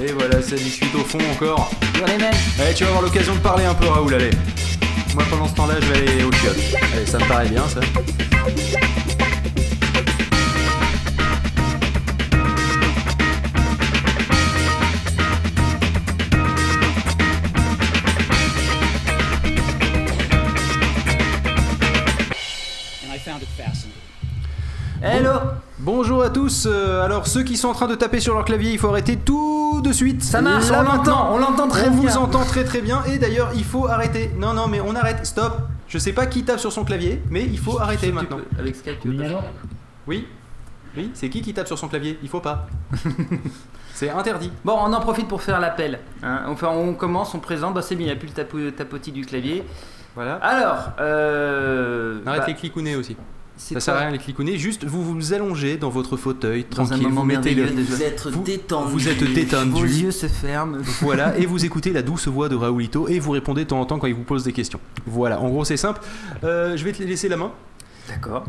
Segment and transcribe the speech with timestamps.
[0.00, 1.70] Et voilà, ça discute au fond encore.
[2.60, 4.30] Allez, tu vas avoir l'occasion de parler un peu, Raoul, allez.
[5.14, 6.56] Moi, pendant ce temps-là, je vais aller au chiottes.
[6.94, 7.80] Allez, ça me paraît bien, ça.
[26.28, 26.66] À tous.
[26.70, 29.16] euh, alors, ceux qui sont en train de taper sur leur clavier, il faut arrêter
[29.16, 30.22] tout de suite.
[30.22, 32.10] Ça marche, Là, on l'entend, on l'entend très On bien.
[32.10, 33.02] vous entend très très bien.
[33.04, 34.30] Et d'ailleurs, il faut arrêter.
[34.38, 35.24] Non, non, mais on arrête.
[35.26, 35.58] Stop.
[35.88, 38.38] Je sais pas qui tape sur son clavier, mais il faut arrêter maintenant.
[38.58, 39.10] Avec Skype, tu
[40.06, 40.26] Oui
[40.96, 42.18] Oui C'est qui qui tape sur son clavier?
[42.22, 42.66] Il faut pas.
[43.94, 44.52] C'est interdit.
[44.64, 45.98] Bon, on en profite pour faire l'appel.
[46.22, 46.42] hein.
[46.46, 47.74] Enfin, on commence, on présente.
[47.74, 49.64] Bah, c'est bien, il n'y a plus le tapo- tapotis du clavier.
[50.14, 50.34] Voilà.
[50.36, 52.20] Alors, euh.
[52.26, 53.16] Arrête bah, les clicounets aussi.
[53.58, 54.56] Ça sert à rien les clicounets.
[54.56, 57.08] Juste, vous vous allongez dans votre fauteuil, Dans un tranquille.
[57.08, 57.66] moment Vous mettez le.
[57.66, 58.92] Vous êtes Vous- détendu.
[58.92, 59.70] Vous êtes détendu.
[59.72, 60.78] Vos yeux se ferment.
[61.02, 63.84] Voilà, et vous écoutez la douce voix de Raoulito et vous répondez de temps en
[63.84, 64.80] temps quand il vous pose des questions.
[65.06, 66.00] Voilà, en gros c'est simple.
[66.44, 67.52] Euh, je vais te laisser la main.
[68.08, 68.44] D'accord.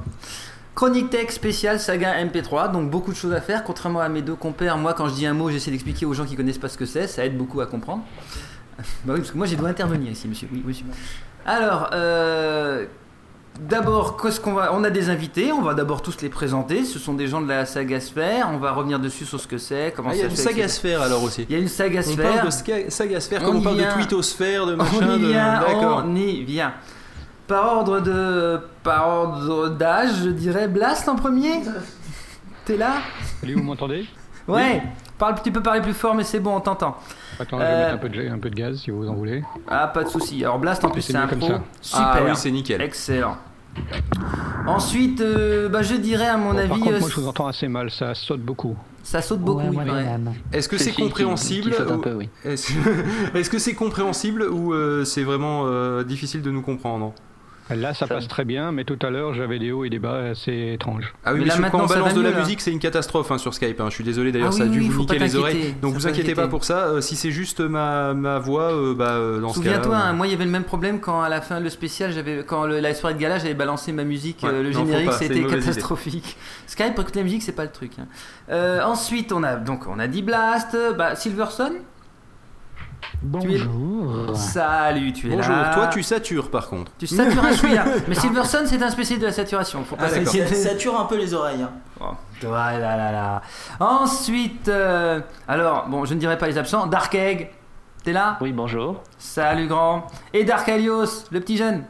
[0.76, 3.64] Chronique Tech spéciale saga MP3, donc beaucoup de choses à faire.
[3.64, 6.26] Contrairement à mes deux compères, moi quand je dis un mot, j'essaie d'expliquer aux gens
[6.26, 8.04] qui connaissent pas ce que c'est, ça aide beaucoup à comprendre.
[8.78, 10.48] bah oui, parce que moi j'ai dois intervenir ici, monsieur.
[10.54, 10.86] Oui, monsieur.
[11.46, 12.86] Alors, euh,
[13.60, 16.84] d'abord, qu'est-ce qu'on va On a des invités, on va d'abord tous les présenter.
[16.86, 18.50] Ce sont des gens de la saga Sphère.
[18.54, 20.36] On va revenir dessus sur ce que c'est, comment Ah, il y a ça une
[20.38, 21.46] fait, saga sphère alors aussi.
[21.50, 22.36] Il y a une saga On Sphère.
[22.36, 23.88] parle de saga sphère On comme on y parle vient.
[23.90, 25.28] de tweetosphère, de On machin, y de.
[25.28, 26.04] vient, D'accord.
[26.06, 26.74] on y vient.
[27.48, 28.60] Par ordre de.
[28.84, 31.62] Par ordre d'âge, je dirais Blast en premier
[32.66, 32.98] T'es là?
[33.42, 34.06] Salut, vous m'entendez?
[34.48, 34.82] Ouais
[35.18, 36.96] Parle, Tu peux parler plus fort, mais c'est bon, on t'entend.
[37.40, 39.14] Attends, je vais Euh, mettre un peu, de, un peu de gaz si vous en
[39.16, 39.44] voulez.
[39.68, 40.44] Ah, pas de souci.
[40.46, 41.50] Alors Blast en plus, C'est un comme pro.
[41.50, 41.62] ça.
[41.82, 42.06] Super.
[42.14, 42.82] Ah oui, c'est nickel.
[42.82, 43.36] Excellent.
[44.68, 47.28] Ensuite, euh, bah, je dirais à mon Bon, par avis, contre, euh, moi je vous
[47.28, 48.76] entends assez mal, ça saute beaucoup.
[49.04, 49.62] ça saute beaucoup.
[49.70, 50.06] oui, ouais.
[50.54, 52.72] Est-ce que c'est compréhensible ou- Est-ce
[53.36, 57.14] est-ce que c'est compréhensible ou euh, c'est vraiment euh, difficile de nous comprendre?
[57.76, 60.30] Là, ça, passe très bien, mais tout à l'heure, j'avais des hauts et des bas
[60.32, 61.14] assez étranges.
[61.24, 62.40] Ah oui, Mais mais là, quand on balance de la là.
[62.40, 63.80] musique, c'est une catastrophe hein, sur Skype.
[63.80, 63.86] hein.
[63.90, 65.76] Je suis désolé d'ailleurs, Ah ça a dû oui, vous faut niquer les oreilles.
[65.82, 66.88] Donc vous inquiétez pas pour ça.
[66.88, 69.76] Euh, si c'est juste ma, ma voix, euh, bah, euh, dans ce cas-là.
[69.76, 71.70] Souviens-toi, euh, hein, moi il y avait le même problème quand à la fin le
[71.70, 74.72] spécial, j'avais quand le, la soirée de gala, j'avais balancé ma musique, Ouais, euh, le
[74.72, 76.38] générique, c'était catastrophique.
[76.68, 77.92] Skype pour écouter la musique, c'est pas le truc.
[78.50, 81.74] ensuite, on a donc on a dit Blast, bah Silverson.
[83.22, 84.36] Bonjour.
[84.36, 85.72] Salut, tu es Bonjour, là.
[85.74, 86.92] toi tu satures par contre.
[86.98, 87.84] Tu satures un chouïa.
[88.08, 89.84] Mais Silverson, c'est un spécialiste de la saturation.
[89.84, 90.26] Faut pas Ah.
[90.26, 91.62] Ça sature un peu les oreilles.
[91.62, 91.72] hein.
[92.00, 92.12] Oh,
[92.44, 93.42] là, là, là.
[93.80, 96.88] Ensuite, euh, alors, bon, je ne dirai pas les absents.
[96.88, 97.52] Dark Egg,
[98.04, 98.38] t'es là?
[98.42, 99.02] Oui, bonjour.
[99.18, 100.08] Salut, grand.
[100.34, 101.84] Et Dark Alios, le petit jeune.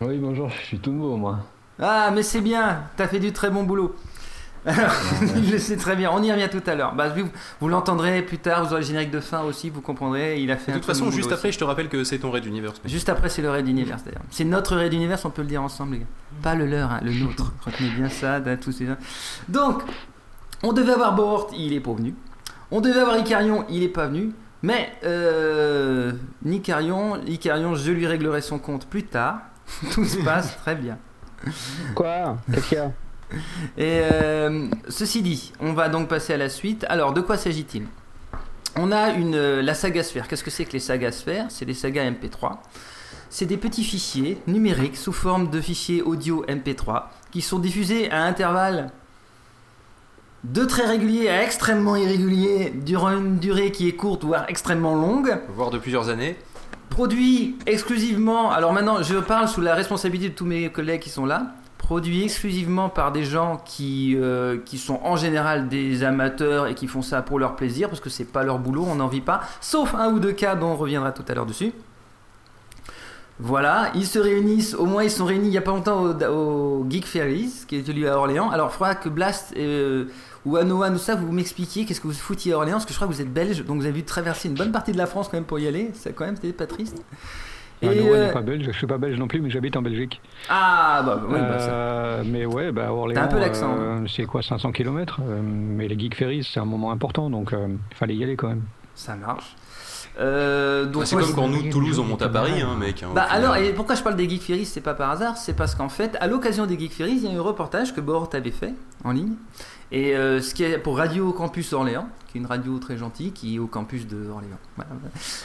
[0.00, 1.38] Oui, bonjour, je suis tout nouveau, moi.
[1.82, 3.96] Ah, mais c'est bien, t'as fait du très bon boulot.
[4.66, 4.90] Alors,
[5.50, 6.94] je sais très bien, on y revient tout à l'heure.
[6.94, 7.28] Bah, vous
[7.60, 10.40] vous l'entendrez plus tard, vous aurez le générique de fin aussi, vous comprendrez.
[10.40, 11.54] Il a fait De toute façon, juste après, aussi.
[11.54, 12.72] je te rappelle que c'est ton raid d'univers.
[12.84, 14.22] Juste après, c'est le raid d'univers d'ailleurs.
[14.30, 16.06] C'est notre raid d'univers, on peut le dire ensemble, les gars.
[16.42, 17.52] Pas le leur, hein, le nôtre.
[17.64, 18.96] Retenez bien ça, tous ces gens.
[19.48, 19.82] Donc,
[20.62, 22.14] on devait avoir Bohort, il est pas venu.
[22.70, 24.32] On devait avoir Icarion, il est pas venu.
[24.62, 26.12] Mais, euh,
[26.42, 29.38] Nicarion, Icarion, je lui réglerai son compte plus tard.
[29.92, 30.98] Tout se passe très bien.
[31.94, 32.38] Quoi?
[32.52, 32.90] Qu'est-ce qu'il y a?
[33.76, 36.86] Et euh, ceci dit, on va donc passer à la suite.
[36.88, 37.86] Alors, de quoi s'agit-il?
[38.76, 40.28] On a une, euh, la saga sphère.
[40.28, 42.58] Qu'est-ce que c'est que les sagas sphères C'est des sagas MP3.
[43.30, 48.22] C'est des petits fichiers numériques sous forme de fichiers audio MP3 qui sont diffusés à
[48.22, 48.90] intervalles
[50.44, 55.38] de très réguliers à extrêmement irréguliers durant une durée qui est courte voire extrêmement longue
[55.48, 56.36] Voire de plusieurs années.
[56.88, 61.26] produit exclusivement, alors maintenant je parle sous la responsabilité de tous mes collègues qui sont
[61.26, 61.54] là,
[61.86, 66.88] produit exclusivement par des gens qui, euh, qui sont en général des amateurs et qui
[66.88, 69.42] font ça pour leur plaisir, parce que c'est pas leur boulot, on n'en vit pas,
[69.60, 71.72] sauf un ou deux cas dont on reviendra tout à l'heure dessus.
[73.38, 76.84] Voilà, ils se réunissent, au moins ils sont réunis il n'y a pas longtemps au,
[76.90, 78.50] Geek Ferries, qui est lieu à Orléans.
[78.50, 80.06] Alors il faudra que Blast euh,
[80.44, 82.96] ou Anoa, ou ça, vous m'expliquiez qu'est-ce que vous foutiez à Orléans, parce que je
[82.96, 85.06] crois que vous êtes belge, donc vous avez dû traverser une bonne partie de la
[85.06, 87.00] France quand même pour y aller, ça quand même c'était pas triste.
[87.82, 89.82] Ah, Et, euh, n'est pas belge, je suis pas belge non plus, mais j'habite en
[89.82, 90.20] Belgique.
[90.48, 94.02] Ah bah, oui, bah, ça- Euh, mais ouais, bah, Orléans, T'as un peu l'accent, hein.
[94.02, 97.96] euh, c'est quoi, 500 km Mais les Geek Ferries, c'est un moment important, donc il
[97.96, 98.62] fallait y aller quand même.
[98.94, 99.54] ça marche.
[100.18, 102.74] Euh, donc Bah, c'est moi, comme quand nous, de Toulouse, on monte à Paris, hein,
[102.80, 103.02] mec.
[103.02, 103.44] hein, Bah final.
[103.44, 105.90] alors, et pourquoi je parle des Geek Ferries C'est pas par hasard, c'est parce qu'en
[105.90, 108.50] fait, à l'occasion des Geek Ferries, il y a eu un reportage que Bohort avait
[108.50, 108.72] fait
[109.04, 109.34] en ligne
[109.92, 113.54] Et ce qui est pour Radio Campus Orléans, qui est une radio très gentille, qui
[113.54, 114.58] est au campus de Orléans.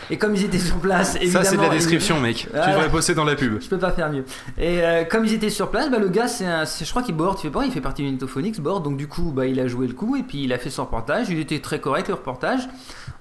[0.10, 1.44] Et comme ils étaient sur place, évidemment.
[1.44, 2.48] Ça, c'est de la description, mec.
[2.52, 3.62] Tu devrais bosser dans la pub.
[3.62, 4.26] Je peux pas faire mieux.
[4.58, 7.44] Et comme ils étaient sur place, bah, le gars, c'est je crois qu'il board, tu
[7.44, 9.94] fais pas, il fait partie d'Unitophonics, board, donc du coup, bah, il a joué le
[9.94, 11.30] coup et puis il a fait son reportage.
[11.30, 12.68] Il était très correct, le reportage.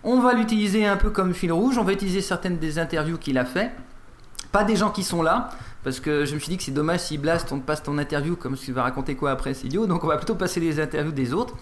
[0.03, 3.37] On va l'utiliser un peu comme fil rouge, on va utiliser certaines des interviews qu'il
[3.37, 3.73] a fait.
[4.53, 5.51] Pas des gens qui sont là,
[5.83, 7.97] parce que je me suis dit que c'est dommage si Blast, on te passe ton
[7.99, 9.87] interview comme tu vas raconter quoi après, c'est idiot.
[9.87, 11.55] Donc on va plutôt passer les interviews des autres.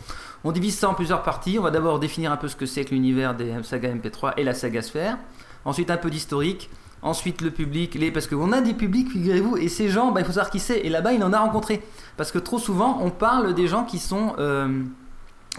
[0.45, 1.59] On divise ça en plusieurs parties.
[1.59, 4.45] On va d'abord définir un peu ce que c'est que l'univers des sagas MP3 et
[4.45, 5.19] la saga Sphère.
[5.65, 6.71] Ensuite un peu d'historique.
[7.01, 8.11] Ensuite le public, les...
[8.11, 10.81] parce qu'on a des publics, figurez-vous, et ces gens, bah, il faut savoir qui c'est.
[10.81, 11.81] Et là-bas, il en a rencontré.
[12.17, 14.35] Parce que trop souvent, on parle des gens qui sont...
[14.39, 14.83] Euh,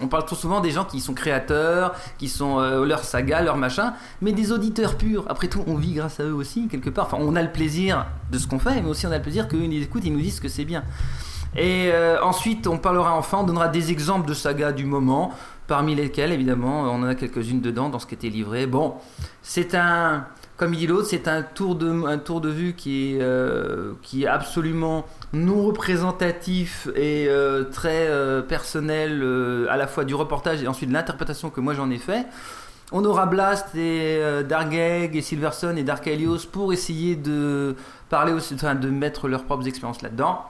[0.02, 3.56] on parle trop souvent des gens qui sont créateurs, qui sont euh, leur saga, leur
[3.56, 5.24] machin, mais des auditeurs purs.
[5.28, 7.06] Après tout, on vit grâce à eux aussi, quelque part.
[7.06, 9.48] Enfin, on a le plaisir de ce qu'on fait, mais aussi on a le plaisir
[9.48, 10.84] qu'eux nous écoutent, ils nous disent que c'est bien.
[11.56, 15.32] Et euh, ensuite, on parlera enfin, on donnera des exemples de sagas du moment,
[15.66, 18.66] parmi lesquels, évidemment, on en a quelques-unes dedans dans ce qui était livré.
[18.66, 18.94] Bon,
[19.42, 20.26] c'est un
[20.60, 23.94] comme il dit l'autre, c'est un tour de un tour de vue qui est euh,
[24.02, 29.24] qui est absolument non représentatif et euh, très euh, personnel
[29.70, 32.26] à la fois du reportage et ensuite de l'interprétation que moi j'en ai fait.
[32.92, 37.74] On aura Blast et Dargeg et Silverson et Dark Helios pour essayer de
[38.10, 40.44] parler aussi, de mettre leurs propres expériences là-dedans.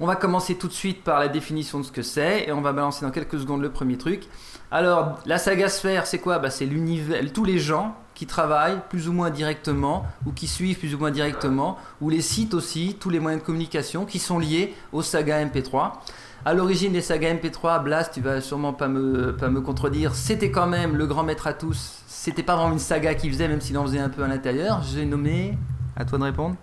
[0.00, 2.60] On va commencer tout de suite par la définition de ce que c'est et on
[2.60, 4.24] va balancer dans quelques secondes le premier truc.
[4.70, 6.38] Alors, la saga sphère, c'est quoi?
[6.38, 10.76] Bah, C'est l'univers, tous les gens qui travaillent plus ou moins directement ou qui suivent
[10.76, 14.40] plus ou moins directement, ou les sites aussi, tous les moyens de communication qui sont
[14.40, 15.92] liés aux sagas MP3.
[16.44, 20.50] À l'origine des sagas MP3, Blast, tu vas sûrement pas me, pas me contredire, c'était
[20.50, 22.02] quand même le grand maître à tous.
[22.08, 24.82] C'était pas vraiment une saga qu'il faisait, même s'il en faisait un peu à l'intérieur.
[24.82, 25.56] J'ai nommé.
[25.94, 26.56] À toi de répondre.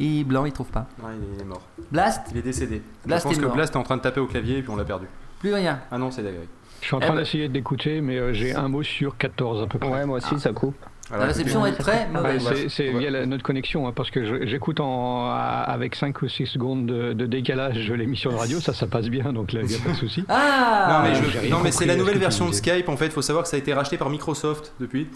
[0.00, 0.86] Et Blanc, il trouve pas.
[1.02, 1.62] Ouais, il est mort.
[1.90, 2.82] Blast Il est décédé.
[3.04, 4.76] Blast Je pense que Blast est en train de taper au clavier et puis on
[4.76, 5.06] l'a perdu.
[5.40, 5.80] Plus rien.
[5.90, 6.44] Ah non, c'est d'accord.
[6.82, 9.62] Je suis en train eh ben- d'essayer d'écouter, mais euh, j'ai un mot sur 14
[9.62, 9.88] à peu près.
[9.88, 10.74] Ouais, moi aussi, ça coupe.
[11.12, 12.44] la réception est très mauvaise.
[12.68, 17.90] c'est via notre connexion, hein, parce que j'écoute avec 5 ou 6 secondes de, décalage
[17.92, 20.24] l'émission de radio, ça, ça passe bien, donc là, il n'y a pas de souci.
[20.34, 21.04] Ah
[21.50, 23.56] Non, mais, c'est la nouvelle version de Skype, en fait, il faut savoir que ça
[23.56, 25.06] a été racheté par Microsoft depuis.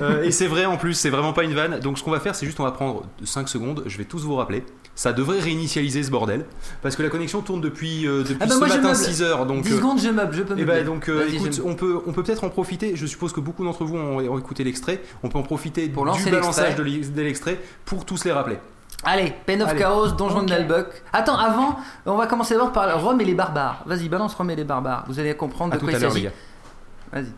[0.00, 1.80] Euh, et c'est vrai en plus, c'est vraiment pas une vanne.
[1.80, 4.22] Donc ce qu'on va faire, c'est juste, on va prendre 5 secondes, je vais tous
[4.24, 4.62] vous rappeler
[4.98, 6.44] ça devrait réinitialiser ce bordel.
[6.82, 9.62] Parce que la connexion tourne depuis, euh, depuis ah bah ce matin 6 heures donc
[9.62, 12.00] 10 euh, secondes je meuble je peux et eh bah, donc euh, écoute on peut
[12.04, 12.96] on peut peut-être en profiter.
[12.96, 15.00] Je suppose que beaucoup d'entre vous ont, écouté l'extrait.
[15.22, 18.58] On peut en profiter pour du balançage de l'extrait pour tous les rappeler.
[19.04, 20.88] Allez, Pen of Chaos, Donjon de Nalbuck.
[21.12, 23.84] Attends, avant, on va commencer d'abord par Rome et les barbares.
[23.86, 25.04] Vas-y, balance Rome et les barbares.
[25.06, 26.28] Vous allez comprendre de quoi il s'agit.
[27.12, 27.32] Vas-y.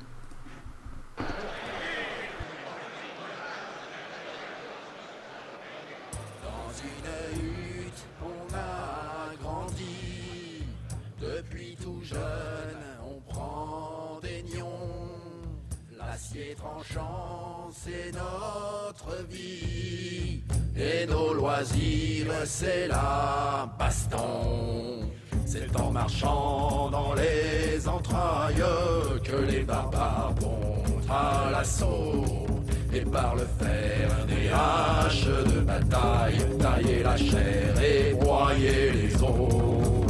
[17.82, 20.42] C'est notre vie.
[20.76, 25.10] Et nos loisirs, c'est la baston.
[25.46, 28.64] C'est en marchant dans les entrailles
[29.24, 32.46] que les barbares vont à l'assaut.
[32.92, 40.00] Et par le fer des haches de bataille, tailler la chair et broyer les os.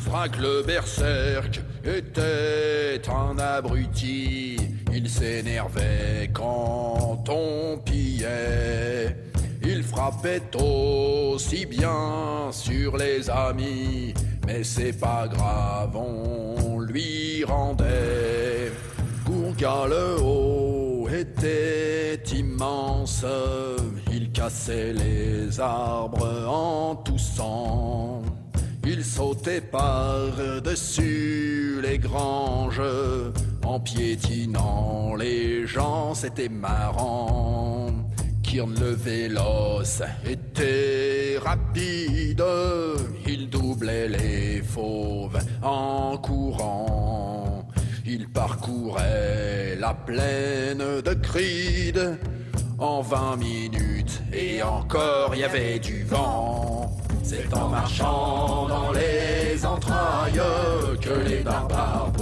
[0.00, 9.16] Frank le berserk était un abruti il s'énervait quand on pillait.
[9.66, 14.14] Il frappait aussi bien sur les amis,
[14.46, 18.70] mais c'est pas grave, on lui rendait.
[19.24, 23.24] Gourga le haut était immense,
[24.12, 28.22] il cassait les arbres en toussant.
[28.86, 31.00] Il sautait par-dessus
[31.82, 32.82] les granges
[33.64, 37.90] en piétinant les gens, c'était marrant.
[38.42, 42.44] Kirn le véloce était rapide,
[43.26, 47.68] il doublait les fauves en courant.
[48.06, 52.18] Il parcourait la plaine de Creed
[52.78, 56.94] en vingt minutes et encore il y avait du vent.
[57.22, 60.40] C'est en marchant dans les entrailles
[61.00, 62.12] que les barbares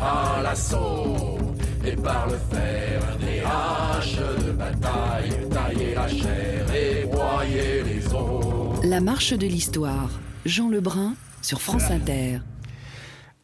[0.00, 1.38] à l'assaut.
[1.84, 8.84] Et par le fer des haches de bataille, tailler la chair et broyer les os.
[8.84, 10.10] La marche de l'histoire,
[10.44, 12.40] Jean Lebrun sur France Inter.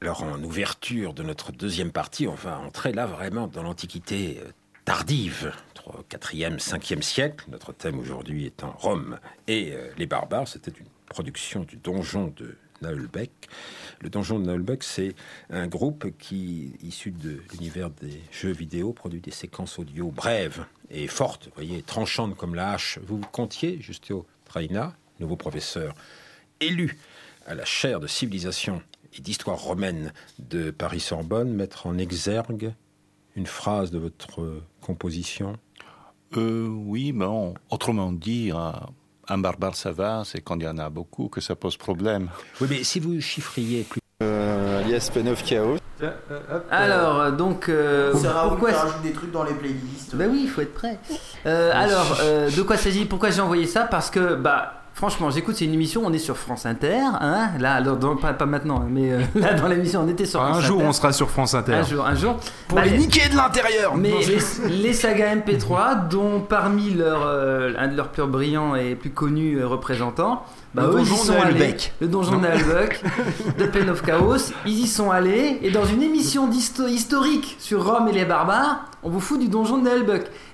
[0.01, 4.51] Alors en ouverture de notre deuxième partie, on va entrer là vraiment dans l'Antiquité euh,
[4.85, 5.53] tardive,
[6.11, 7.47] 4e, 5e siècle.
[7.49, 10.49] Notre thème aujourd'hui étant Rome et euh, les barbares.
[10.49, 13.49] C'était une production du donjon de Naulbeck.
[14.05, 15.15] Le donjon de Naulbeck, c'est
[15.49, 21.07] un groupe qui, issu de l'univers des jeux vidéo, produit des séquences audio brèves et
[21.07, 22.99] fortes, voyez, tranchantes comme la hache.
[23.07, 25.95] Vous comptiez, Justio Traina, nouveau professeur
[26.61, 26.99] élu
[27.47, 28.83] à la chaire de civilisation
[29.17, 32.75] et d'histoire romaine de Paris-Sorbonne, mettre en exergue
[33.37, 35.57] une phrase de votre composition?
[36.37, 38.51] Euh, Oui, bon, autrement dit,
[39.29, 42.29] un barbare ça va, c'est quand il y en a beaucoup que ça pose problème.
[42.61, 44.01] Oui, mais si vous chiffriez plus.
[44.23, 45.79] Euh, alias Pen of Chaos.
[46.71, 50.15] Alors, euh, donc, euh, Ça pourquoi ça rajoute des trucs dans les playlists.
[50.15, 50.99] Bah oui, il faut être prêt.
[51.47, 53.83] Euh, alors, euh, de quoi s'agit Pourquoi j'ai envoyé ça?
[53.83, 57.75] Parce que, bah, franchement, j'écoute, c'est une émission, on est sur France Inter, hein Là,
[57.75, 60.61] alors, dans- pas, pas maintenant, hein, mais euh, là, dans l'émission, on était sur Un
[60.61, 60.89] jour, Inter.
[60.89, 61.75] on sera sur France Inter.
[61.75, 62.37] Un jour, un jour.
[62.69, 67.27] Pour Bah, les niquer de l'intérieur Mais Non, les, les sagas MP3, dont parmi leurs,
[67.27, 70.43] euh, un de leurs plus brillants et plus connus euh, représentants,
[70.75, 71.77] bah, Le eux, ils y donjon sont de allés.
[72.01, 73.01] Le donjon de Helbeck,
[73.59, 74.53] de Pen of Chaos.
[74.67, 78.87] Ils y sont allés, et dans une émission d'histo- historique sur Rome et les barbares,
[79.03, 79.89] on vous fout du donjon de.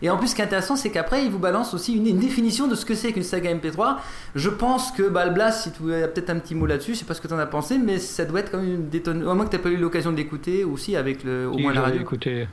[0.02, 2.18] Et en plus, ce qui est intéressant, c'est qu'après, ils vous balancent aussi une, une
[2.18, 3.96] définition de ce que c'est qu'une saga MP3.
[4.34, 6.98] Je pense que, bah, le Blas, si tu as peut-être un petit mot là-dessus, je
[6.98, 9.30] sais pas ce que tu en as pensé, mais ça doit être quand même détonnant.
[9.30, 11.72] À moins que tu pas eu l'occasion de l'écouter aussi avec le, au Si, moins
[11.72, 12.00] la radio.
[12.02, 12.46] écouté.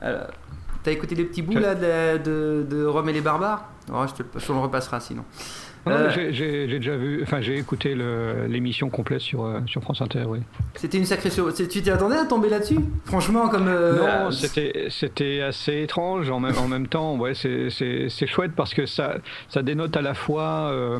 [0.00, 0.22] Alors,
[0.84, 3.68] T'as écouté les petits bouts là de, de, de Rome et les barbares?
[3.92, 5.22] Oh, je, te, le- je le repassera sinon.
[5.88, 9.82] Euh, j'ai- J'ai j'ai déjà vu, enfin j'ai écouté le- l'émission complète sur, euh, sur
[9.82, 10.38] France Inter, oui.
[10.76, 11.54] C'était une sacrée chose.
[11.56, 12.78] C'est- Tu t'y attendais à tomber là-dessus?
[13.04, 13.66] Franchement, comme.
[13.68, 17.16] euh, non, c'était c'était assez étrange en même, en même temps.
[17.16, 19.16] Ouais, c'est- c'est c'est chouette parce que ça,
[19.48, 20.98] ça dénote à la fois euh,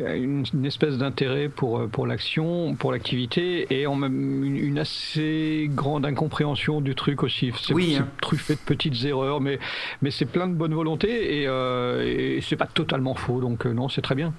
[0.00, 4.78] une, une espèce d'intérêt pour, euh, pour l'action, pour l'activité et en même une, une
[4.78, 7.52] assez grande incompréhension du truc aussi.
[7.60, 8.08] C'est Oui, hein.
[8.20, 9.58] truffé de petites erreurs, mais,
[10.02, 13.40] mais c'est plein de bonne volonté et, euh, et c'est pas totalement faux.
[13.40, 14.32] Donc euh, non, c'est très bien.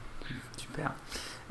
[0.58, 0.92] Super.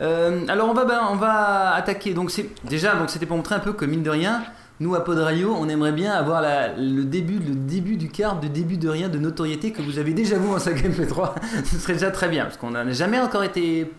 [0.00, 2.14] Euh, alors on va, ben, on va attaquer.
[2.14, 4.42] Donc c'est déjà donc c'était pour montrer un peu que mine de rien,
[4.80, 8.38] nous à Pod Radio, on aimerait bien avoir la- le début, le début du quart,
[8.38, 11.34] de début de rien de notoriété que vous avez déjà vous en saga MP3.
[11.64, 13.90] Ce serait déjà très bien parce qu'on n'a jamais encore été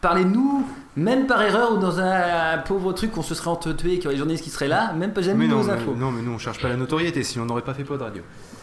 [0.00, 3.96] parlé de nous, même par erreur ou dans un, pauvre truc qu'on se serait entretué,
[3.96, 5.72] qu'il y aurait des journalistes qui seraient là, même pas jamais Mais non, nos mais-
[5.74, 5.94] infos.
[5.94, 8.02] non, mais nous on cherche pas la notoriété, sinon on n'aurait pas fait pas de
[8.02, 8.22] radio.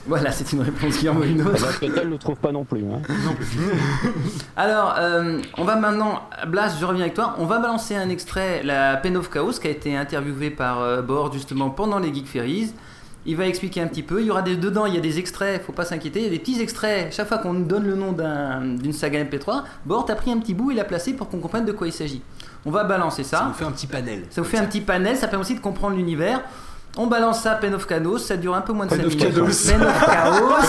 [0.09, 1.65] Voilà, c'est une réponse qui en vaut une autre.
[1.81, 2.81] L'hôpital ne le trouve pas non plus.
[2.83, 2.99] hein.
[4.57, 7.35] Alors, euh, on va maintenant, Blas, je reviens avec toi.
[7.37, 11.01] On va balancer un extrait, la Pen of Chaos, qui a été interviewé par euh,
[11.01, 12.73] Bord justement pendant les Geek Ferries.
[13.25, 14.21] Il va expliquer un petit peu.
[14.21, 16.19] Il y aura des, dedans, il y a des extraits, faut pas s'inquiéter.
[16.21, 17.13] Il y a des petits extraits.
[17.13, 20.39] Chaque fois qu'on nous donne le nom d'un- d'une saga MP3, Bord a pris un
[20.39, 22.21] petit bout et l'a placé pour qu'on comprenne de quoi il s'agit.
[22.65, 23.37] On va balancer ça.
[23.39, 24.23] Ça nous fait un petit panel.
[24.29, 26.41] Ça vous fait un petit panel, ça permet aussi de comprendre l'univers.
[26.97, 29.15] On balance ça, Pen of Chaos, ça dure un peu moins de Pen 5 of
[29.15, 29.33] minutes.
[29.35, 29.45] Chaos.
[29.71, 30.65] Pen of Chaos.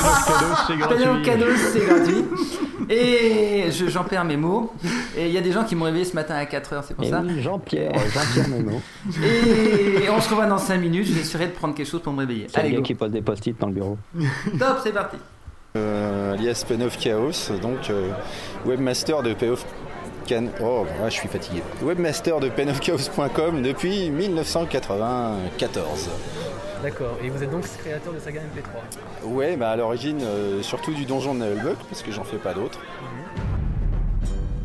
[0.66, 1.22] c'est Pen of.
[1.22, 2.24] Chaos, c'est gratuit.
[2.88, 4.72] Et je- j'en perds mes mots.
[5.16, 7.04] Et il y a des gens qui m'ont réveillé ce matin à 4h, c'est pour
[7.04, 7.22] Et ça.
[7.24, 8.80] oui, Jean-Pierre, Jean-Pierre Meno.
[9.24, 12.46] Et on se revoit dans 5 minutes, j'essaierai de prendre quelque chose pour me réveiller.
[12.48, 13.98] C'est le Allez, gars qui pose des post-it dans le bureau.
[14.58, 15.16] Top, c'est parti.
[15.76, 17.30] Euh, alias Pen of Chaos,
[17.62, 18.10] donc euh,
[18.66, 19.64] webmaster de Pen of
[20.30, 20.46] Can...
[20.62, 21.60] Oh, je suis fatigué.
[21.82, 26.08] Webmaster de penofchaos.com depuis 1994.
[26.84, 30.94] D'accord, et vous êtes donc créateur de saga MP3 Ouais, bah à l'origine, euh, surtout
[30.94, 32.78] du donjon de Nullbuck, parce que j'en fais pas d'autres.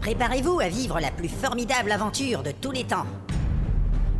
[0.02, 3.08] Préparez-vous à vivre la plus formidable aventure de tous les temps.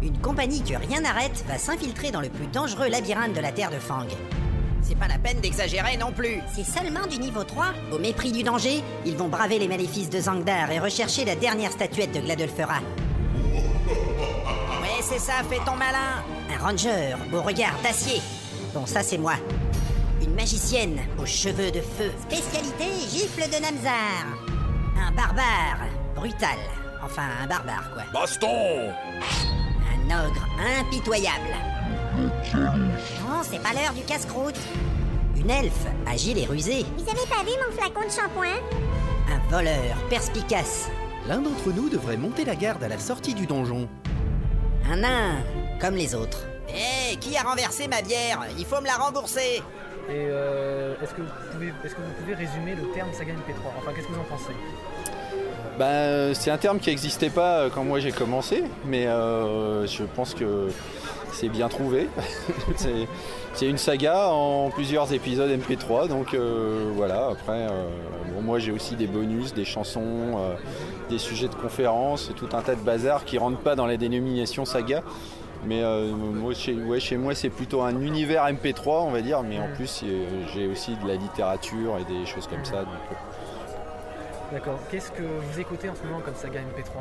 [0.02, 3.70] Une compagnie que rien n'arrête va s'infiltrer dans le plus dangereux labyrinthe de la Terre
[3.70, 4.08] de Fang.
[4.88, 6.40] C'est pas la peine d'exagérer non plus.
[6.54, 7.74] C'est seulement du niveau 3.
[7.92, 11.72] Au mépris du danger, ils vont braver les maléfices de Zangdar et rechercher la dernière
[11.72, 12.82] statuette de Gladolfera.
[14.82, 16.24] Ouais, c'est ça, fais ton malin.
[16.54, 18.22] Un ranger au regard d'acier.
[18.76, 19.34] Bon, ça c'est moi.
[20.22, 22.12] Une magicienne aux cheveux de feu.
[22.30, 24.26] Spécialité gifle de Namzar.
[24.98, 26.60] Un barbare brutal.
[27.04, 28.04] Enfin, un barbare quoi.
[28.14, 30.48] Baston Un ogre
[30.80, 31.56] impitoyable.
[32.16, 34.58] Non, c'est pas l'heure du casse-croûte.
[35.36, 36.86] Une elfe agile et rusée.
[36.98, 38.56] Vous avez pas vu mon flacon de shampoing?
[39.32, 40.90] Un voleur perspicace.
[41.28, 43.88] L'un d'entre nous devrait monter la garde à la sortie du donjon.
[44.90, 45.36] Un nain,
[45.82, 46.46] comme les autres.
[46.70, 48.46] Hé, qui a renversé ma bière?
[48.58, 49.62] Il faut me la rembourser.
[50.08, 53.72] Et euh, est-ce que, vous pouvez- est-ce que vous pouvez résumer le terme saga MP3
[53.78, 54.54] Enfin, qu'est-ce que vous en pensez?
[55.80, 59.86] Bah, euh, c'est un terme qui n'existait pas euh, quand moi j'ai commencé, mais euh,
[59.88, 60.70] je pense que
[61.36, 62.08] c'est bien trouvé.
[62.76, 67.28] c'est, une saga en plusieurs épisodes MP3, donc euh, voilà.
[67.28, 67.88] Après, euh,
[68.34, 70.56] bon, moi j'ai aussi des bonus, des chansons, euh,
[71.10, 74.66] des sujets de conférences, tout un tas de bazar qui rentrent pas dans la dénomination
[74.66, 75.04] saga.
[75.66, 75.82] Mais
[76.14, 79.42] moi, chez, ouais, chez moi, c'est plutôt un univers MP3, on va dire.
[79.44, 82.84] Mais en plus, euh, j'ai aussi de la littérature et des choses comme ça.
[82.84, 83.16] donc, euh,
[84.52, 84.80] D'accord.
[84.92, 87.00] Qu'est-ce que vous écoutez en ce moment comme saga MP3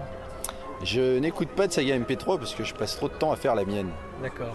[0.85, 3.55] Je n'écoute pas de saga MP3 parce que je passe trop de temps à faire
[3.55, 3.91] la mienne.
[4.23, 4.55] D'accord.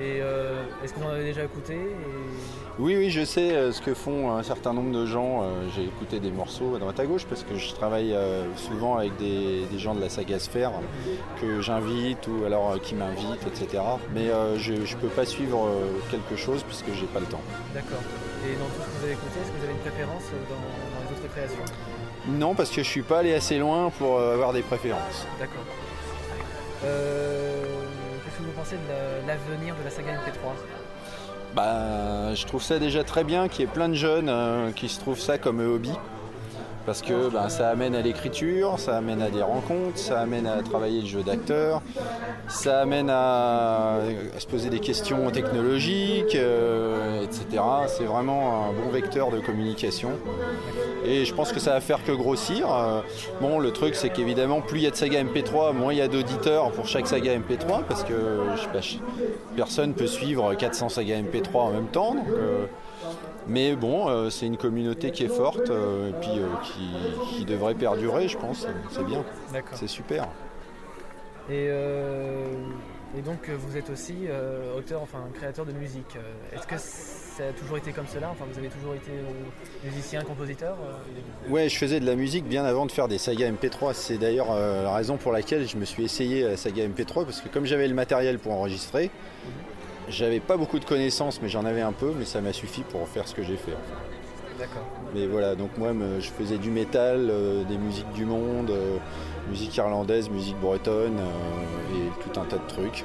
[0.00, 3.72] Et euh, est-ce que vous en avez déjà écouté et- Oui, oui, je sais euh,
[3.72, 5.42] ce que font un certain nombre de gens.
[5.42, 8.14] Euh, J'ai écouté des morceaux à droite à gauche parce que je travaille
[8.56, 10.70] souvent avec des, des gens de la saga Sphère
[11.40, 13.82] que j'invite ou alors qui m'invitent, etc.
[14.14, 15.68] Mais je ne peux pas suivre
[16.12, 17.42] quelque chose puisque j'ai pas le temps.
[17.74, 17.98] D'accord.
[18.48, 20.54] Et dans tout ce que vous avez écouté, est-ce que vous avez une préférence dans,
[20.54, 21.64] dans les autres créations?
[22.28, 25.26] Non, parce que je suis pas allé assez loin pour euh, avoir des préférences.
[25.38, 25.62] D'accord.
[26.84, 27.64] Euh,
[28.24, 30.54] Qu'est-ce que vous pensez de la- l'avenir de la saga MP3
[31.54, 34.88] Bah, je trouve ça déjà très bien qu'il y ait plein de jeunes euh, qui
[34.88, 35.92] se trouvent ça comme hobby.
[36.88, 40.62] Parce que bah, ça amène à l'écriture, ça amène à des rencontres, ça amène à
[40.62, 41.82] travailler le jeu d'acteur,
[42.48, 43.98] ça amène à,
[44.38, 47.62] se poser des questions technologiques, euh, etc.
[47.88, 50.12] C'est vraiment un bon vecteur de communication.
[51.04, 52.72] Et je pense que ça va faire que grossir.
[52.72, 53.02] Euh,
[53.42, 56.02] Bon, le truc, c'est qu'évidemment, plus il y a de saga MP3, moins il y
[56.02, 58.14] a d'auditeurs pour chaque saga MP3, parce que
[58.56, 58.98] je sais
[59.56, 62.16] personne peut suivre 400 sagas MP3 en même temps.
[62.34, 62.64] euh,
[63.46, 67.44] mais bon, euh, c'est une communauté qui est forte euh, et puis euh, qui, qui
[67.44, 68.66] devrait perdurer, je pense.
[68.90, 69.24] C'est bien.
[69.74, 70.28] C'est super.
[71.50, 71.68] Et,
[73.16, 74.26] et donc vous êtes aussi
[74.76, 76.18] auteur, enfin créateur de musique.
[76.52, 78.28] Est-ce que ça a toujours été comme cela?
[78.30, 79.12] Enfin vous avez toujours été
[79.82, 80.76] musicien, compositeur
[81.48, 83.94] Ouais, je faisais de la musique bien avant de faire des sagas MP3.
[83.94, 87.40] C'est d'ailleurs la raison pour laquelle je me suis essayé à la saga MP3 parce
[87.40, 89.10] que comme j'avais le matériel pour enregistrer,
[90.08, 93.06] j'avais pas beaucoup de connaissances, mais j'en avais un peu, mais ça m'a suffi pour
[93.08, 93.74] faire ce que j'ai fait.
[94.58, 94.82] D'accord.
[95.14, 98.96] Mais voilà, donc moi je faisais du métal, euh, des musiques du monde, euh,
[99.50, 103.04] musique irlandaise, musique bretonne euh, et tout un tas de trucs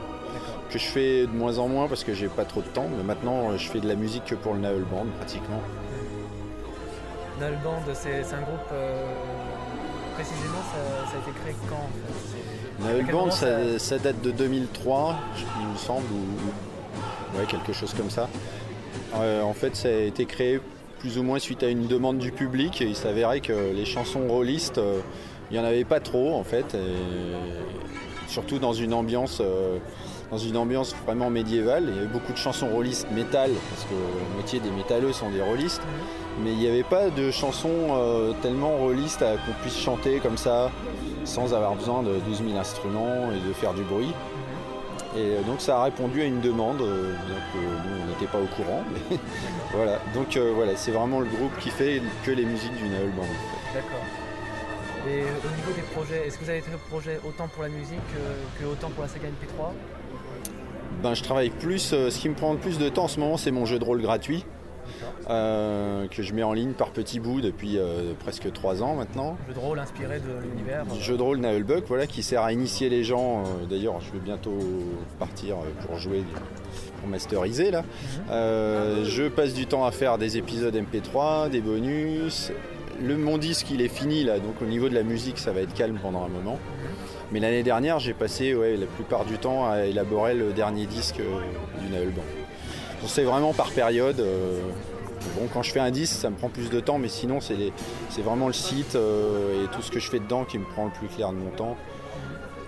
[0.71, 2.87] que je fais de moins en moins parce que j'ai pas trop de temps.
[2.97, 5.61] Mais maintenant je fais de la musique que pour le Naël Band pratiquement.
[7.39, 8.73] Null Band, c'est un groupe
[10.15, 12.83] précisément, ça, ça a été créé quand en fait?
[12.83, 16.72] Naël Band ça, ça date de 2003, je- il me semble, ou
[17.35, 18.29] ouais, quelque chose comme ça.
[19.15, 20.59] Euh, en fait ça a été créé
[20.99, 24.79] plus ou moins suite à une demande du public il s'avérait que les chansons rôlistes,
[24.79, 24.99] euh,
[25.51, 26.75] il n'y en avait pas trop en fait.
[28.27, 29.77] surtout dans une ambiance euh,
[30.31, 31.83] dans une ambiance vraiment médiévale.
[31.89, 35.29] Il y avait beaucoup de chansons rôlistes métal, parce que la moitié des métalleux sont
[35.29, 35.83] des rôlistes.
[36.43, 40.71] Mais il n'y avait pas de chansons tellement rôlistes qu'on puisse chanter comme ça,
[41.23, 44.11] sans avoir besoin de 12 000 instruments et de faire du bruit.
[45.15, 48.25] Et euh, donc ça a répondu à une demande, euh, bien que nous on n'était
[48.25, 48.83] pas au courant.
[49.11, 49.17] Mais
[49.73, 53.11] voilà, donc euh, voilà, c'est vraiment le groupe qui fait que les musiques du Naël
[53.11, 53.23] Band.
[53.73, 53.99] D'accord.
[55.07, 57.99] Et au niveau des projets, est-ce que vous avez des projets autant pour la musique
[58.13, 59.71] que, que autant pour la saga MP3
[61.03, 61.93] Ben, je travaille plus.
[61.93, 63.77] euh, ce qui me prend le plus de temps en ce moment, c'est mon jeu
[63.79, 64.45] de rôle gratuit.
[65.29, 69.37] Euh, que je mets en ligne par petits bouts depuis euh, presque 3 ans maintenant.
[69.47, 72.53] Jeu de rôle inspiré de l'univers euh, Jeu de rôle Naelbuck, voilà, qui sert à
[72.53, 73.43] initier les gens.
[73.69, 74.57] D'ailleurs, je vais bientôt
[75.19, 76.23] partir pour jouer,
[76.99, 77.83] pour masteriser là.
[78.29, 82.51] Euh, je passe du temps à faire des épisodes MP3, des bonus.
[83.01, 85.61] Le, mon disque, il est fini là, donc au niveau de la musique, ça va
[85.61, 86.59] être calme pendant un moment.
[87.31, 91.19] Mais l'année dernière, j'ai passé ouais, la plupart du temps à élaborer le dernier disque
[91.19, 91.41] euh,
[91.81, 92.11] du Naël.
[93.03, 94.21] Donc c'est vraiment par période.
[94.21, 94.61] euh,
[95.35, 98.21] bon, quand je fais un disque, ça me prend plus de temps, mais sinon, c'est
[98.21, 100.91] vraiment le site euh, et tout ce que je fais dedans qui me prend le
[100.91, 101.75] plus clair de mon temps.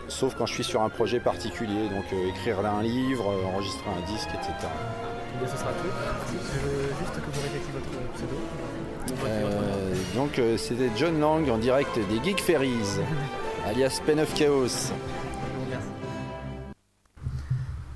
[0.10, 3.46] Sauf quand je suis sur un projet particulier, donc euh, écrire là un livre, euh,
[3.46, 4.52] enregistrer un disque, etc.
[4.60, 5.88] Eh bien, ce sera tout.
[6.28, 9.26] Je veux juste que vous répétiez votre pseudo.
[9.26, 13.00] Euh, donc euh, c'était John Lang en direct des Geek Ferries,
[13.66, 14.92] alias Pen of Chaos.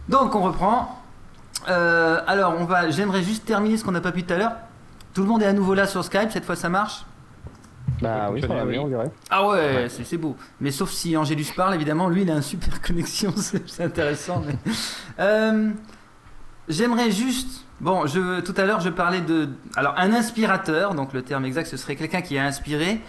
[0.07, 0.98] Donc on reprend.
[1.67, 4.53] Euh, alors on va, j'aimerais juste terminer ce qu'on n'a pas pu tout à l'heure.
[5.13, 7.05] Tout le monde est à nouveau là sur Skype, cette fois ça marche?
[8.01, 9.11] Bah oui, ça va bien, on dirait.
[9.29, 10.37] Ah ouais, c'est c'est beau.
[10.61, 14.41] Mais sauf si Angélus parle, évidemment, lui il a une super connexion, c'est c'est intéressant.
[14.45, 14.55] mais-
[15.19, 15.69] Euh,
[16.67, 21.23] J'aimerais juste, bon, je, tout à l'heure je parlais de, alors un inspirateur, donc le
[21.23, 23.01] terme exact ce serait quelqu'un qui a inspiré,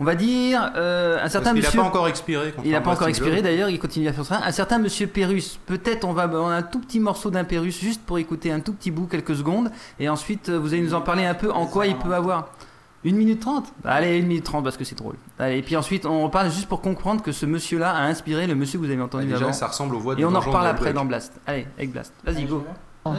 [0.00, 1.80] on va dire euh, un certain qu'il n'a monsieur.
[1.80, 4.40] pas encore expiré, Il n'a pas encore expiré d'ailleurs, il continue à faire ça.
[4.44, 7.80] Un certain monsieur Pérus, peut-être on va, on a un tout petit morceau d'un Pérus
[7.80, 10.94] juste pour écouter un tout petit bout, quelques secondes, et ensuite euh, vous allez nous
[10.94, 12.48] en parler un peu en quoi il peut avoir.
[13.04, 13.66] Une minute trente?
[13.84, 15.14] Allez, une minute trente parce que c'est drôle.
[15.38, 18.56] Allez, et puis ensuite, on reparle juste pour comprendre que ce monsieur-là a inspiré le
[18.56, 19.52] monsieur que vous avez entendu Bah, déjà, avant.
[19.54, 21.32] ça ressemble aux voix Et du on en reparle de après dans Blast.
[21.46, 22.12] Allez, avec Blast.
[22.24, 22.64] Vas-y, go.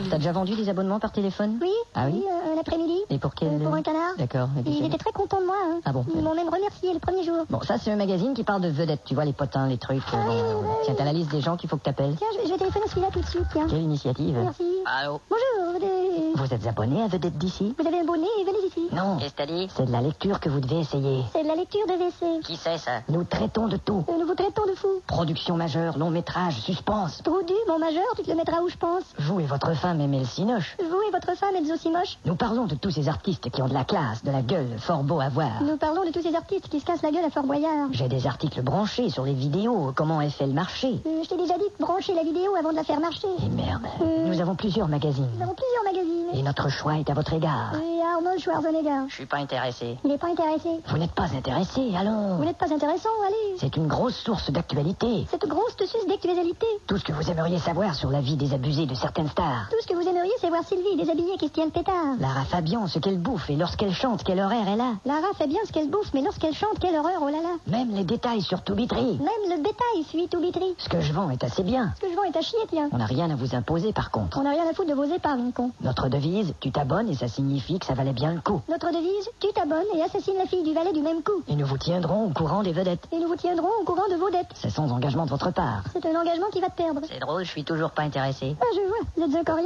[0.10, 2.99] T'as déjà vendu des abonnements par téléphone Oui, Ah oui euh, l'après-midi.
[3.10, 4.12] Et pour quel Pour un canard.
[4.17, 4.49] D'accord.
[4.58, 5.56] et puis il c'est- était très content de moi.
[5.69, 5.80] hein.
[5.86, 7.45] Ah bon Ils m'ont même remercié le premier jour.
[7.49, 10.02] Bon, ça c'est un magazine qui parle de vedettes, tu vois, les potins, les trucs.
[10.13, 12.15] euh, bon, euh, Tiens, t'as la liste des gens qu'il faut que t'appelles.
[12.17, 13.67] Tiens, je, je vais téléphoner celui-là tout de suite, tiens.
[13.69, 14.63] Quelle initiative Merci.
[14.86, 17.75] Allô Bonjour, des- Vous êtes abonné à Vedette d'ici?
[17.78, 18.88] Vous avez un bonnet et venez ici.
[18.93, 19.17] Non.
[19.17, 19.67] Qu'est-ce que t'as dit?
[19.75, 21.23] C'est de la lecture que vous devez essayer.
[21.34, 22.41] C'est de la lecture de WC.
[22.43, 23.02] Qui c'est ça?
[23.10, 24.04] Nous traitons de tout.
[24.10, 25.02] Euh, Nous vous traitons de fous.
[25.08, 27.21] Production majeure, long métrage, suspense.
[27.23, 29.04] Trou du, mon majeur, tu te le mettras où je pense.
[29.19, 30.77] Vous et votre femme aimez le cinoche.
[30.79, 32.17] Vous et votre femme êtes aussi moches.
[32.25, 35.03] Nous parlons de tous ces artistes qui ont de la classe, de la gueule, fort
[35.03, 35.63] beau à voir.
[35.63, 37.87] Nous parlons de tous ces artistes qui se cassent la gueule à Fort Boyard.
[37.91, 40.99] J'ai des articles branchés sur les vidéos, comment est fait le marché.
[41.05, 43.27] Euh, je t'ai déjà dit de brancher la vidéo avant de la faire marcher.
[43.43, 44.27] Et merde, Euh.
[44.27, 45.27] nous avons plusieurs magazines.
[45.37, 46.27] Nous avons plusieurs magazines.
[46.33, 47.71] Et notre choix est à votre égard.
[47.75, 49.07] Et Arnold Schwarzenegger.
[49.07, 49.97] Je suis pas intéressé.
[50.03, 50.69] Il n'est pas intéressé.
[50.87, 52.35] Vous n'êtes pas intéressé, allons.
[52.37, 53.57] Vous n'êtes pas intéressant, allez.
[53.57, 55.25] C'est une grosse source d'actualité.
[55.31, 56.65] Cette grosse suce d'actualité.
[56.87, 59.68] Tout ce que vous aimeriez savoir sur la vie désabusée de certaines stars.
[59.69, 62.15] Tout ce que vous aimeriez, c'est voir Sylvie déshabillée qui se tient le pétard.
[62.19, 64.93] Lara Fabian, ce qu'elle bouffe et lorsqu'elle chante, quel horaire elle a.
[65.05, 67.55] Lara fait bien ce qu'elle bouffe, mais lorsqu'elle chante, quelle horreur, oh là là.
[67.67, 69.19] Même les détails sur Toubitry.
[69.19, 70.73] Même le bétail suit tout bitri.
[70.79, 71.93] Ce que je vends est assez bien.
[71.97, 72.89] Ce que je vends est à chier, tiens.
[72.91, 74.39] On n'a rien à vous imposer par contre.
[74.39, 75.69] On n'a rien à foutre de vos épargnes, con.
[75.82, 78.62] Notre devise, tu t'abonnes et ça signifie que ça valait bien le coup.
[78.69, 81.43] Notre devise, tu t'abonnes et assassines la fille du valet du même coup.
[81.47, 83.08] Et nous vous tiendrons au courant des vedettes.
[83.12, 84.49] Et nous vous tiendrons au courant de vos dettes.
[84.55, 85.84] C'est sans engagement de votre part.
[85.93, 87.01] C'est un engagement qui va te perdre.
[87.08, 88.55] C'est drôle, je suis toujours pas intéressé.
[88.60, 89.59] Ah, je vois, vous êtes un coriace.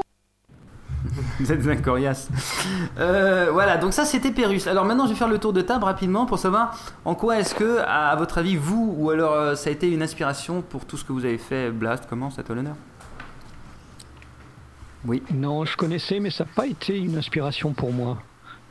[1.39, 2.29] Vous êtes un coriace.
[2.97, 4.67] Euh, voilà, donc ça c'était Pérus.
[4.67, 7.55] Alors maintenant je vais faire le tour de table rapidement pour savoir en quoi est-ce
[7.55, 10.97] que, à, votre avis, vous, ou alors euh, ça a été une inspiration pour tout
[10.97, 12.75] ce que vous avez fait, Blast, comment, c'est à l'honneur?
[15.05, 15.21] Oui.
[15.33, 18.19] Non, je connaissais, mais ça n'a pas été une inspiration pour moi.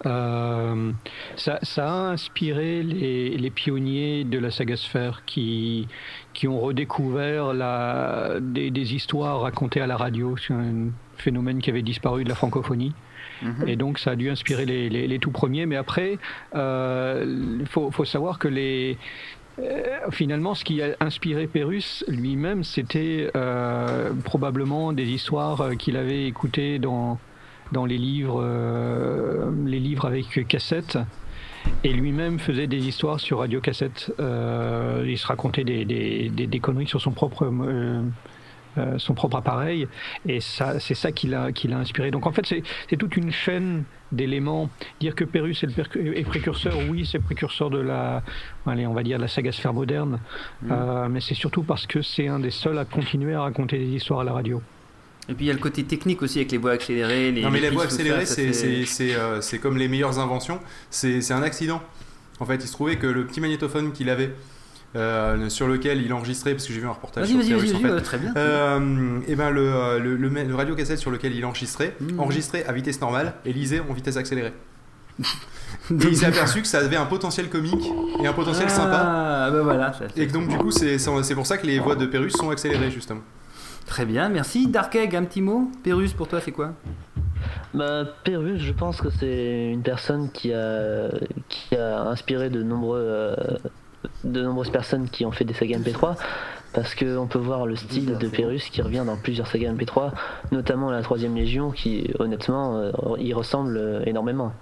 [0.07, 0.90] Euh,
[1.37, 5.87] ça, a inspiré les, pionniers de la saga sphère qui,
[6.33, 7.53] qui ont redécouvert
[8.40, 12.35] des, des histoires racontées à la radio sur un phénomène qui avait disparu de la
[12.35, 12.92] francophonie.
[13.66, 15.66] Et donc ça a dû inspirer les, les, les tout premiers.
[15.66, 16.18] Mais après,
[16.55, 18.98] euh, il faut, faut savoir que les,
[19.59, 25.96] euh, finalement, ce qui a inspiré Pérus lui-même, c'était euh, probablement des histoires euh, qu'il
[25.96, 27.18] avait écoutées dans,
[27.72, 30.98] dans les livres, euh, les livres avec cassette.
[31.83, 34.12] Et lui-même faisait des histoires sur radiocassette.
[34.20, 37.53] Euh, il se racontait des, des, des, des conneries sur son propre,
[38.79, 39.87] euh, son propre appareil.
[40.27, 42.11] Et ça, c'est ça qui l'a, qui l'a inspiré.
[42.11, 44.69] Donc en fait, c'est, c'est toute une chaîne d'éléments.
[45.01, 48.23] Dire que Pérus est, le percu- est précurseur, oui, c'est précurseur de la,
[48.67, 50.21] allez, on va dire de la saga sphère moderne.
[50.71, 53.87] Euh, mais c'est surtout parce que c'est un des seuls à continuer à raconter des
[53.89, 54.61] histoires à la radio.
[55.29, 57.31] Et puis il y a le côté technique aussi avec les voix accélérées.
[57.31, 60.59] Les, non, mais les ça, accélérées, c'est- c'est c'est, euh, c'est comme les meilleures inventions.
[60.91, 61.81] C'est c'est un accident.
[62.41, 64.35] En fait, il se trouvait que le petit magnétophone qu'il avait.
[64.96, 67.72] Euh, sur lequel il enregistrait, parce que j'ai vu un reportage Vas-y, sur vas-y, Pérus,
[67.72, 67.94] vas-y, en fait.
[67.94, 68.35] ouais, très bien.
[68.37, 72.20] Euh, et ben le, euh, le, le, le radio cassette sur lequel il enregistrait, Mhm.
[72.20, 74.52] enregistrait à vitesse normale et lisait en vitesse accélérée.
[75.20, 75.24] et
[75.90, 77.85] il s'est aperçu que ça avait un potentiel comique
[78.22, 79.50] et un potentiel Ah, sympa.
[79.52, 79.92] bah voilà.
[79.92, 82.33] ça, Et que donc du coup c'est c'est pour ça que les voix de Pérus
[82.35, 83.20] sont accélérées justement.
[83.87, 84.68] Très bien, merci.
[84.68, 86.72] Dark Egg, un petit mot Pérus, pour toi, c'est quoi?
[87.74, 91.09] Bah, Pérus, je pense que c'est une personne qui a,
[91.48, 93.35] qui a inspiré de, nombreux, euh,
[94.25, 96.17] de nombreuses personnes qui ont fait des sagas MP3.
[96.75, 100.12] Parce qu'on peut voir le style de Pérus qui revient dans plusieurs sagas MP3,
[100.53, 104.55] notamment la Troisième Légion, qui honnêtement euh, y ressemble euh, énormément.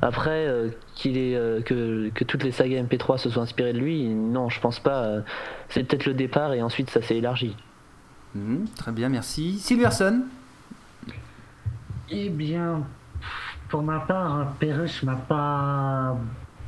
[0.00, 3.78] Après, euh, qu'il est, euh, que, que toutes les sagas MP3 se soient inspirées de
[3.78, 5.18] lui, non, je pense pas.
[5.68, 7.54] C'est peut-être le départ et ensuite ça s'est élargi.
[8.34, 9.58] Mhm, Très bien, merci.
[9.58, 10.22] Silverson?
[12.10, 12.82] Eh bien,
[13.68, 16.16] pour ma part, Pérus m'a pas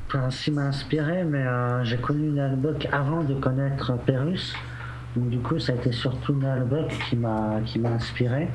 [0.08, 4.54] enfin, m'a inspiré, mais euh, j'ai connu Nalbuck avant de connaître Pérus.
[5.16, 8.48] Donc du coup, ça a été surtout Nalbuck qui m'a qui m'a inspiré.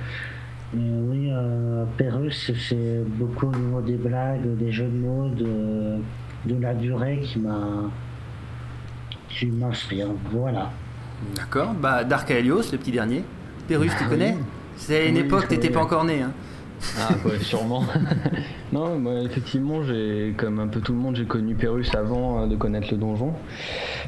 [0.73, 5.97] Et oui, euh, Pérus, c'est beaucoup au niveau des blagues, des jeux de mots, de,
[6.45, 7.89] de la durée qui m'a
[9.29, 10.07] qui m'inspire.
[10.31, 10.71] Voilà.
[11.35, 11.73] D'accord.
[11.73, 13.23] Bah, Dark Helios, le petit dernier.
[13.67, 14.43] Pérus, tu Ah connais oui.
[14.77, 15.73] C'est une Oui, époque, t'étais connais.
[15.73, 16.21] pas encore né.
[16.21, 16.31] Hein.
[16.99, 17.83] Ah ouais, sûrement.
[18.73, 22.47] non, moi effectivement, j'ai comme un peu tout le monde, j'ai connu Pérus avant euh,
[22.47, 23.33] de connaître le donjon.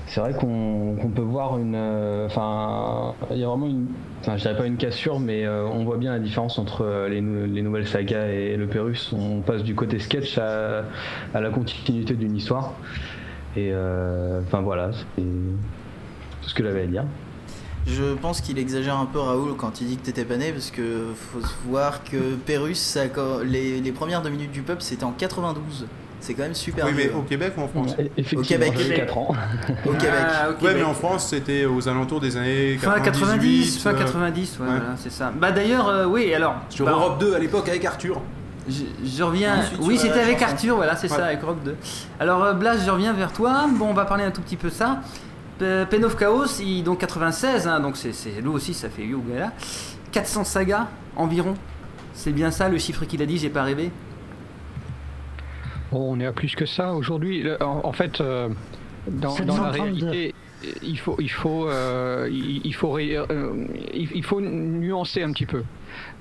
[0.07, 3.87] C'est vrai qu'on peut voir une, euh, enfin, il y a vraiment une,
[4.21, 7.21] enfin, je dirais pas une cassure, mais euh, on voit bien la différence entre les,
[7.21, 9.13] nou- les nouvelles sagas et le Pérus.
[9.13, 10.83] On passe du côté sketch à,
[11.33, 12.73] la continuité d'une histoire.
[13.55, 13.71] Et
[14.41, 17.05] enfin voilà, c'est tout ce que j'avais à dire.
[17.85, 20.71] Je pense qu'il exagère un peu Raoul quand il dit que t'étais pas né parce
[20.71, 23.01] que faut se voir que Pérus, ça
[23.43, 25.85] les, les premières deux minutes du peuple c'était en 92.
[26.21, 27.95] C'est quand même super Oui, mais au Québec ou en France
[28.37, 29.35] Au Québec, j'avais 4 ans.
[29.85, 30.09] Au Québec.
[30.15, 30.75] Ah, au Ouais, Québec.
[30.77, 34.65] mais en France, c'était aux alentours des années Fin 98, 90, fin euh, 90, ouais,
[34.65, 34.71] ouais.
[34.77, 35.33] voilà, c'est ça.
[35.37, 36.55] Bah d'ailleurs, euh, oui, alors.
[36.69, 38.21] Sur bah, Europe 2 à l'époque avec Arthur.
[38.69, 39.57] Je, je reviens.
[39.59, 40.53] Ensuite, oui, vas c'était avec chanson.
[40.53, 41.17] Arthur, voilà, c'est Ouais.
[41.17, 41.75] ça, avec Europe 2.
[42.21, 43.65] Alors, euh, Blas, je reviens vers toi.
[43.77, 45.01] Bon, on va parler un tout petit peu de ça.
[45.59, 49.51] Pen of Chaos, il, donc 96, hein, donc c'est, c'est- lui aussi, ça fait là.
[50.11, 51.55] 400 sagas environ.
[52.13, 53.91] C'est bien ça le chiffre qu'il a dit, j'ai pas rêvé?
[55.91, 57.45] Bon, on est à plus que ça aujourd'hui.
[57.61, 58.49] En, en fait, euh,
[59.07, 59.81] dans, dans la 732.
[59.81, 60.35] réalité,
[60.81, 65.45] il faut, il faut, euh, il, il faut, euh, il, il faut nuancer un petit
[65.45, 65.63] peu.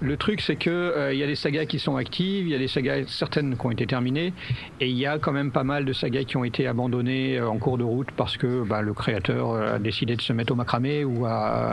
[0.00, 2.54] Le truc, c'est que euh, il y a des sagas qui sont actives, il y
[2.54, 4.32] a des sagas certaines qui ont été terminées,
[4.80, 7.48] et il y a quand même pas mal de sagas qui ont été abandonnées euh,
[7.48, 10.52] en cours de route parce que bah, le créateur euh, a décidé de se mettre
[10.52, 11.72] au macramé ou à,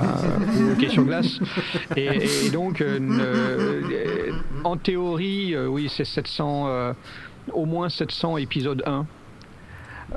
[0.58, 1.40] ou au sur glace.
[1.96, 4.32] Et, et donc, euh,
[4.64, 6.94] en théorie, oui, c'est 700, euh,
[7.54, 9.06] au moins 700 épisode 1.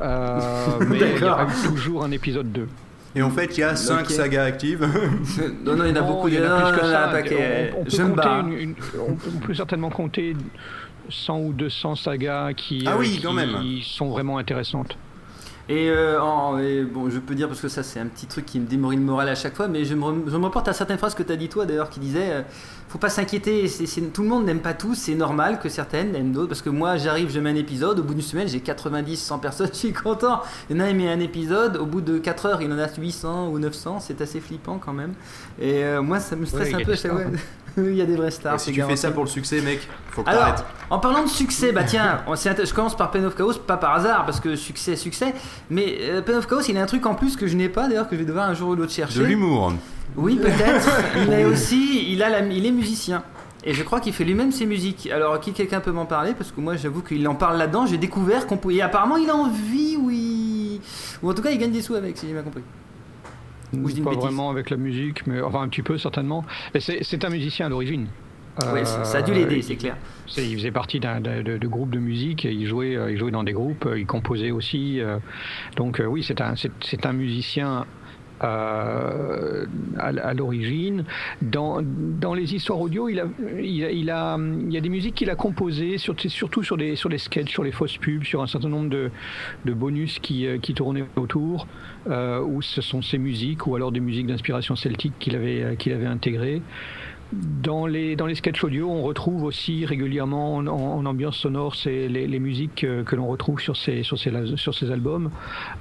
[0.01, 0.47] Euh,
[0.88, 2.68] mais il y eu toujours un épisode 2.
[3.14, 4.11] Et en fait, il y a 5 Ok.
[4.11, 4.87] sagas actives.
[5.64, 6.29] Non, non, il y en a beaucoup.
[6.29, 7.09] il y en a plus que ça.
[7.09, 7.72] un paquet.
[7.77, 8.40] On, on peut Je me compter bats.
[8.46, 8.75] une- une-
[9.07, 10.35] on peut- certainement compter
[11.11, 13.51] 100 ou 200 sagas qui, Ah euh, oui, qui quand même.
[13.83, 14.96] sont vraiment intéressantes.
[15.68, 18.44] Et, euh, en- et bon, je peux dire parce que ça c'est un petit truc
[18.44, 20.66] qui me démorit le moral à chaque fois, mais je me, rem- je me reporte
[20.68, 22.42] à certaines phrases que tu as dit toi d'ailleurs qui disaient euh,
[22.88, 26.33] faut pas s'inquiéter, c'est- tout le monde n'aime pas tous, c'est normal que certaines aiment
[26.33, 29.16] d'autres, parce que moi j'arrive, je mets un épisode, au bout d'une semaine j'ai 90,
[29.16, 30.42] 100 personnes, je suis content.
[30.68, 32.88] Il y en a aimé un épisode, au bout de 4 heures il en a
[32.88, 35.12] 800 ou 900, c'est assez flippant quand même.
[35.61, 37.12] Et euh, moi ça me stresse Ouais, un peu des à
[37.76, 38.54] il y a des vrais stars.
[38.54, 40.54] Et si tu fais ça pour le succès, mec, faut que Alors,
[40.90, 43.94] en parlant de succès, bah tiens, on je commence par Pen of Chaos, pas par
[43.94, 45.35] hasard, parce que succès, succès.
[45.70, 47.88] Mais euh, Pen of Chaos, il a un truc en plus que je n'ai pas,
[47.88, 49.20] d'ailleurs, que je vais devoir un jour ou l'autre chercher.
[49.20, 49.72] De l'humour.
[50.16, 50.88] Oui, peut-être.
[51.26, 53.22] il est aussi, il, a la- il est musicien.
[53.64, 55.08] Et je crois qu'il fait lui-même ses musiques.
[55.11, 56.35] Alors, qui quelqu'un peut m'en parler?
[56.35, 57.87] Parce que moi, j'avoue qu'il en parle là-dedans.
[57.87, 58.76] J'ai découvert qu'on pouvait.
[58.76, 60.80] Et apparemment, il a envie, oui.
[61.22, 62.62] Ou en tout cas, il gagne des sous avec, si j'ai bien compris.
[63.72, 66.44] Ou je dis une Pas vraiment avec la musique, mais enfin un petit peu certainement.
[66.78, 68.06] C'est un musicien à l'origine.
[68.85, 69.96] Ça- ça a dû l'aider, il- c'est clair.
[70.37, 73.30] Il faisait partie d'un de, de- groupes de musique, et il jouait, euh, il jouait
[73.30, 75.00] dans des groupes, euh, il composait aussi.
[75.00, 75.18] euh,
[75.76, 77.87] donc euh, oui, c'est un, c'est- c'est un musicien
[78.42, 79.66] euh,
[79.98, 81.05] à, à l'origine.
[81.40, 83.24] Dans, dans les histoires audio, il, a,
[83.61, 86.76] il, a, il, a, il y a des musiques qu'il a composées, sur- surtout sur
[86.76, 89.11] des, sur les sketchs, sur les fausses pubs, sur un certain nombre de,
[89.64, 91.66] de bonus qui, euh, qui tournaient autour,
[92.09, 95.74] euh, où ce sont ses musiques, ou alors des musiques d'inspiration celtique qu'il avait, euh,
[95.74, 96.62] qu'il avait intégrées.
[97.33, 102.09] Dans les, dans les sketchs audio, on retrouve aussi régulièrement en, en ambiance sonore les,
[102.09, 105.31] les musiques euh, que l'on retrouve sur ces, sur ces, sur ces albums.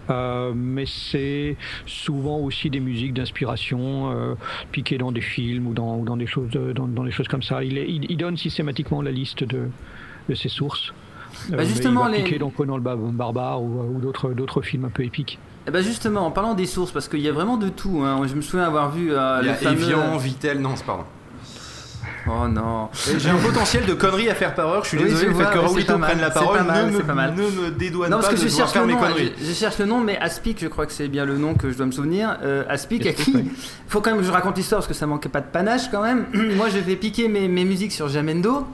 [0.09, 4.35] Euh, mais c'est souvent aussi des musiques d'inspiration euh,
[4.71, 7.43] piquées dans des films ou dans, ou dans, des, choses, dans, dans des choses comme
[7.43, 7.63] ça.
[7.63, 9.67] Il, est- il, il donne systématiquement la liste de,
[10.29, 10.93] de ses sources.
[11.49, 14.33] Bah, mais justement, il va les- piquer dans Conan le Bar- Barbare ou, ou d'autres
[14.33, 15.37] d'autres films un peu épiques.
[15.67, 18.01] Eh ben justement, en parlant des sources, parce qu'il y a vraiment de tout.
[18.03, 18.25] hein.
[18.25, 19.83] Je me souviens avoir vu euh, Il y le a fameux...
[19.83, 21.03] Evian, Vitel, non, c'est pardon.
[22.27, 22.89] Oh non.
[23.17, 24.83] J'ai un potentiel de conneries à faire par heure.
[24.83, 26.91] Je suis Oui, désolé, le fait que Raoulito pas prenne la parole pas mal, ne,
[26.97, 27.33] me, pas mal.
[27.35, 29.33] ne me dédouane Non, pas parce que de je cherche, faire le mes nom, conneries.
[29.39, 31.71] je, je cherche le nom, mais Aspic, je crois que c'est bien le nom que
[31.71, 32.37] je dois me souvenir.
[32.43, 33.45] Euh, Aspic, à qui Il
[33.87, 36.01] faut quand même que je raconte l'histoire parce que ça manquait pas de panache quand
[36.03, 36.25] même.
[36.55, 38.65] Moi, je vais piquer mes, mes musiques sur Jamendo.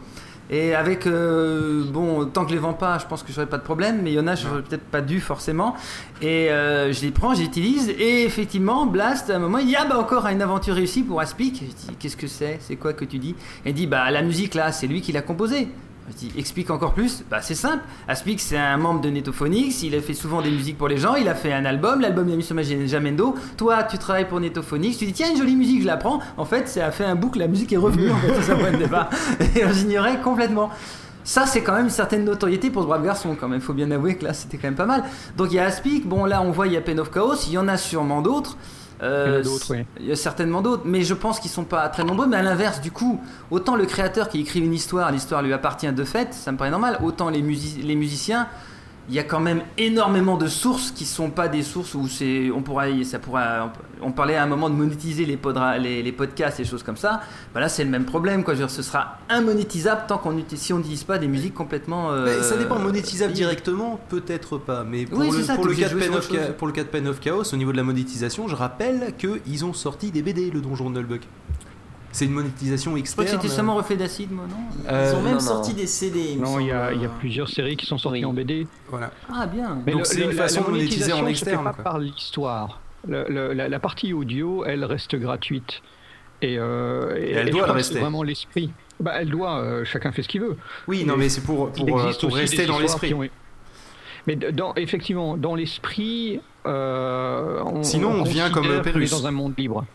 [0.49, 3.57] Et avec, euh, bon, tant que je les vends pas, je pense que j'aurais pas
[3.57, 5.75] de problème, mais il y en a, j'aurais peut-être pas dû forcément.
[6.21, 9.85] Et euh, je les prends, j'utilise, et effectivement, Blast, à un moment, il dit Ah
[9.85, 11.55] bah encore une aventure réussie pour Aspic.
[11.55, 12.59] Je dis Qu'est-ce que c'est?
[12.61, 13.35] C'est quoi que tu dis?
[13.65, 15.67] Et il dit Bah la musique là, c'est lui qui l'a composée.
[16.09, 17.23] Je dis, explique encore plus.
[17.29, 17.83] Bah, c'est simple.
[18.07, 19.83] Aspic, c'est un membre de Netophonix.
[19.83, 21.15] Il a fait souvent des musiques pour les gens.
[21.15, 21.99] Il a fait un album.
[21.99, 23.35] L'album, il a mis sur Jamendo.
[23.57, 24.97] Toi, tu travailles pour Netophonix.
[24.97, 26.19] Tu dis, tiens, une jolie musique, je la prends.
[26.37, 27.39] En fait, ça a fait un boucle.
[27.39, 28.09] La musique est revenue.
[28.09, 29.09] En fait, c'est ça le point de départ.
[29.55, 30.69] Et on ignorait complètement.
[31.25, 33.59] Ça, c'est quand même une certaine notoriété pour ce brave garçon, quand même.
[33.59, 35.03] Faut bien avouer que là, c'était quand même pas mal.
[35.35, 36.07] Donc, il y a Aspic.
[36.07, 37.35] Bon, là, on voit, il y a Pen of Chaos.
[37.47, 38.55] Il y en a sûrement d'autres.
[39.01, 39.85] Euh, Il y en a d'autres, oui.
[39.99, 42.27] il y a certainement d'autres, mais je pense qu'ils sont pas très nombreux.
[42.27, 45.91] Mais à l'inverse, du coup, autant le créateur qui écrit une histoire, l'histoire lui appartient
[45.91, 46.97] de fait, ça me paraît normal.
[47.03, 48.47] Autant les musiciens,
[49.09, 52.51] il y a quand même énormément de sources qui sont pas des sources où c'est,
[52.51, 56.11] on pourrait, ça pourra, on parlait à un moment de monétiser les, podra- les, les
[56.11, 57.21] podcasts et choses comme ça.
[57.53, 58.53] Bah là, c'est le même problème, quoi.
[58.53, 62.11] Dire, ce sera immonétisable tant qu'on si on n'utilise pas des musiques complètement.
[62.11, 64.83] euh, Mais ça dépend, monétisable directement, peut-être pas.
[64.83, 66.55] Mais pour, Oui, le, ça, pour, le Pen of autre Cha- chose.
[66.57, 69.63] pour le cas de Pen of Chaos, au niveau de la monétisation, je rappelle qu'ils
[69.63, 71.21] ont sorti des BD, le donjon de Nullbuck.
[72.11, 73.25] C'est une monétisation Je crois externe.
[73.27, 74.55] que c'était seulement reflet d'acide, moi, non
[74.91, 75.77] Euh, Ils ont même non, sorti non.
[75.77, 76.19] des CD.
[76.33, 76.95] il Non, il y, a, semble.
[76.95, 78.65] il y a plusieurs séries qui sont sorties en BD.
[78.89, 79.11] Voilà.
[79.33, 79.77] Ah, bien.
[79.85, 81.83] Mais c'est une la- façon la de monétiser en monétisation se fait externe, pas quoi.
[81.83, 82.79] par l'histoire.
[83.07, 85.81] Le- le- la, la partie audio, elle reste gratuite.
[86.41, 87.99] Et, euh, et- elle et doit je le crois que rester.
[87.99, 88.71] Vraiment l'esprit.
[88.99, 89.59] Bah, elle doit.
[89.59, 90.55] euh, chacun fait ce qu'il veut.
[90.87, 93.07] Oui, non, mais c'est pour- euh, existe pour aussi rester des dans l'esprit.
[93.09, 93.27] qui ont-
[94.25, 99.09] Mais dans, effectivement, dans l'esprit, euh, on, Sinon, on devient comme, euh, Pérus.
[99.11, 99.85] dans un monde libre.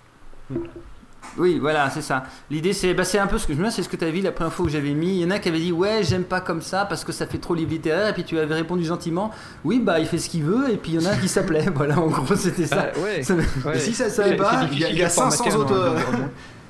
[1.38, 2.24] Oui, voilà, c'est ça.
[2.50, 4.12] L'idée, c'est bah, c'est un peu ce que je me c'est ce que tu avais
[4.12, 5.16] vu la première fois que j'avais mis.
[5.18, 7.26] Il y en a qui avaient dit Ouais, j'aime pas comme ça parce que ça
[7.26, 8.08] fait trop livre littéraire.
[8.08, 9.30] Et puis tu avais répondu gentiment
[9.64, 10.70] Oui, bah il fait ce qu'il veut.
[10.70, 11.66] Et puis il y en a qui s'appelait.
[11.74, 12.90] voilà, en gros, c'était ça.
[12.94, 13.42] Ah, ouais, Ça- ouais.
[13.66, 15.60] Mais si ça C'est- savait pas, il y a, y a de formater 500 un
[15.62, 15.72] autres.
[15.74, 15.98] euh.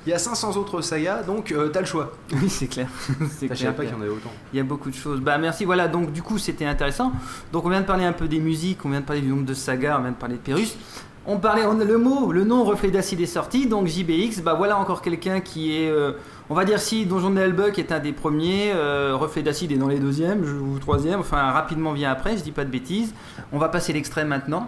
[0.05, 2.13] Il y a 500 autres sagas, donc euh, t'as le choix.
[2.33, 2.89] Oui, c'est clair.
[3.31, 4.09] C'est Je savais clair, pas qu'il y en clair.
[4.11, 4.33] avait autant.
[4.53, 5.21] Il y a beaucoup de choses.
[5.21, 7.13] Bah merci, voilà, donc du coup c'était intéressant.
[7.53, 9.45] Donc on vient de parler un peu des musiques, on vient de parler du nombre
[9.47, 10.77] de sagas, on vient de parler de Pérus.
[11.25, 14.77] On parlait, on, le mot, le nom reflet d'acide est sorti, donc JBX, bah voilà
[14.77, 16.15] encore quelqu'un qui est, euh,
[16.51, 19.77] on va dire si Donjon de Hellbuck est un des premiers, euh, reflet d'acide est
[19.77, 23.15] dans les deuxièmes ou troisième, enfin rapidement vient après, je dis pas de bêtises.
[23.53, 24.67] On va passer l'extrait maintenant.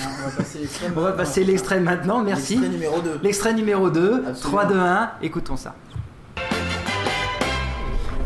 [0.00, 0.08] Ah,
[0.96, 2.54] on va passer l'extrait maintenant, merci.
[2.54, 3.20] L'extrait numéro 2.
[3.22, 4.62] L'extrait numéro 2, Absolument.
[4.62, 5.74] 3, 2, 1, écoutons ça.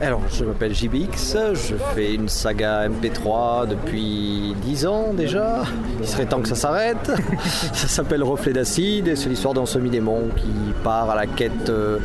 [0.01, 5.63] Alors, je m'appelle JBX, je fais une saga MP3 depuis 10 ans déjà.
[6.01, 7.11] Il serait temps que ça s'arrête.
[7.73, 10.49] ça s'appelle Reflet d'acide et c'est l'histoire d'un semi-démon qui
[10.85, 11.71] part à la quête.
[11.71, 11.99] euh,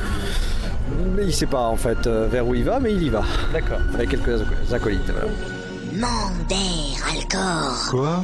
[1.15, 3.23] mais il sait pas en fait euh, vers où il va, mais il y va.
[3.51, 3.79] D'accord.
[3.93, 4.41] Avec quelques
[4.73, 5.11] acolytes.
[5.11, 5.27] Voilà.
[5.93, 7.89] Mander Alcor.
[7.89, 8.23] Quoi?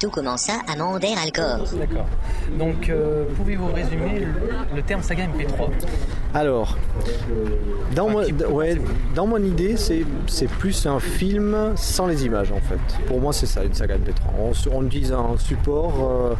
[0.00, 1.64] Tout commença à Mander Alcor.
[1.78, 2.06] D'accord.
[2.58, 5.68] Donc, euh, pouvez-vous résumer le, le terme saga MP3
[6.36, 6.76] Alors,
[7.94, 8.76] dans, mon, d- ouais,
[9.14, 10.04] dans mon idée, c'est
[10.58, 12.78] plus un film sans les images en fait.
[13.06, 14.20] Pour moi, c'est ça, une saga MP3.
[14.38, 16.34] On, s- on utilise un support euh,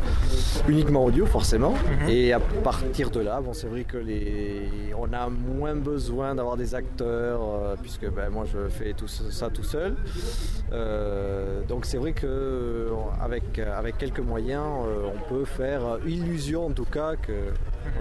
[0.68, 1.72] uniquement audio forcément,
[2.10, 6.58] et à partir de là, bon, c'est vrai que les, on a moins besoin d'avoir
[6.58, 9.94] des acteurs, euh, puisque ben, moi je fais tout ça tout seul.
[10.72, 12.88] Euh, donc c'est vrai que euh,
[13.22, 14.62] avec, avec quelques moyens,
[15.06, 17.32] on peut faire illusion en tout cas que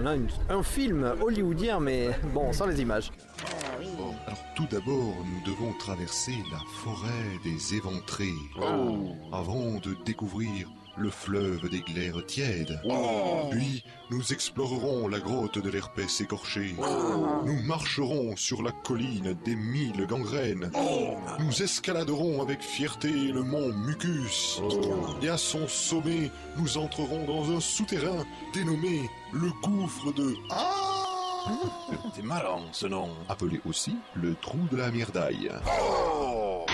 [0.00, 3.10] on a une- un film hollywoodien, mais bon, sans les images.
[3.98, 8.34] Bon, alors tout d'abord, nous devons traverser la forêt des éventrés
[9.32, 12.80] avant de découvrir le fleuve des glaires tièdes.
[13.50, 16.74] Puis, nous explorerons la grotte de l'herpès écorché.
[17.44, 20.70] Nous marcherons sur la colline des mille gangrènes.
[21.40, 24.60] Nous escaladerons avec fierté le mont Mucus.
[25.22, 30.34] Et à son sommet, nous entrerons dans un souterrain dénommé le gouffre de...
[32.14, 33.08] C'est marrant ce nom.
[33.28, 35.50] Appelé aussi le trou de la myrdaille.
[35.80, 36.66] Oh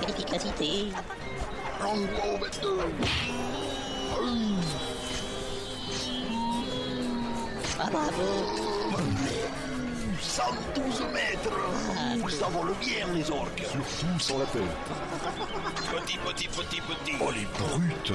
[0.00, 0.88] Quelle efficacité.
[7.80, 8.22] Ah bravo
[10.20, 11.52] 112 mètres
[12.16, 14.62] Nous avons le bien, les orques Surtout sans la tête
[15.92, 18.12] Petit, petit, petit, petit Oh, les brutes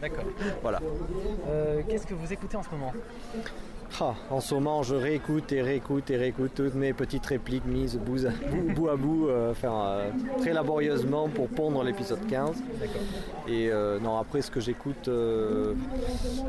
[0.00, 0.24] D'accord.
[0.62, 0.80] Voilà.
[1.48, 2.92] Euh, Qu'est-ce que vous écoutez en ce moment?
[4.00, 7.96] Ah, en ce moment, je réécoute et réécoute et réécoute toutes mes petites répliques mises
[7.96, 12.60] bout à bout, bout à bout, euh, enfin, euh, très laborieusement pour pondre l'épisode 15.
[13.46, 15.74] Et euh, non, après, ce que j'écoute, euh,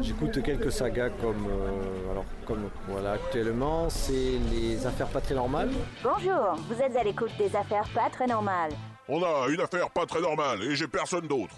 [0.02, 5.70] j'écoute quelques sagas comme, euh, alors, comme voilà, actuellement, c'est les affaires pas très normales.
[6.04, 8.72] Bonjour, vous êtes à l'écoute des affaires pas très normales.
[9.08, 11.56] On a une affaire pas très normale et j'ai personne d'autre.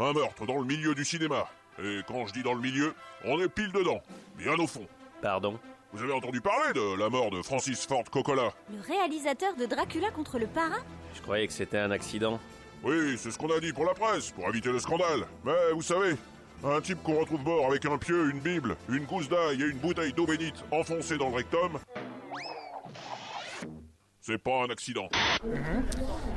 [0.00, 1.46] Un meurtre dans le milieu du cinéma.
[1.80, 2.92] Et quand je dis dans le milieu,
[3.24, 4.00] on est pile dedans,
[4.36, 4.86] bien au fond.
[5.22, 5.58] Pardon
[5.92, 10.10] Vous avez entendu parler de la mort de Francis Ford Coppola Le réalisateur de Dracula
[10.10, 10.82] contre le parrain
[11.14, 12.38] Je croyais que c'était un accident.
[12.84, 15.26] Oui, c'est ce qu'on a dit pour la presse, pour éviter le scandale.
[15.44, 16.14] Mais vous savez,
[16.64, 19.78] un type qu'on retrouve mort avec un pieu, une bible, une gousse d'ail et une
[19.78, 21.78] bouteille d'eau bénite enfoncée dans le rectum,
[24.20, 25.08] c'est pas un accident.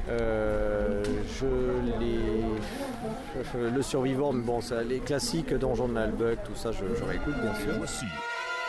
[0.09, 1.03] Euh,
[1.39, 2.41] je les.
[3.75, 7.35] Le survivant, mais bon, ça, les classiques Donjon de Nalbuck, tout ça, je, je réécoute
[7.41, 7.73] bien sûr.
[7.77, 8.05] Voici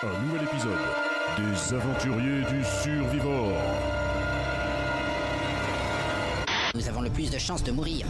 [0.04, 0.72] un nouvel épisode
[1.36, 3.52] des aventuriers du survivor.
[6.74, 8.06] Nous avons le plus de chances de mourir.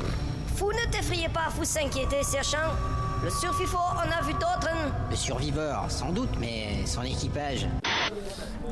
[0.56, 2.72] Vous ne t'effrayez pas, vous s'inquiéter, sergent.
[3.22, 4.70] Le survivant en a vu d'autres.
[5.10, 7.68] Le surviveur, sans doute, mais son équipage.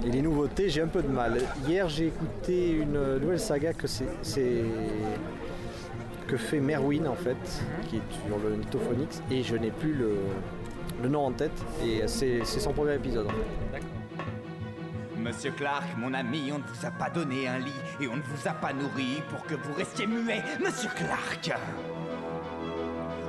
[0.04, 1.42] Et les nouveautés, j'ai un peu de mal.
[1.68, 4.64] Hier, j'ai écouté une nouvelle saga que c'est.
[6.26, 7.36] que fait Merwin en fait,
[7.88, 10.14] qui est sur le Mythophonix, et je n'ai plus le,
[11.02, 13.26] le nom en tête, et c'est son premier épisode
[13.72, 13.82] fait.
[15.18, 18.22] Monsieur Clark, mon ami, on ne vous a pas donné un lit et on ne
[18.22, 21.52] vous a pas nourri pour que vous restiez muet, Monsieur Clark.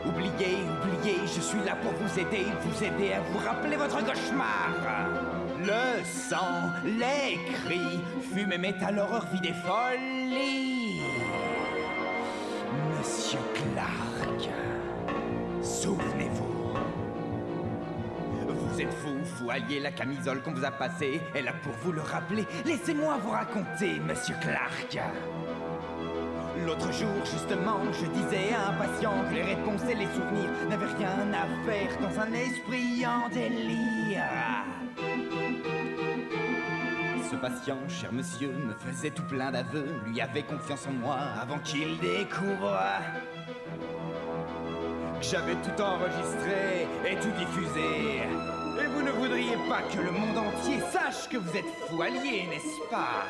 [0.05, 4.69] Oubliez, oubliez, je suis là pour vous aider, vous aider à vous rappeler votre cauchemar.
[5.59, 7.99] Le sang, les cris,
[8.33, 10.70] fume et métal, horreur, vie des folies.
[19.69, 22.45] La camisole qu'on vous a passée est là pour vous le rappeler.
[22.65, 24.97] Laissez-moi vous raconter, monsieur Clark.
[26.65, 30.93] L'autre jour, justement, je disais à un patient que les réponses et les souvenirs n'avaient
[30.97, 34.23] rien à faire dans un esprit en délire.
[37.29, 41.59] Ce patient, cher monsieur, me faisait tout plein d'aveux, lui avait confiance en moi avant
[41.59, 42.77] qu'il découvre
[45.19, 48.60] que j'avais tout enregistré et tout diffusé.
[49.31, 53.23] Ne voudriez pas que le monde entier sache que vous êtes fou allié, n'est-ce pas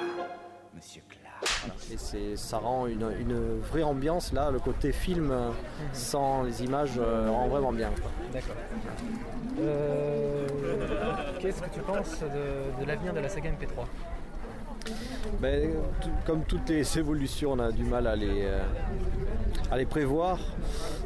[0.75, 1.71] Monsieur Clark?
[1.93, 5.51] Et c'est- ça rend une, une vraie ambiance là, le côté film euh,
[5.93, 7.91] sans les images euh, rend vraiment bien.
[8.33, 8.55] D'accord.
[9.59, 10.47] Euh,
[11.39, 13.85] Qu'est-ce que tu penses de, de l'avenir de la saga MP3
[15.39, 15.69] Ben,
[16.25, 18.59] comme toutes les évolutions, on a du mal à les, euh,
[19.71, 20.39] à les prévoir.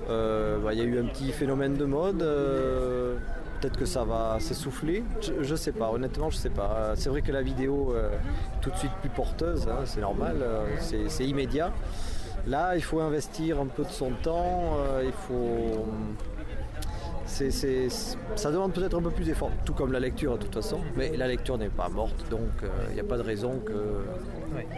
[0.09, 2.21] Euh, bah, Il y a eu un petit phénomène de mode.
[2.21, 3.17] euh,
[3.61, 5.03] Peut-être que ça va s'essouffler.
[5.21, 6.91] Je, je sais pas, honnêtement, je sais pas.
[6.95, 10.37] C'est vrai que la vidéo euh, est tout de suite plus porteuse, hein, c'est normal,
[10.41, 10.65] euh,
[11.07, 11.71] c'est immédiat.
[12.47, 15.85] Là, il faut investir un peu de son temps, euh, il faut.
[18.35, 21.17] ça demande peut-être un peu plus d'effort, tout comme la lecture de toute façon, mais
[21.17, 23.73] la lecture n'est pas morte, donc euh, il n'y a pas de raison que...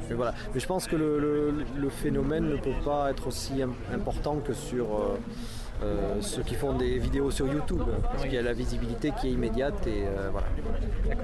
[0.10, 0.34] Mais voilà.
[0.54, 4.38] Mais je pense que le, le- le phénomène ne peut pas être aussi im- important
[4.38, 4.86] que sur
[5.84, 9.28] euh, ceux qui font des vidéos sur YouTube, parce qu'il y a la visibilité qui
[9.28, 10.48] est immédiate et euh, voilà.
[11.08, 11.24] D'accord.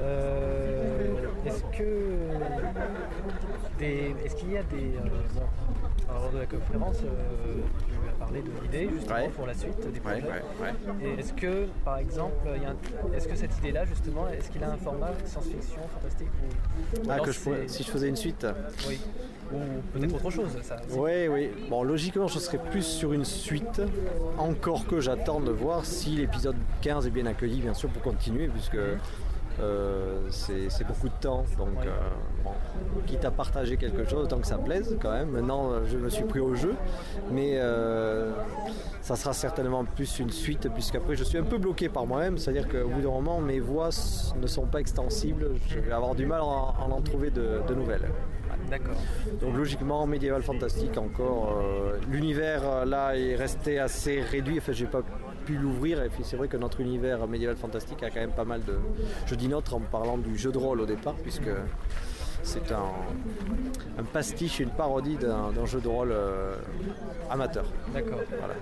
[0.00, 1.06] Euh,
[1.46, 2.18] est-ce que
[3.80, 4.92] est-ce qu'il y a des
[6.08, 7.54] lors de la conférence, euh,
[7.86, 9.28] tu as parlé de l'idée justement Ouais.
[9.28, 10.22] pour la suite des projets.
[10.22, 14.50] ouais, est-ce que, par exemple, il y a un- est-ce que cette idée-là justement, est-ce
[14.50, 18.16] qu'il a un format science-fiction, fantastique ou, Ah, que je pourrais- si je faisais une
[18.16, 18.46] suite
[18.88, 18.98] Oui.
[19.52, 19.58] Ou
[19.92, 20.50] peut-être autre chose.
[20.62, 20.76] Ça.
[20.90, 21.50] Oui, oui.
[21.70, 23.80] Bon, logiquement, je serais plus sur une suite.
[24.36, 28.48] Encore que j'attends de voir si l'épisode 15 est bien accueilli, bien sûr, pour continuer,
[28.48, 28.76] puisque
[29.60, 31.44] euh, c'est beaucoup de temps.
[31.56, 31.90] Donc, euh,
[32.44, 32.50] bon,
[33.06, 35.30] quitte à partager quelque chose, tant que ça plaise, quand même.
[35.30, 36.74] Maintenant, euh, je me suis pris au jeu.
[37.30, 38.32] Mais euh,
[39.00, 42.38] ça sera certainement plus une suite, puisqu'après, je suis un peu bloqué par moi-même.
[42.38, 43.90] C'est-à-dire qu'au bout d'un moment, mes voix
[44.40, 45.50] ne sont pas extensibles.
[45.68, 48.08] Je vais avoir du mal à en, à en trouver de, de nouvelles.
[48.70, 48.96] D'accord.
[49.40, 51.56] Donc logiquement, médiéval fantastique encore.
[51.58, 54.58] euh, L'univers là est resté assez réduit.
[54.58, 55.02] Enfin, j'ai pas
[55.48, 56.02] pu l'ouvrir.
[56.02, 58.74] Et puis c'est vrai que notre univers médiéval fantastique a quand même pas mal de.
[59.26, 61.50] Je dis notre en parlant du jeu de rôle au départ, puisque
[62.42, 62.92] c'est un,
[63.98, 66.54] un pastiche, une parodie d'un d'un jeu de rôle euh,
[67.30, 67.64] amateur.
[67.94, 68.20] D'accord.
[68.38, 68.54] Voilà.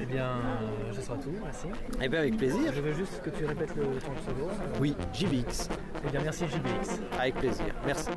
[0.00, 1.30] Eh bien, euh, ce sera tout.
[1.42, 1.66] Merci.
[2.02, 2.72] Eh bien, avec plaisir.
[2.74, 4.48] Je veux juste que tu répètes le ton pseudo.
[4.80, 5.68] Oui, JBX.
[6.06, 7.00] Eh bien, merci JBX.
[7.20, 7.66] Avec plaisir.
[7.86, 8.08] Merci.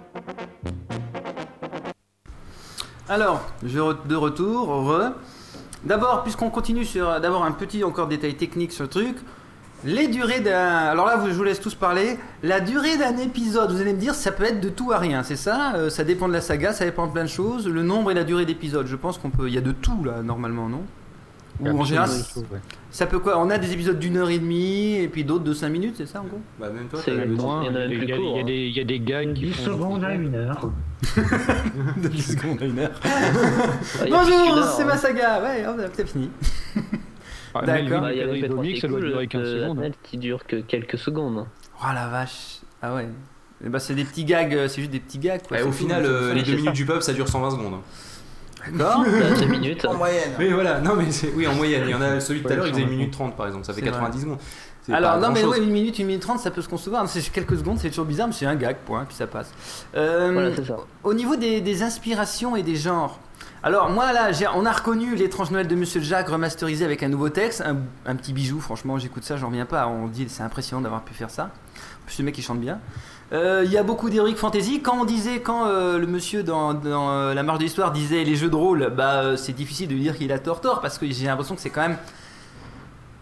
[3.10, 5.14] Alors, je re- de retour, re.
[5.84, 9.16] D'abord, puisqu'on continue sur d'abord un petit encore détail technique sur le truc,
[9.84, 10.58] les durées d'un.
[10.58, 12.18] Alors là, vous- je vous laisse tous parler.
[12.44, 15.22] La durée d'un épisode, vous allez me dire, ça peut être de tout à rien,
[15.24, 17.68] c'est ça Euh, Ça dépend de la saga, ça dépend de plein de choses.
[17.68, 19.48] Le nombre et la durée d'épisodes, je pense qu'on peut.
[19.48, 20.82] Il y a de tout là, normalement, non?
[21.60, 22.10] Ou en général,
[22.98, 25.54] ça peut quoi On a des épisodes d'une heure et demie et puis d'autres de
[25.54, 26.42] 5 minutes, c'est ça en gros?
[26.60, 27.64] Bah, même toi, C'est le moins.
[27.64, 29.34] Il y, a, il y a- il y a des, il y a des gags
[29.36, 29.64] qui 10 font.
[29.66, 30.72] secondes à une heure.
[31.98, 33.00] de 10 secondes à une heure.
[34.10, 34.86] Bonjour, c'est hein.
[34.86, 35.44] ma saga.
[35.44, 36.32] Ouais, hop, c'est fini.
[37.68, 38.02] D'accord.
[38.02, 39.92] Bah, il y avait fait Dominique, ça doit cool, durer 15 euh, secondes.
[40.02, 41.46] Qui dure que quelques secondes.
[41.80, 42.62] Oh la vache.
[42.82, 43.08] Ah ouais.
[43.64, 45.42] Eh ben, c'est des petits gags, euh, c'est juste des petits gags.
[45.48, 45.58] Quoi.
[45.58, 46.34] Ouais, c'est au final, euh, ça.
[46.34, 46.58] les c'est 2 ça.
[46.62, 47.80] minutes du pub, ça dure 120 secondes.
[48.74, 49.86] D'accord Bah, deux minutes.
[49.86, 50.32] En moyenne.
[50.40, 51.84] Mais voilà, non mais c'est oui en moyenne.
[51.86, 52.98] Il y en a celui de tout à l'heure, il faisait 1 120.
[52.98, 54.38] minute 30 par exemple, ça fait C'est 90 secondes.
[54.90, 57.10] Alors, non, mais ouais, une minute, une minute trente, ça peut se concevoir.
[57.10, 59.52] C'est quelques secondes, c'est toujours bizarre, mais c'est un gag, point, puis ça passe.
[59.98, 60.78] Euh, Voilà, c'est ça.
[61.04, 63.20] Au niveau des, des inspirations et des genres.
[63.64, 67.10] Alors, moi, là, j'ai- on a reconnu l'étrange Noël de Monsieur Jacques remasterisé avec un
[67.10, 69.88] nouveau texte, un, un petit bijou, franchement, j'écoute ça, j'en reviens pas.
[69.88, 71.44] On dit, c'est impressionnant d'avoir pu faire ça.
[71.44, 72.80] En plus, le mec, il chante bien.
[73.34, 74.82] Euh, Il y a beaucoup d'Heroic Fantasy.
[74.82, 78.36] Quand on disait, quand euh, le monsieur dans, euh, La marge de l'histoire disait les
[78.36, 81.26] jeux de rôle, bah, c'est difficile de dire qu'il a tort, tort, parce que j'ai
[81.26, 81.98] l'impression que c'est quand même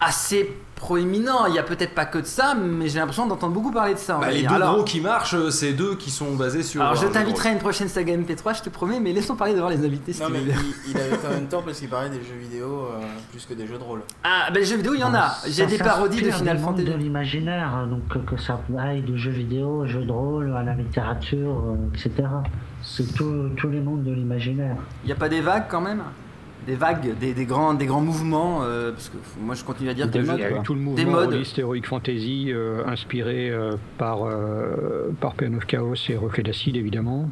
[0.00, 1.46] assez proéminent.
[1.46, 3.98] Il y a peut-être pas que de ça, mais j'ai l'impression d'entendre beaucoup parler de
[3.98, 4.18] ça.
[4.20, 6.82] Bah, les deux Alors- gros qui marchent, euh, c'est deux qui sont basés sur.
[6.82, 9.70] alors, je t'inviterai à une prochaine saga MP3, je te promets, mais laissons parler devant
[9.70, 12.10] les invités si Non tu mais il, il avait quand même tort parce qu'il parlait
[12.10, 14.02] des jeux vidéo euh, plus que des jeux de rôle.
[14.22, 15.34] Ah, ben les jeux vidéo, il y en a.
[15.46, 16.84] J'ai Ça des parodies de Final Fantasy.
[16.84, 20.62] de l'imaginaire, hein, donc que, que ça aille de jeux vidéo, jeux de rôle, à
[20.62, 22.28] la littérature, euh, etc.
[22.82, 24.76] C'est tout- tous les mondes de l'imaginaire.
[25.04, 26.02] Il n'y a pas des vagues quand même?
[26.66, 29.94] Des vagues, des, des grands, des grands mouvements euh, Parce que moi, je continue à
[29.94, 31.30] dire que Des le modes, tout le des mouvement modes.
[31.32, 36.76] rôliste Heroic Fantasy euh, inspiré euh, par, euh, par Pen of Chaos et Reflet d'Acide
[36.76, 37.30] évidemment.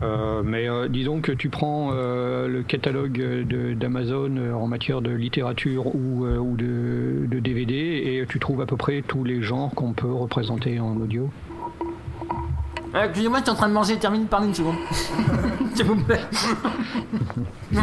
[0.00, 3.20] Euh, mais euh, disons que tu prends le catalogue
[3.76, 8.76] d'Amazon en matière de littérature ou, ou de, de DVD et tu trouves à peu
[8.76, 11.30] près tous les genres qu'on peut représenter en audio.
[12.94, 14.76] Ah, Excusez-moi, je suis en train de manger, termine par une seconde.
[15.74, 16.20] S'il vous plaît.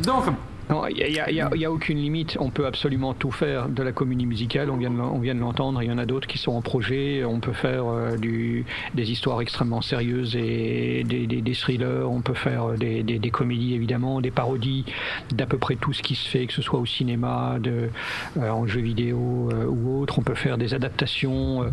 [0.00, 0.24] Donc,
[0.70, 2.36] Non, il n'y a, aucune limite.
[2.40, 4.70] On peut absolument tout faire de la comédie musicale.
[4.70, 5.82] On vient de, l'entendre.
[5.82, 7.24] Il y en a d'autres qui sont en projet.
[7.24, 12.06] On peut faire euh, des histoires extrêmement sérieuses et des, thrillers.
[12.08, 14.84] On peut faire euh, des, comédies, évidemment, des parodies
[15.30, 17.88] d'à peu près tout ce qui se fait, que ce soit au cinéma, euh,
[18.36, 20.18] en jeu vidéo ou autre.
[20.18, 21.66] On peut faire des adaptations.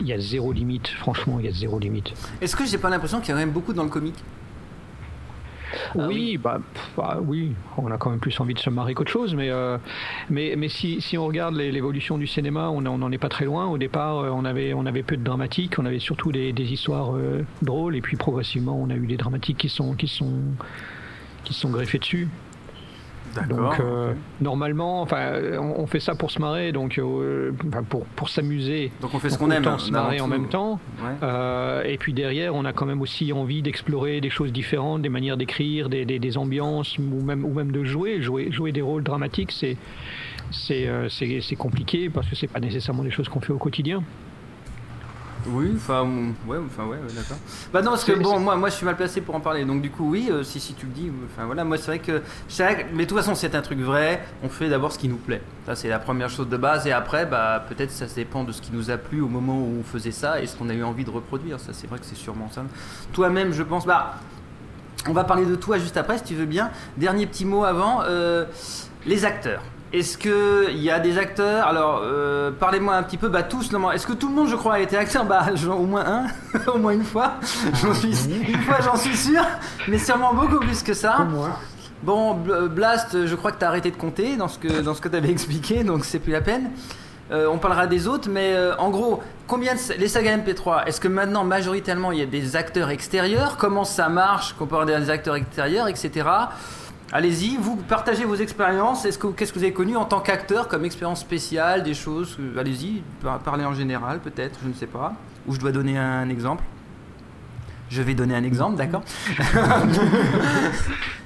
[0.00, 0.88] Il y, a zéro limite.
[0.88, 2.12] Franchement, il y a zéro limite.
[2.40, 4.22] Est-ce que j'ai pas l'impression qu'il y a quand même beaucoup dans le comique?
[5.98, 6.60] Ah oui, Bah,
[6.96, 9.78] bah, oui, on a quand même plus envie de se marrer qu'autre chose, mais, euh,
[10.30, 13.66] mais, mais si, si, on regarde l'évolution du cinéma, on n'en est pas très loin.
[13.66, 16.72] Au départ, euh, on avait, on avait peu de dramatiques, on avait surtout des, des
[16.72, 20.32] histoires euh, drôles, et puis progressivement, on a eu des dramatiques qui sont, qui sont,
[21.44, 22.28] qui sont greffés dessus.
[23.48, 27.52] Donc euh, normalement, enfin, on, fait ça pour se marrer, donc euh,
[27.88, 28.90] pour, pour s'amuser.
[29.00, 29.64] Donc on fait ce qu'on aime.
[29.78, 30.80] Se marrer en même temps.
[31.22, 35.08] Euh, et puis derrière, on a quand même aussi envie d'explorer des choses différentes, des
[35.08, 38.82] manières d'écrire, des, des, des, ambiances ou même ou même de jouer, jouer, jouer des
[38.82, 39.52] rôles dramatiques.
[39.52, 39.76] C'est
[40.50, 44.02] c'est compliqué parce que c'est pas nécessairement des choses qu'on fait au quotidien.
[45.48, 46.02] Oui, enfin,
[46.46, 47.36] ouais, enfin, ouais, d'accord.
[47.72, 49.64] Bah non, parce que bon, moi, moi, je suis mal placé pour en parler.
[49.64, 51.98] Donc du coup, oui, euh, si, si tu le dis, enfin voilà, moi, c'est vrai
[51.98, 54.24] que chaque, mais de toute façon, c'est un truc vrai.
[54.42, 55.42] On fait d'abord ce qui nous plaît.
[55.66, 58.60] Ça, c'est la première chose de base, et après, bah, peut-être ça dépend de ce
[58.60, 60.82] qui nous a plu au moment où on faisait ça et ce qu'on a eu
[60.82, 61.60] envie de reproduire.
[61.60, 62.64] Ça, c'est vrai que c'est sûrement ça.
[63.12, 64.14] Toi-même, je pense, bah,
[65.08, 66.70] on va parler de toi juste après, si tu veux bien.
[66.96, 68.44] Dernier petit mot avant, euh,
[69.04, 69.62] les acteurs.
[69.96, 71.66] Est-ce qu'il y a des acteurs?
[71.66, 74.74] Alors, euh, parlez-moi un petit peu, bah tous, est-ce que tout le monde, je crois,
[74.74, 75.24] a été acteur?
[75.24, 76.26] Bah, au moins un,
[76.74, 77.36] au moins une fois.
[77.94, 78.10] suis,
[78.46, 79.40] une fois, j'en suis sûr,
[79.88, 81.26] mais sûrement beaucoup plus que ça.
[82.02, 85.00] Bon, Blast, je crois que tu as arrêté de compter dans ce que, dans ce
[85.00, 86.70] que tu avais expliqué, donc c'est plus la peine.
[87.32, 91.00] Euh, on parlera des autres, mais euh, en gros, combien de, les sagas MP3 Est-ce
[91.00, 93.56] que maintenant majoritairement il y a des acteurs extérieurs?
[93.56, 96.28] Comment ça marche comparé à des acteurs extérieurs, etc.
[97.12, 99.02] Allez-y, vous partagez vos expériences.
[99.02, 102.36] Qu'est-ce que, qu'est-ce que vous avez connu en tant qu'acteur comme expérience spéciale, des choses
[102.58, 103.02] Allez-y,
[103.44, 105.12] parlez en général peut-être, je ne sais pas.
[105.46, 106.64] Ou je dois donner un exemple
[107.88, 109.02] Je vais donner un exemple, d'accord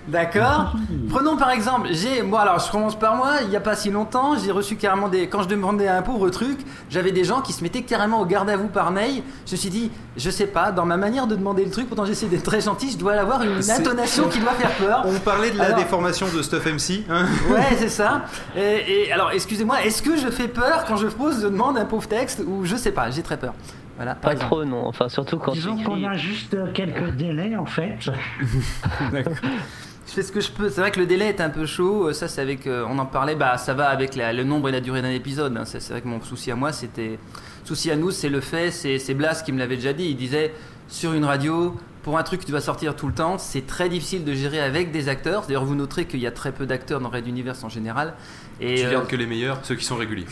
[0.09, 0.75] D'accord
[1.09, 3.91] Prenons par exemple, j'ai, moi alors je commence par moi, il n'y a pas si
[3.91, 5.29] longtemps, j'ai reçu carrément des.
[5.29, 6.59] Quand je demandais un pauvre truc,
[6.89, 9.23] j'avais des gens qui se mettaient carrément au garde à vous par mail.
[9.47, 12.07] Je me suis dit, je sais pas, dans ma manière de demander le truc, pourtant
[12.07, 15.05] j'essaie d'être très gentil, je dois avoir une intonation qui doit faire peur.
[15.07, 17.05] On parlait de la déformation de Stuff MC.
[17.09, 18.23] Hein ouais, c'est ça.
[18.57, 22.09] Et, alors, excusez-moi, est-ce que je fais peur quand je pose, je demande un pauvre
[22.09, 23.55] texte ou je sais pas, j'ai très peur.
[24.01, 24.87] Voilà, pas trop, non.
[24.87, 27.99] Enfin, surtout quand Disons qu'on a juste quelques délais en fait.
[29.13, 29.35] D'accord
[30.07, 30.71] je fais ce que je peux.
[30.71, 32.11] C'est vrai que le délai est un peu chaud.
[32.15, 32.67] Ça, c'est avec.
[32.67, 33.35] Euh, on en parlait.
[33.35, 35.55] Bah, ça va avec le nombre et la durée d'un épisode.
[35.55, 35.67] Hein.
[35.67, 37.19] C'est vrai que mon souci à moi, c'était.
[37.63, 38.71] Souci à nous, c'est le fait.
[38.71, 40.07] C'est Blas qui me l'avait déjà dit.
[40.07, 40.55] Il disait
[40.89, 44.25] sur une radio, pour un truc qui doit sortir tout le temps, c'est très difficile
[44.25, 45.43] de gérer avec des acteurs.
[45.43, 48.15] D'ailleurs, vous noterez qu'il y a très peu d'acteurs dans Red Universe en général.
[48.63, 50.25] Et tu gardes euh, que les meilleurs, ceux qui sont réguliers.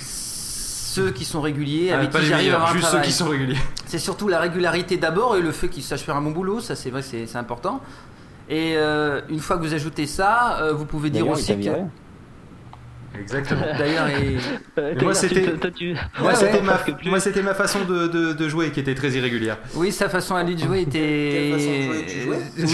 [0.98, 3.58] Ceux qui sont réguliers, ah, avec qui j'arrive à avoir juste ceux qui sont réguliers.
[3.86, 6.60] C'est surtout la régularité d'abord et le fait qu'ils sachent faire un bon boulot.
[6.60, 7.80] Ça, c'est vrai, c'est important.
[8.48, 11.70] Et euh, une fois que vous ajoutez ça, euh, vous pouvez dire aussi que.
[13.20, 13.62] Exactement.
[13.78, 14.08] D'ailleurs,
[15.00, 15.52] moi c'était
[17.06, 19.58] moi c'était ma façon de, de, de, jouer qui était très irrégulière.
[19.74, 21.54] Oui, sa façon à lui de jouer était.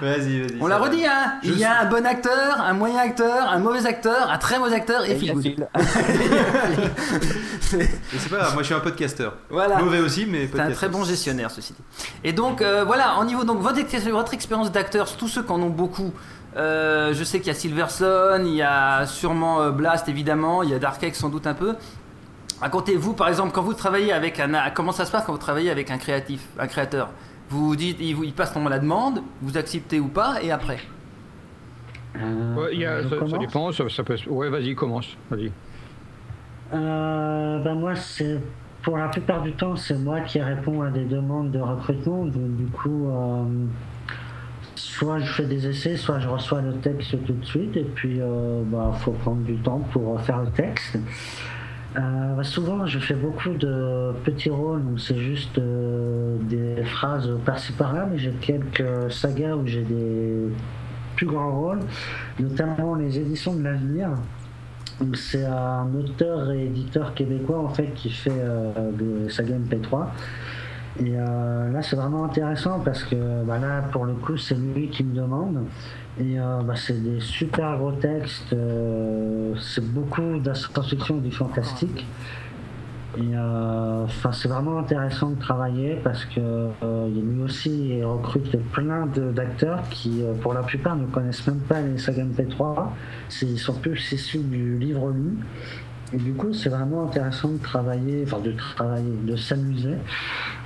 [0.00, 0.58] Vas-y, vas-y.
[0.60, 1.40] On l'a redit, hein.
[1.42, 4.76] Il y a un bon acteur, un moyen acteur, un mauvais acteur, un très mauvais
[4.76, 5.18] acteur et, et
[8.18, 9.34] c'est pas moi je suis un podcasteur.
[9.50, 9.78] Voilà.
[9.78, 11.82] Mauvais aussi, mais C'est un très bon gestionnaire ceci dit.
[12.24, 13.80] Et donc euh, voilà, en niveau donc votre,
[14.10, 16.12] votre expérience d'acteur, tous ceux qui en ont beaucoup.
[16.56, 20.70] Euh, je sais qu'il y a Silverson, il y a sûrement euh, Blast évidemment, il
[20.70, 21.76] y a Dark sans doute un peu.
[22.60, 25.70] Racontez-vous par exemple quand vous travaillez avec un comment ça se passe quand vous travaillez
[25.70, 27.10] avec un créatif, un créateur?
[27.50, 30.78] Vous dites, il, il passe la demande, vous acceptez ou pas, et après?
[32.16, 32.70] Euh,
[33.28, 34.16] ça, dépend, ça, peut.
[34.26, 35.50] Ouais, vas-y, commence, vas-y.
[36.72, 38.40] ben moi, c'est
[38.82, 42.56] pour la plupart du temps, c'est moi qui réponds à des demandes de recrutement, donc
[42.56, 43.08] du coup
[44.78, 48.16] soit je fais des essais, soit je reçois le texte tout de suite, et puis
[48.16, 50.98] il euh, bah, faut prendre du temps pour faire le texte.
[51.96, 57.72] Euh, souvent, je fais beaucoup de petits rôles, donc c'est juste euh, des phrases par-ci
[57.72, 60.48] par-là, mais j'ai quelques sagas où j'ai des
[61.16, 61.80] plus grands rôles,
[62.38, 64.10] notamment les éditions de l'avenir.
[65.14, 68.42] C'est un auteur et éditeur québécois en fait qui fait
[68.94, 70.08] des sagas MP3.
[71.00, 74.88] Et euh, là, c'est vraiment intéressant parce que bah, là, pour le coup, c'est lui
[74.88, 75.64] qui me demande.
[76.18, 78.52] Et euh, bah, c'est des super gros textes.
[78.52, 82.06] Euh, c'est beaucoup de du fantastique.
[83.16, 86.68] Et enfin, c'est vraiment intéressant de travailler parce que
[87.08, 91.98] lui aussi il recrute plein d'acteurs qui, pour la plupart, ne connaissent même pas les
[91.98, 92.90] sagas MP3.
[93.28, 95.36] C'est- Ils sont plus issus du livre lu.
[96.12, 99.94] Et du coup, c'est vraiment intéressant de travailler, enfin de travailler, de s'amuser.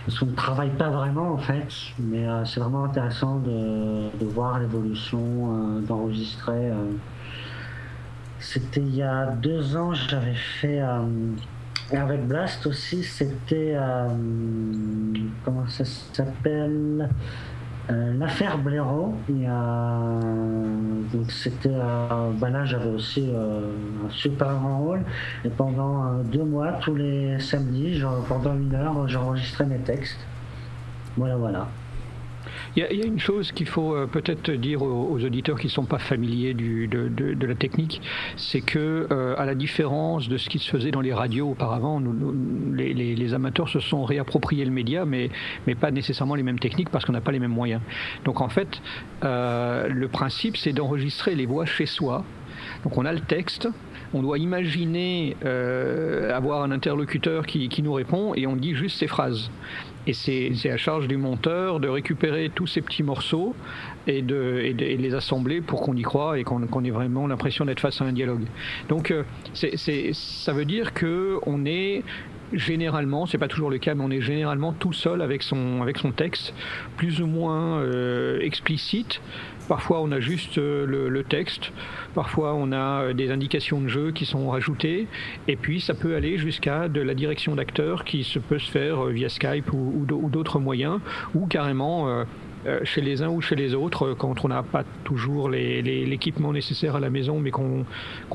[0.04, 4.58] Parce qu'on ne travaille pas vraiment en fait, mais euh, c'est vraiment intéressant de, voir
[4.58, 6.70] l'évolution, euh, d'enregistrer.
[6.70, 6.92] euh.
[8.40, 10.80] C'était il y a deux ans, j'avais fait
[11.92, 13.76] avec Blast aussi, c'était
[15.44, 17.08] comment ça s'appelle?
[17.90, 19.14] Euh, L'affaire Blaireau.
[19.28, 20.20] Et, euh,
[21.12, 23.72] donc c'était, euh, là j'avais aussi euh,
[24.06, 25.00] un super grand rôle.
[25.44, 30.20] Et pendant euh, deux mois, tous les samedis, genre, pendant une heure, j'enregistrais mes textes.
[31.16, 31.68] Voilà, voilà.
[32.74, 35.84] Il y, a- une chose qu'il faut euh, peut-être dire aux, auditeurs qui ne sont
[35.84, 38.00] pas familiers de, la technique,
[38.36, 42.00] c'est que, euh, à la différence de ce qui se faisait dans les radios auparavant,
[42.00, 42.34] nous-
[42.74, 45.30] les, amateurs se sont réappropriés le média, mais,
[45.66, 47.80] mais pas nécessairement les mêmes techniques parce qu'on n'a pas les mêmes moyens.
[48.24, 48.80] Donc en fait,
[49.22, 52.24] euh, le principe, c'est d'enregistrer les voix chez soi.
[52.84, 53.68] Donc on a le texte,
[54.14, 55.36] on doit imaginer
[56.32, 59.50] avoir un interlocuteur qui, qui nous répond et on dit juste ces phrases.
[60.06, 63.54] Et c'est à charge du monteur de récupérer tous ces petits morceaux
[64.08, 67.64] et de, et les assembler pour qu'on y croit et qu'on qu'on ait vraiment l'impression
[67.64, 68.42] d'être face à un dialogue.
[68.88, 69.22] Donc euh,
[69.54, 72.02] c'est- c'est- ça veut dire que on est
[72.52, 75.96] généralement, c'est pas toujours le cas, mais on est généralement tout seul avec son, avec
[75.98, 76.52] son texte,
[76.98, 79.20] plus ou moins euh, explicite.
[79.68, 81.72] Parfois, on a juste euh, le, texte.
[82.14, 85.06] Parfois, on a euh, des indications de jeu qui sont rajoutées.
[85.48, 89.06] Et puis, ça peut aller jusqu'à de la direction d'acteur qui se peut se faire
[89.06, 90.98] euh, via Skype ou, ou d'au- ou d'autres moyens,
[91.34, 92.24] ou carrément
[92.84, 97.00] chez les uns ou chez les autres, quand on n'a pas toujours l'équipement nécessaire à
[97.00, 97.84] la maison, mais qu'on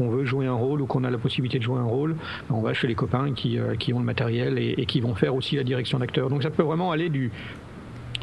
[0.09, 2.15] veut jouer un rôle ou qu'on a la possibilité de jouer un rôle,
[2.49, 5.63] on va chez les copains qui, ont le matériel et qui vont faire aussi la
[5.63, 6.29] direction d'acteur.
[6.29, 7.31] Donc ça peut vraiment aller du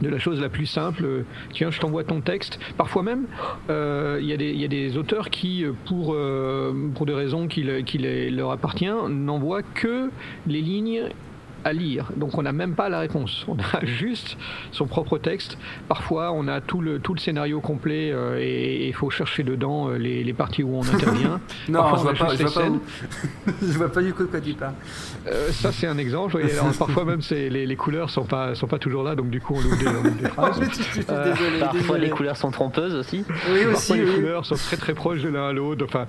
[0.05, 2.61] de la chose la plus simple, euh, tiens, je t'envoie ton texte.
[2.77, 3.25] Parfois même,
[3.71, 4.33] euh, il y,
[4.65, 10.11] a des- auteurs qui, euh, pour, des raisons qui, leur appartient, n'envoient que
[10.47, 11.05] les lignes
[11.65, 12.11] à lire.
[12.17, 13.45] Donc on n'a même pas la réponse.
[13.49, 14.37] On a juste
[14.71, 15.57] son propre texte.
[15.89, 19.89] Parfois, on a tout le, tout le scénario complet euh, et il faut chercher dedans
[19.89, 21.41] euh, les, les parties où on intervient.
[21.69, 22.75] Non, Parfois, je on vois pas, je vois pas scènes.
[23.47, 24.75] où- je vois pas du coup de quoi tu parles.
[25.27, 26.37] Euh, ça c'est un exemple.
[26.37, 26.51] oui.
[26.53, 29.55] Alors, parfois même les, les couleurs sont pas sont pas toujours là, donc du coup
[29.57, 30.61] on loupe des, on loupe des phrases.
[31.09, 33.25] Euh, Parfois les couleurs sont trompeuses aussi.
[33.71, 35.85] Parfois, les couleurs sont très très proches de l'un à l'autre.
[35.87, 36.07] Enfin,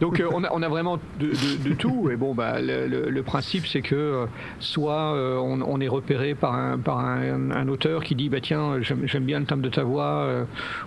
[0.00, 2.08] donc euh, on, a, vraiment de, tout.
[2.10, 4.26] Et bon, bah, le, principe c'est que euh,
[4.60, 9.24] soit euh, on, est repéré par un, par un, auteur qui dit bah tiens j'aime
[9.24, 10.28] bien le timbre de ta voix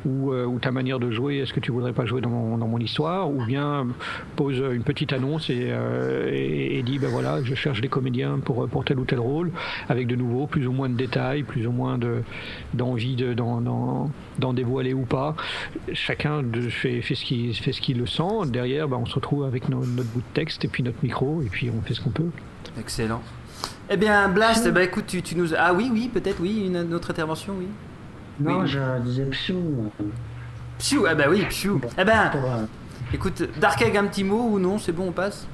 [0.06, 1.38] ou, ta manière de jouer.
[1.40, 3.30] Est-ce que tu voudrais pas jouer dans mon, dans histoire?
[3.30, 3.88] Ou bien
[4.36, 8.98] pose une petite annonce et, dit bah voilà je cherche des comédiens pour, pour tel
[8.98, 9.52] ou tel rôle
[9.88, 12.24] avec de nouveau plus ou moins de détails, plus ou moins de
[12.74, 14.10] d'envie de d'en-
[14.40, 15.36] d'en dévoiler ou pas.
[15.94, 18.48] Chacun de- fait, fait ce qu'il fait ce qu'il le sent.
[18.48, 21.42] Derrière, bah, on se retrouve avec no- notre bout de texte et puis notre micro
[21.42, 22.30] et puis on fait ce qu'on peut.
[22.80, 23.22] Excellent.
[23.90, 25.54] Eh bien, Blast, ben, écoute, tu, tu nous.
[25.58, 27.68] Ah oui, oui, peut-être, oui, une, une autre intervention, oui.
[28.40, 28.68] Non, Oui.
[28.68, 29.92] je disais psou.
[30.80, 31.80] Psiou, ah bah oui, psiou.
[31.98, 32.32] Eh ben,
[33.14, 35.48] écoute, Dark Egg, un petit mot ou non, c'est bon, on passe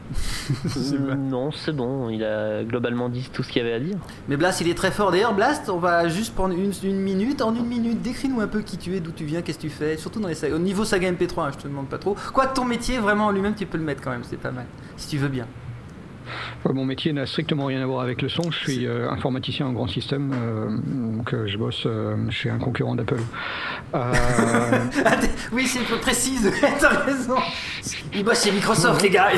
[1.18, 3.98] non, c'est bon, il a globalement dit tout ce qu'il y avait à dire.
[4.30, 5.12] Mais Blast, il est très fort.
[5.12, 7.42] D'ailleurs, Blast, on va juste prendre une, une minute.
[7.42, 9.70] En une minute, décris-nous un peu qui tu es, d'où tu viens, qu'est-ce que tu
[9.70, 9.98] fais.
[9.98, 10.56] Surtout dans les sagas.
[10.56, 12.16] Au niveau saga MP3, hein, je te demande pas trop.
[12.34, 14.66] Quoique ton métier, vraiment, en lui-même, tu peux le mettre quand même, c'est pas mal.
[14.96, 15.48] Si tu veux bien.
[16.66, 18.52] Mon métier n'a strictement rien à voir avec le son.
[18.52, 20.78] Je suis euh, informaticien en grand système, euh,
[21.18, 23.20] donc euh, je bosse euh, chez un concurrent d'Apple.
[25.54, 27.36] Oui, c'est peu précise, t'as raison.
[28.14, 29.30] Il bosse chez Microsoft, les gars.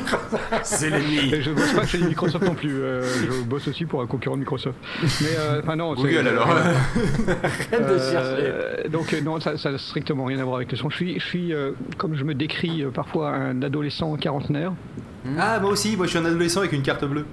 [0.62, 1.34] C'est l'ennemi.
[1.40, 2.74] Je bosse pas chez Microsoft non plus.
[2.82, 4.76] euh, je bosse aussi pour un concurrent de Microsoft.
[5.02, 5.94] Mais euh, enfin non.
[5.94, 6.48] Google, alors.
[6.50, 10.90] Arrête de Euh, donc non, ça, ça n'a strictement rien à voir avec le son.
[10.90, 14.72] Je suis, je suis euh, comme je me décris euh, parfois, un adolescent quarantenaire.
[15.38, 17.26] Ah, moi aussi, moi je suis un adolescent avec une carte bleue.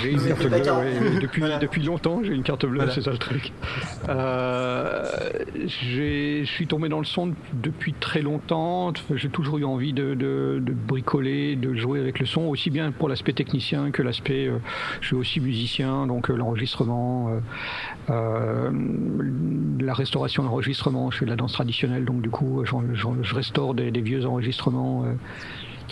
[0.00, 0.60] J'ai une carte bleue,
[1.20, 2.92] depuis, depuis longtemps, j'ai une carte bleue, Voilà.
[2.92, 3.50] c'est ça le truc.
[4.08, 5.04] Euh,
[5.66, 8.92] j'ai- je suis tombé dans le son depuis très longtemps.
[9.12, 12.92] J'ai toujours eu envie de, de- de bricoler, de jouer avec le son, aussi bien
[12.92, 14.46] pour l'aspect technicien que l'aspect.
[14.46, 14.58] euh,
[15.00, 17.40] je suis aussi musicien, donc euh, l'enregistrement, euh,
[18.10, 18.70] euh,
[19.80, 21.10] la restauration d'enregistrement.
[21.10, 25.06] Je fais de la danse traditionnelle, donc du coup, je restaure des, des vieux enregistrements.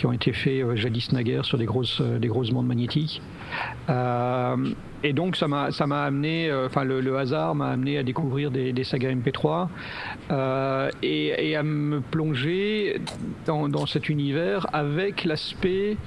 [0.01, 3.21] Euh, qui ont été faits euh, jadis naguère sur des grosses, des grosses bandes magnétiques.
[5.03, 5.69] et donc ça m'a,
[6.03, 9.67] amené, enfin le, hasard m'a amené à découvrir des, sagas MP3
[11.03, 13.01] et, à me plonger
[13.45, 15.97] dans, cet univers avec l'aspect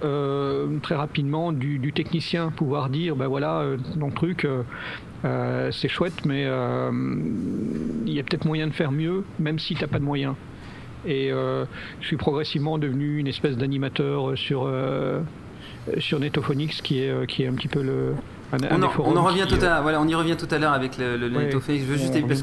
[0.00, 4.46] très rapidement du, technicien, pouvoir dire ben voilà, le truc,
[5.22, 6.42] c'est chouette, mais
[8.06, 10.34] il y a peut-être moyen de faire mieux, même si tu n'as pas de moyens.
[11.06, 11.64] Et euh,
[12.00, 15.20] je suis progressivement devenu une espèce d'animateur sur, euh,
[15.98, 18.14] sur Netophonix, qui est, euh, qui est un petit peu le.
[18.52, 21.28] on, en, revient tout à, voilà, on y revient tout à l'heure avec le, le,
[21.28, 21.80] Netophonix.
[21.80, 22.42] Je veux juste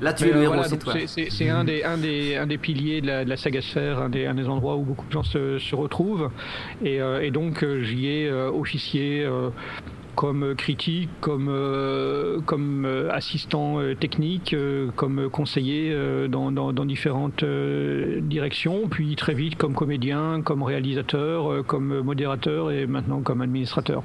[0.00, 0.94] Là, tu es le héros, c'est toi.
[1.06, 4.08] C'est un des, un, des, un des piliers de la, de la saga sphère, un
[4.08, 6.30] des, un des endroits où beaucoup de gens se, se retrouvent.
[6.84, 9.26] Et, et donc, j'y ai officié
[10.18, 14.56] comme critique, comme, euh, comme euh, assistant euh, technique,
[14.96, 15.96] comme conseiller
[16.28, 22.88] dans, dans, dans, différentes directions, puis très vite comme comédien, comme réalisateur, comme modérateur et
[22.88, 24.02] maintenant comme administrateur.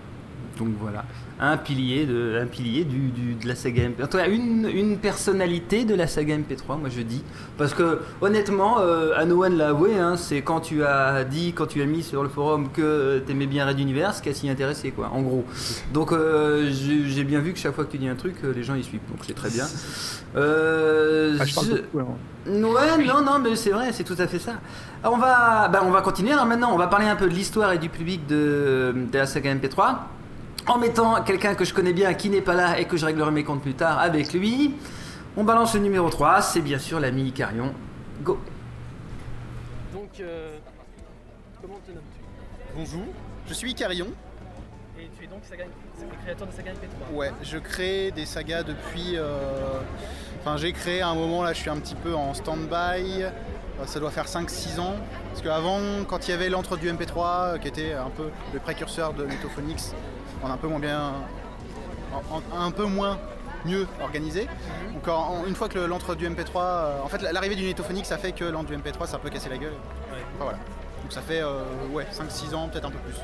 [0.59, 1.03] Donc voilà
[1.43, 4.03] un pilier de, un pilier du, de la saga MP3.
[4.03, 7.23] En tout cas, une, une, personnalité de la saga MP3, moi je dis.
[7.57, 11.81] Parce que honnêtement, euh, Anowan l'a avoué, hein, c'est quand tu as dit, quand tu
[11.81, 15.09] as mis sur le forum que tu aimais bien Red Universe, qu'à s'y intéresser, quoi,
[15.13, 15.43] en gros.
[15.93, 18.63] Donc euh, j'ai bien vu que chaque fois que tu dis un truc, euh, les
[18.63, 19.65] gens y suivent, donc c'est très bien.
[20.35, 21.43] Euh, ah,
[22.47, 24.53] Ouais, non, non, mais c'est vrai, c'est tout à fait ça.
[25.03, 26.31] on va, bah, on va continuer.
[26.31, 29.27] Alors maintenant, on va parler un peu de l'histoire et du public de, de la
[29.27, 29.97] saga MP3
[30.67, 33.31] en mettant quelqu'un que je connais bien qui n'est pas là et que je réglerai
[33.31, 34.75] mes comptes plus tard avec lui.
[35.35, 37.73] On balance le numéro 3, c'est bien sûr l'ami Icarion.
[38.21, 38.39] Go
[39.93, 40.57] Donc, euh,
[41.61, 42.21] comment te nommes-tu?
[42.75, 43.13] Bonjour,
[43.47, 44.07] je suis Icarion.
[44.99, 45.41] Et tu es donc
[46.23, 49.17] créateur de saga MP3 Ouais, je crée des sagas depuis.
[49.17, 49.79] Euh,
[50.39, 53.23] enfin, j'ai créé à un moment là, je suis un petit peu en stand-by.
[53.23, 53.29] Euh,
[53.85, 54.95] ça doit faire 5-6 ans.
[55.31, 59.13] Parce qu'avant, quand il y avait l'entre du MP3, qui était un peu le précurseur
[59.13, 59.93] de Metophonix,
[60.43, 61.13] on un peu moins bien,
[62.55, 63.17] un peu moins
[63.65, 64.43] mieux organisé.
[64.43, 64.93] Mhm.
[65.01, 68.31] Donc une fois que l'entre du MP3, euh, en fait l'arrivée du Netophonic ça fait
[68.31, 69.73] que l'entre du MP3 ça peut casser la gueule.
[70.37, 70.57] voilà.
[71.01, 73.15] Donc ça fait euh, ouais, 5-6 ans, peut-être un peu plus.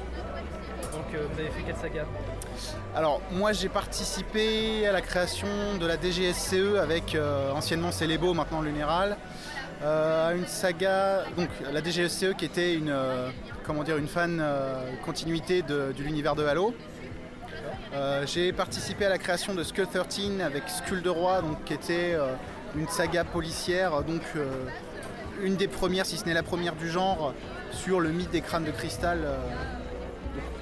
[0.91, 2.05] Donc euh, vous avez fait quelle saga
[2.95, 5.47] Alors moi j'ai participé à la création
[5.79, 7.17] de la DGSCE avec
[7.53, 9.17] anciennement Célebo, maintenant Lunéral.
[9.83, 12.93] à une saga, donc la DGSCE qui était une,
[13.63, 14.43] comment dire, une fan
[15.05, 16.73] continuité de, de l'univers de Halo.
[17.93, 21.73] Euh, j'ai participé à la création de Skull 13 avec Skull de Roi, donc, qui
[21.73, 22.33] était euh,
[22.75, 24.45] une saga policière, donc euh,
[25.41, 27.33] une des premières, si ce n'est la première du genre,
[27.71, 29.19] sur le mythe des crânes de cristal.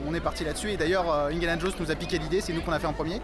[0.07, 2.73] on est parti là-dessus et d'ailleurs Indiana Jones nous a piqué l'idée, c'est nous qu'on
[2.73, 3.21] a fait en premier.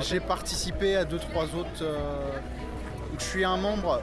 [0.00, 1.84] j'ai participé à deux trois autres.
[3.18, 4.02] je suis un membre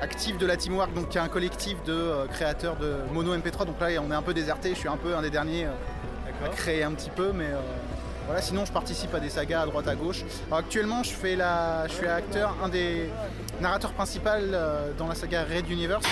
[0.00, 3.66] actif de la Teamwork, donc qui est un collectif de créateurs de mono MP3.
[3.66, 5.66] Donc là on est un peu déserté, je suis un peu un des derniers
[6.48, 7.60] créer un petit peu, mais euh,
[8.26, 10.24] voilà, sinon je participe à des sagas à droite à gauche.
[10.50, 13.10] actuellement je fais la, je suis acteur, un des
[13.60, 16.06] narrateurs principaux euh, dans la saga Red Universe.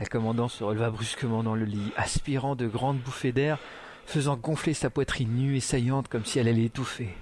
[0.00, 3.58] La commandante se releva brusquement dans le lit, aspirant de grandes bouffées d'air,
[4.06, 7.14] faisant gonfler sa poitrine nue et saillante comme si elle allait étouffer.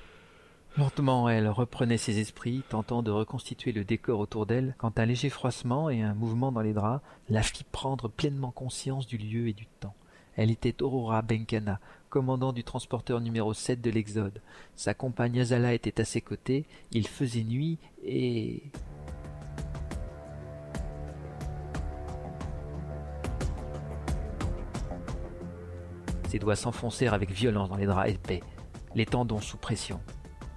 [0.79, 5.29] Lentement, elle reprenait ses esprits, tentant de reconstituer le décor autour d'elle, quand un léger
[5.29, 9.53] froissement et un mouvement dans les draps la fit prendre pleinement conscience du lieu et
[9.53, 9.95] du temps.
[10.37, 11.79] Elle était Aurora Benkana,
[12.09, 14.41] commandant du transporteur numéro 7 de l'Exode.
[14.77, 18.63] Sa compagne Azala était à ses côtés, il faisait nuit et...
[26.29, 28.43] Ses doigts s'enfoncèrent avec violence dans les draps épais,
[28.95, 30.01] les tendons sous pression.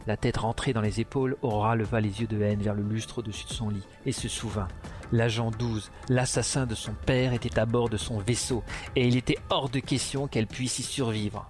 [0.08, 3.20] La tête rentrée dans les épaules, Aurora leva les yeux de haine vers le lustre
[3.20, 4.68] au-dessus de son lit et se souvint.
[5.16, 8.64] L'agent 12, l'assassin de son père, était à bord de son vaisseau
[8.98, 11.48] et il était hors de question qu'elle puisse y survivre.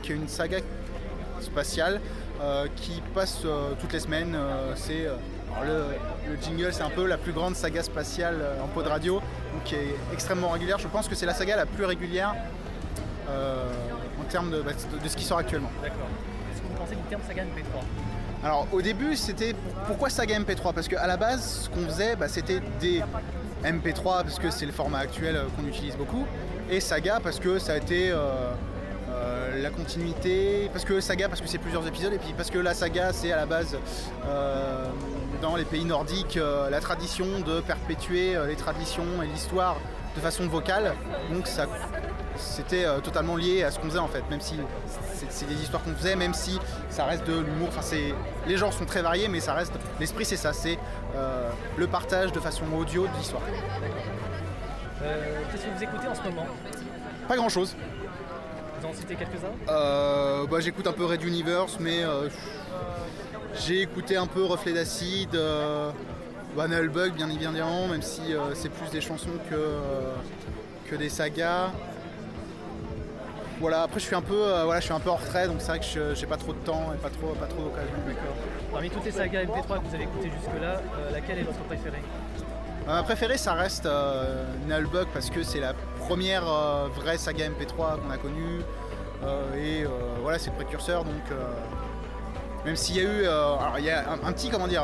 [0.00, 0.56] Qui une saga
[1.42, 2.00] spatiale
[2.40, 4.34] euh, qui passe euh, toutes les semaines.
[4.34, 5.06] Euh, c'est
[5.62, 9.20] le, jingle, c'est un peu la plus grande saga spatiale en pot de radio,
[9.66, 10.78] qui est extrêmement régulière.
[10.78, 12.34] Je pense que c'est la saga la plus régulière
[13.28, 15.70] en termes de, bah, de, ce qui sort actuellement.
[15.82, 16.08] D'accord.
[16.50, 18.11] Est-ce que vous pensez du terme saga MP3
[18.42, 19.54] alors au début c'était
[19.86, 23.02] pourquoi saga MP3 Parce qu'à la base ce qu'on faisait bah, c'était des
[23.64, 26.26] MP3 parce que c'est le format actuel euh, qu'on utilise beaucoup
[26.68, 28.52] et saga parce que ça a été euh,
[29.10, 32.58] euh, la continuité, parce que saga parce que c'est plusieurs épisodes et puis parce que
[32.58, 33.76] la saga c'est à la base
[35.40, 36.38] dans les pays nordiques
[36.70, 39.76] la tradition de perpétuer les traditions et l'histoire
[40.14, 40.94] de façon vocale.
[41.32, 41.66] Donc ça
[42.42, 44.54] c'était euh, totalement lié à ce qu'on faisait en fait, même si
[45.30, 46.58] c'est- des histoires qu'on faisait, même si
[46.90, 47.68] ça reste de l'humour.
[47.68, 48.14] Enfin, c'est
[48.46, 50.78] les genres sont très variés, mais ça reste l'esprit, c'est ça, c'est
[51.16, 53.42] euh, le partage de façon audio de l'histoire.
[55.02, 56.46] Euh, Qu'est-ce que vous écoutez en ce moment?
[57.28, 57.74] Pas grand chose.
[58.80, 59.52] Vous en citez quelques-uns?
[59.72, 62.28] Euh, bah, j'écoute un peu Red Universe, mais euh,
[63.54, 65.90] j'ai écouté un peu Reflet d'acide, euh,
[66.56, 68.22] Nullbug bien évidemment, même si
[68.54, 71.70] c'est plus des chansons que, que des sagas.
[73.60, 75.56] Voilà, après je suis un peu, euh, voilà, je suis un peu en retrait, donc
[75.60, 77.92] c'est vrai que je- j'ai pas trop de temps et pas trop, pas trop d'occasion.
[78.72, 82.02] Parmi toutes les sagas MP3 que vous avez écoutées jusque-là, euh, laquelle est votre préférée?
[82.86, 86.44] Ma préférée, ça reste euh, Nullbug parce que c'est la première
[86.96, 88.60] vraie saga MP3 qu'on a connue.
[89.56, 89.84] et
[90.20, 91.04] voilà, c'est le précurseur.
[91.04, 91.22] Donc,
[92.64, 93.20] même s'il y a eu.
[93.26, 94.50] alors, il y a un, un petit.
[94.50, 94.82] Comment dire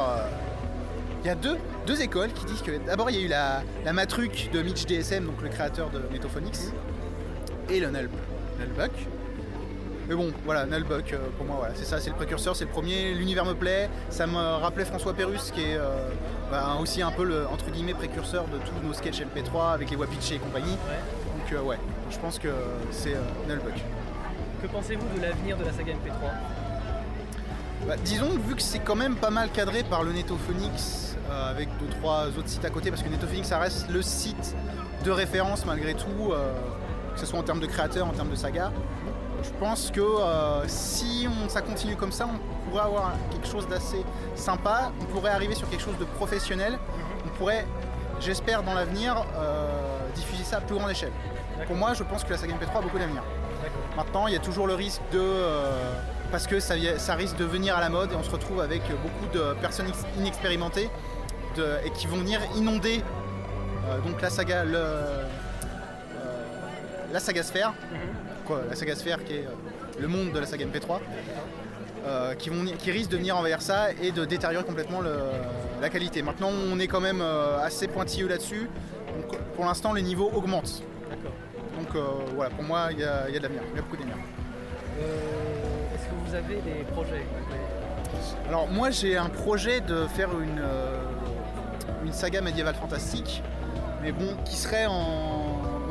[1.25, 1.57] Il y a deux,
[1.89, 2.79] deux écoles qui disent que.
[2.87, 5.99] D'abord, il y a eu la, la Matruc de Mitch DSM, donc le créateur de
[6.13, 6.57] Metaphonics,
[7.69, 8.09] et le Null,
[8.59, 8.93] Nullbuck.
[10.09, 12.71] Mais bon, voilà, Nullbuck, euh, pour moi, voilà, c'est ça, c'est le précurseur, c'est le
[12.71, 13.13] premier.
[13.15, 13.91] L'univers me plaît.
[14.09, 16.09] Ça me rappelait François Pérus, qui est euh,
[16.51, 19.97] bah, aussi un peu le entre guillemets précurseur de tous nos sketchs MP3 avec les
[19.97, 20.73] Wapichi et compagnie.
[20.73, 21.79] Donc, euh, ouais,
[22.11, 22.49] je pense que
[22.91, 23.75] c'est Nullbuck.
[24.63, 28.97] Que pensez-vous de l'avenir de la saga MP3 Bah, disons que vu que c'est quand
[28.97, 32.91] même pas mal cadré par le Netophonix euh, avec deux trois autres sites à côté
[32.91, 34.57] parce que Netophonix ça reste le site
[35.05, 36.53] de référence malgré tout euh,
[37.19, 38.71] que ce soit en termes de créateurs en termes de saga
[39.43, 43.69] je pense que euh, si on, ça continue comme ça on pourrait avoir quelque chose
[43.69, 44.05] d'assez
[44.35, 44.91] sympa.
[45.01, 46.77] On pourrait arriver sur quelque chose de professionnel.
[47.25, 47.65] On pourrait
[48.21, 49.69] j'espère dans l'avenir euh,
[50.17, 51.13] diffuser ça à plus grande échelle.
[51.69, 53.23] Pour moi je pense que la saga MP3 a beaucoup d'avenir.
[53.97, 55.21] Maintenant, il y a toujours le risque de.
[55.21, 55.93] euh,
[56.33, 56.75] parce que ça,
[57.15, 60.05] risque de venir à la mode et on se retrouve avec beaucoup de personnes ex-
[60.19, 60.91] inexpérimentées
[61.57, 63.03] de- et qui vont venir inonder
[64.05, 64.65] donc la saga.
[64.65, 64.85] Le,
[67.13, 67.73] la saga sphère,
[68.47, 69.51] quoi, la saga sphère qui est euh,
[70.01, 70.99] le monde de la saga MP3,
[72.07, 75.19] euh, qui, vont, qui risquent de venir envers ça et de détériorer complètement le-
[75.81, 76.23] la qualité.
[76.23, 78.69] Maintenant, on est quand même euh, assez pointilleux là-dessus.
[79.17, 80.83] Donc, pour l'instant, les niveaux augmentent.
[81.79, 82.01] Donc euh,
[82.35, 83.97] voilà, pour moi, il y, a il y a de l'avenir, il y a beaucoup
[83.97, 84.17] d'avenir.
[85.95, 87.25] Est-ce que vous avez des projets
[88.49, 90.61] Alors moi j'ai un projet de faire une,
[92.05, 93.43] une saga médiévale fantastique,
[94.03, 95.48] mais bon, qui serait en...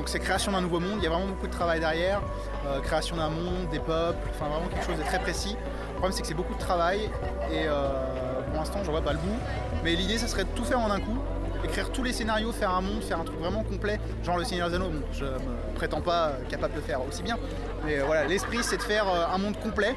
[0.07, 2.21] Donc c'est création d'un nouveau monde, il y a vraiment beaucoup de travail derrière,
[2.65, 5.57] euh, création d'un monde, des peuples, enfin vraiment quelque chose de très précis.
[5.59, 7.09] Le problème c'est que c'est beaucoup de travail.
[7.51, 9.37] Et euh, pour l'instant j'en vois pas le bout.
[9.83, 11.17] Mais l'idée ça serait de tout faire en un coup,
[11.65, 14.69] écrire tous les scénarios, faire un monde, faire un truc vraiment complet, genre le Seigneur
[14.69, 17.37] des Anneaux, bon, je me prétends pas euh, capable de faire aussi bien.
[17.83, 19.93] Mais voilà, l'esprit c'est de faire un monde complet,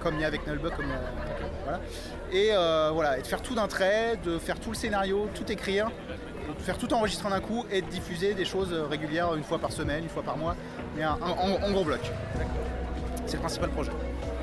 [0.00, 0.86] comme il y a avec Nullbug, comme
[1.64, 1.80] voilà.
[2.32, 2.52] Et
[2.94, 5.90] voilà, et de faire tout d'un trait, de faire tout le scénario, tout écrire,
[6.58, 9.72] faire tout enregistrer d'un coup et de diffuser des choses euh, régulières une fois par
[9.72, 10.54] semaine, une fois par mois,
[10.96, 12.00] mais un- un- en, en gros bloc.
[13.26, 13.90] C'est le principal projet.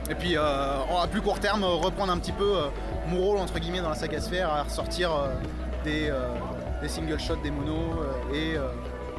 [0.09, 2.67] Et puis euh, en- à plus court terme, euh, reprendre un petit peu euh,
[3.07, 5.27] mon rôle entre guillemets dans la saga sphère, à ressortir euh,
[5.83, 6.11] des,
[6.81, 7.95] des single shots, des monos
[8.33, 8.55] et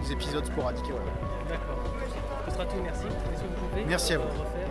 [0.03, 0.85] des épisodes sporadiques.
[0.89, 1.05] voilà.
[1.49, 1.77] D'accord.
[2.49, 3.03] Ce sera tout, merci.
[3.07, 4.25] Est-ce que vous pouvez Merci à vous.
[4.25, 4.69] refaire,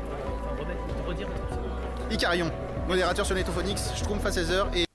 [0.53, 1.27] enfin, redire
[2.11, 2.51] Icarion,
[2.87, 4.85] modérateur sur Netophonix, Schtroumpf à 16h et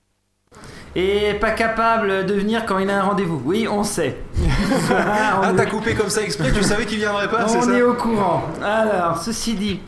[0.95, 3.41] Et pas capable de venir quand il a un rendez-vous.
[3.45, 4.17] Oui, on sait.
[4.91, 7.81] Ah, t'as coupé comme ça exprès, tu savais qu'il viendrait pas, c'est On ça est
[7.81, 8.43] au courant.
[8.63, 9.79] Alors, ceci dit.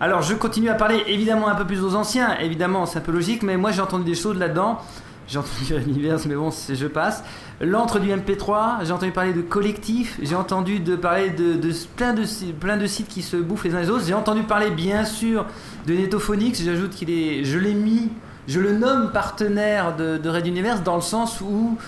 [0.00, 2.38] Alors, je continue à parler évidemment un peu plus aux anciens.
[2.38, 4.78] Évidemment, c'est un peu logique, mais moi j'ai entendu des choses là-dedans.
[5.28, 7.22] J'ai entendu l'univers, mais bon, je passe.
[7.60, 12.14] L'antre du MP3, j'ai entendu parler de collectif, j'ai entendu de parler de, de plein,
[12.14, 12.24] de
[12.58, 14.04] plein de sites qui se bouffent les uns les autres.
[14.06, 15.46] J'ai entendu parler bien sûr
[15.86, 17.44] de Netophonix, j'ajoute qu'il est.
[17.44, 18.10] Je l'ai mis,
[18.48, 21.78] je le nomme partenaire de, Red Universe dans le sens où.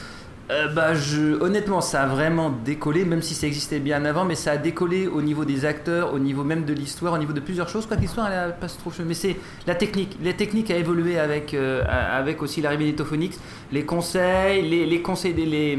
[0.50, 4.34] euh, bah, je, honnêtement, ça a vraiment décollé, même si ça existait bien avant, mais
[4.34, 7.40] ça a décollé au niveau des acteurs, au niveau même de l'histoire, au niveau de
[7.40, 7.86] plusieurs choses.
[7.86, 9.04] Quoi que l'histoire, elle a pas trop changé.
[9.04, 9.36] Mais c'est
[9.66, 10.18] la technique.
[10.22, 13.38] La technique a évolué avec, euh, avec aussi l'arrivée d'Etophonix.
[13.70, 15.46] Les conseils, les, les conseils des.
[15.46, 15.78] Les,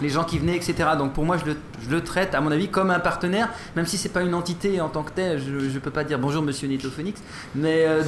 [0.00, 0.74] les gens qui venaient, etc.
[0.96, 3.86] Donc pour moi, je le, je le traite, à mon avis, comme un partenaire, même
[3.86, 5.40] si c'est pas une entité en tant que telle.
[5.40, 7.20] Je, je peux pas dire bonjour Monsieur Netophonix,
[7.54, 8.02] mais euh,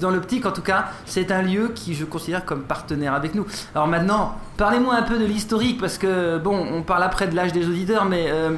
[0.00, 3.46] dans l'optique, en tout cas, c'est un lieu qui je considère comme partenaire avec nous.
[3.74, 7.52] Alors maintenant, parlez-moi un peu de l'historique, parce que bon, on parle après de l'âge
[7.52, 8.52] des auditeurs, mais euh,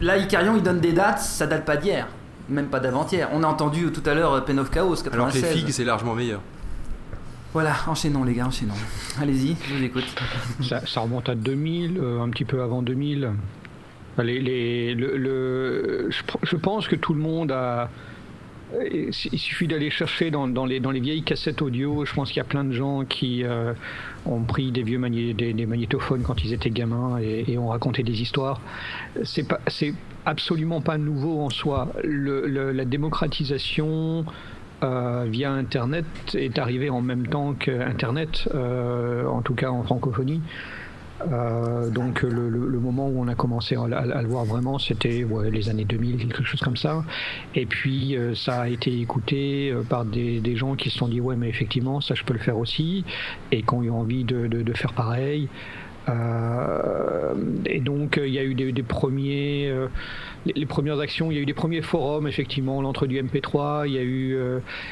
[0.00, 2.06] là, Icarion, il donne des dates, ça date pas d'hier,
[2.48, 3.28] même pas d'avant-hier.
[3.32, 5.12] On a entendu tout à l'heure euh, Pen of Chaos, 96.
[5.14, 6.40] Alors que les figues, c'est largement meilleur.
[7.52, 8.74] Voilà, enchaînons les gars, enchaînons.
[9.20, 10.04] Allez-y, je vous écoute.
[10.60, 13.30] Ça, remonte à 2000, euh, un petit peu avant 2000.
[14.12, 16.10] Enfin, Les, les- le, le-
[16.42, 17.88] je, pense que tout le monde a,
[18.92, 22.04] il suffit d'aller chercher dans, les, dans les vieilles cassettes audio.
[22.04, 23.72] Je pense qu'il y a plein de gens qui euh,
[24.26, 28.60] ont pris des vieux des, magnétophones quand ils étaient gamins et, ont raconté des histoires.
[29.22, 29.94] C'est
[30.26, 31.92] absolument pas nouveau en soi.
[32.04, 34.26] La démocratisation
[34.82, 40.42] euh, via Internet est arrivée en même temps qu'Internet, euh, en tout cas en francophonie.
[41.32, 45.84] Euh, donc le, moment où on a commencé à, le voir vraiment, c'était les années
[45.84, 47.04] 2000, quelque chose comme ça.
[47.54, 51.20] Et puis euh, ça a été écouté euh, par des, gens qui se sont dit
[51.20, 53.04] ouais mais effectivement ça je peux le faire aussi
[53.52, 55.48] et qui ont eu envie de, faire pareil.
[57.66, 59.72] Et donc il y a eu des, premiers,
[60.46, 63.92] les, premières actions, il y a eu des premiers forums effectivement, l'entre du MP3, il
[63.92, 64.38] y a eu,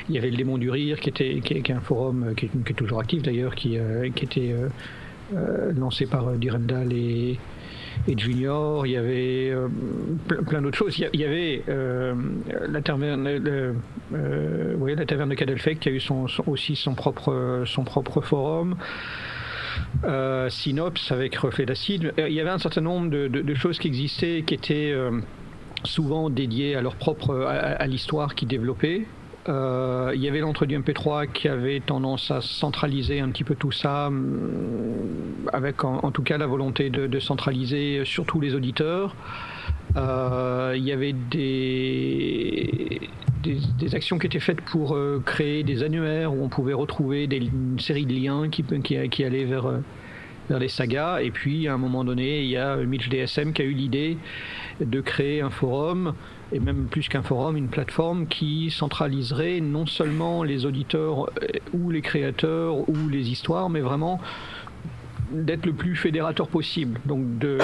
[0.08, 2.74] il y avait le démon du rire qui était, qui, est un forum qui est,
[2.74, 3.78] toujours actif d'ailleurs, qui,
[4.14, 4.54] qui était
[5.34, 7.36] euh, lancé par euh, Durendal et,
[8.06, 8.86] et Junior.
[8.86, 9.66] Il y avait euh,
[10.46, 10.96] plein, d'autres choses.
[10.98, 13.28] Il y, avait la taverne,
[14.12, 18.76] la taverne de Cadelfec qui a eu son, aussi son propre, son propre forum.
[20.48, 22.12] Synops avec reflet d'acide.
[22.18, 24.94] Il y avait un certain nombre de, choses qui existaient qui étaient
[25.84, 29.06] souvent dédiées à leur propre à l'histoire qu'ils développaient.
[29.48, 33.54] Euh, il y avait l'entre du MP3 qui avait tendance à centraliser un petit peu
[33.54, 34.24] tout ça, hum,
[35.52, 39.14] avec en, tout cas la volonté de, centraliser surtout les auditeurs.
[39.96, 43.00] Euh, il y avait des,
[43.94, 48.04] actions qui étaient faites pour euh, créer des annuaires où on pouvait retrouver une série
[48.04, 49.70] de liens qui, qui, allaient vers,
[50.48, 51.20] vers les sagas.
[51.22, 54.18] Et puis à un moment donné, il y a Mitch DSM qui a eu l'idée
[54.80, 56.14] de créer un forum
[56.52, 61.90] et même plus qu'un forum, une plateforme qui centraliserait non seulement les auditeurs euh, ou
[61.90, 64.20] les créateurs ou les histoires, mais vraiment
[65.30, 67.58] d'être le plus fédérateur possible, donc de,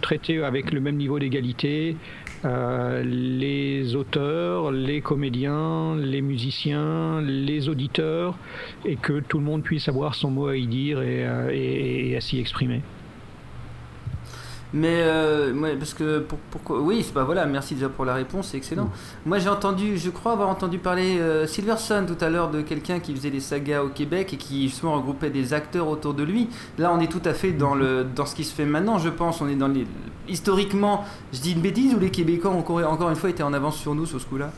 [0.00, 1.96] traiter avec le même niveau d'égalité
[2.44, 8.38] euh, les auteurs, les comédiens, les musiciens, les auditeurs,
[8.84, 12.16] et que tout le monde puisse avoir son mot à y dire et, euh, et
[12.16, 12.82] à s'y exprimer.
[14.74, 18.84] Mais euh, parce que pourquoi Oui, bah voilà, merci déjà pour la réponse, c'est excellent.
[18.84, 18.90] Mm.
[19.26, 23.00] Moi j'ai entendu, je crois avoir entendu parler euh, Silverson tout à l'heure de quelqu'un
[23.00, 26.48] qui faisait des sagas au Québec et qui justement regroupait des acteurs autour de lui.
[26.76, 29.08] Là on est tout à fait dans, le, dans ce qui se fait maintenant, je
[29.08, 29.40] pense.
[29.40, 29.86] On est dans les.
[30.28, 33.54] Historiquement, je dis une bêtise ou les Québécois ont encore, encore une fois été en
[33.54, 34.50] avance sur nous sur ce coup-là?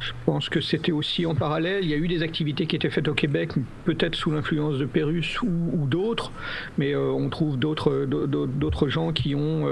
[0.00, 1.84] Je pense que c'était aussi en parallèle.
[1.84, 3.50] Il y a eu des activités qui étaient faites au Québec,
[3.84, 6.32] peut-être sous l'influence de Pérus ou, d'autres,
[6.78, 9.66] mais euh, on trouve d'autres, d'autres gens qui ont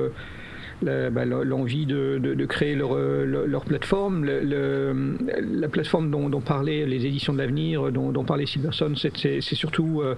[0.86, 4.24] euh, bah, l'envie de, créer leur, leur, plateforme.
[4.24, 10.14] la plateforme dont, dont, parlaient les éditions de l'avenir, dont, parlait Silverson, c'est, surtout euh,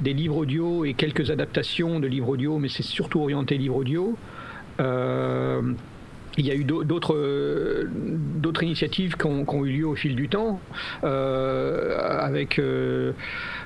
[0.00, 4.16] des livres audio et quelques adaptations de livres audio, mais c'est surtout orienté livre audio.
[6.38, 10.28] Il y a eu d'autres euh, d'autres initiatives qui ont, eu lieu au fil du
[10.28, 10.60] temps,
[11.02, 13.12] euh, avec euh,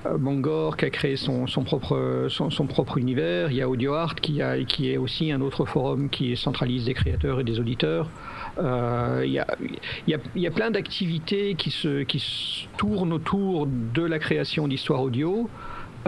[0.02, 3.50] qui a créé son, propre univers.
[3.50, 7.44] Il y a AudioArt qui est aussi un autre forum qui centralise des créateurs et
[7.44, 8.08] des auditeurs.
[8.58, 9.46] il, y a,
[10.06, 15.50] il, y a, plein d'activités qui se qui tournent autour de la création d'histoires audio.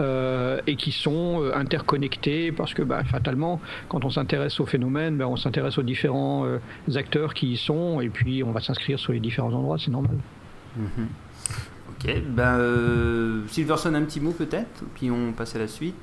[0.01, 5.15] Euh, et qui sont euh, interconnectés parce que bah, fatalement, quand on s'intéresse au phénomène,
[5.15, 6.59] bah, on s'intéresse aux différents euh,
[6.95, 10.17] acteurs qui y sont et puis on va s'inscrire sur les différents endroits, c'est normal.
[10.75, 11.07] Mhm.
[11.91, 15.95] Ok, ben, Silverson, un petit mot peut-être, puis on passe à la suite?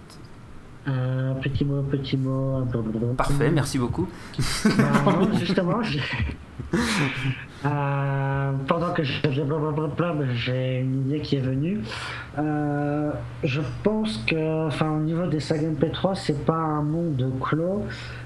[0.86, 2.66] Un petit mot, petit mot.
[3.16, 4.08] Parfait, merci beaucoup.
[4.64, 5.80] Ben, justement,
[7.64, 9.12] euh, pendant que je
[10.34, 11.80] j'ai une idée qui est venue.
[12.38, 13.12] Euh,
[13.44, 17.84] je pense que, enfin, au niveau des sagas MP3, c'est pas un monde clos.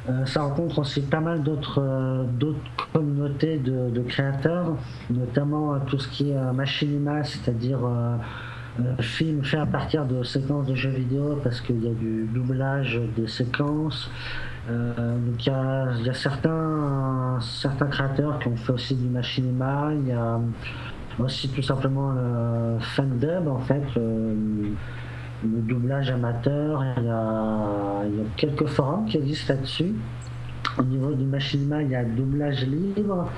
[0.08, 2.58] Euh, ça rencontre aussi pas mal d'autres d'autres
[2.92, 4.76] communautés de, créateurs,
[5.10, 7.80] notamment tout ce qui est machinima, c'est-à-dire
[9.00, 13.00] film fait à partir de séquences de jeux vidéo parce qu'il y a du doublage
[13.16, 14.10] des séquences.
[14.68, 19.90] Euh, il y a, certains, certains créateurs qui ont fait aussi du machinima.
[19.94, 20.40] Il y a
[21.18, 24.74] aussi tout simplement le fandub en fait, le,
[25.42, 26.84] doublage amateur.
[26.98, 28.02] Il y, a,
[28.36, 29.94] quelques forums qui existent là-dessus.
[30.78, 33.30] Au niveau du machinima, il y a doublage libre,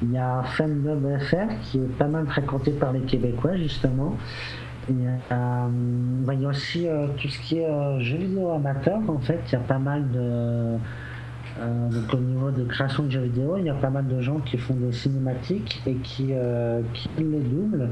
[0.00, 4.16] il y a FR qui est pas mal fréquenté par les Québécois justement.
[4.90, 5.68] Euh,
[6.32, 8.98] il y a aussi euh, tout ce qui est euh, jeux vidéo amateur.
[9.08, 10.76] En fait, il y a pas mal de.
[11.90, 14.38] donc au niveau de création de jeux vidéo, il y a pas mal de gens
[14.38, 16.32] qui font des cinématiques et qui,
[16.94, 17.88] qui les doublent.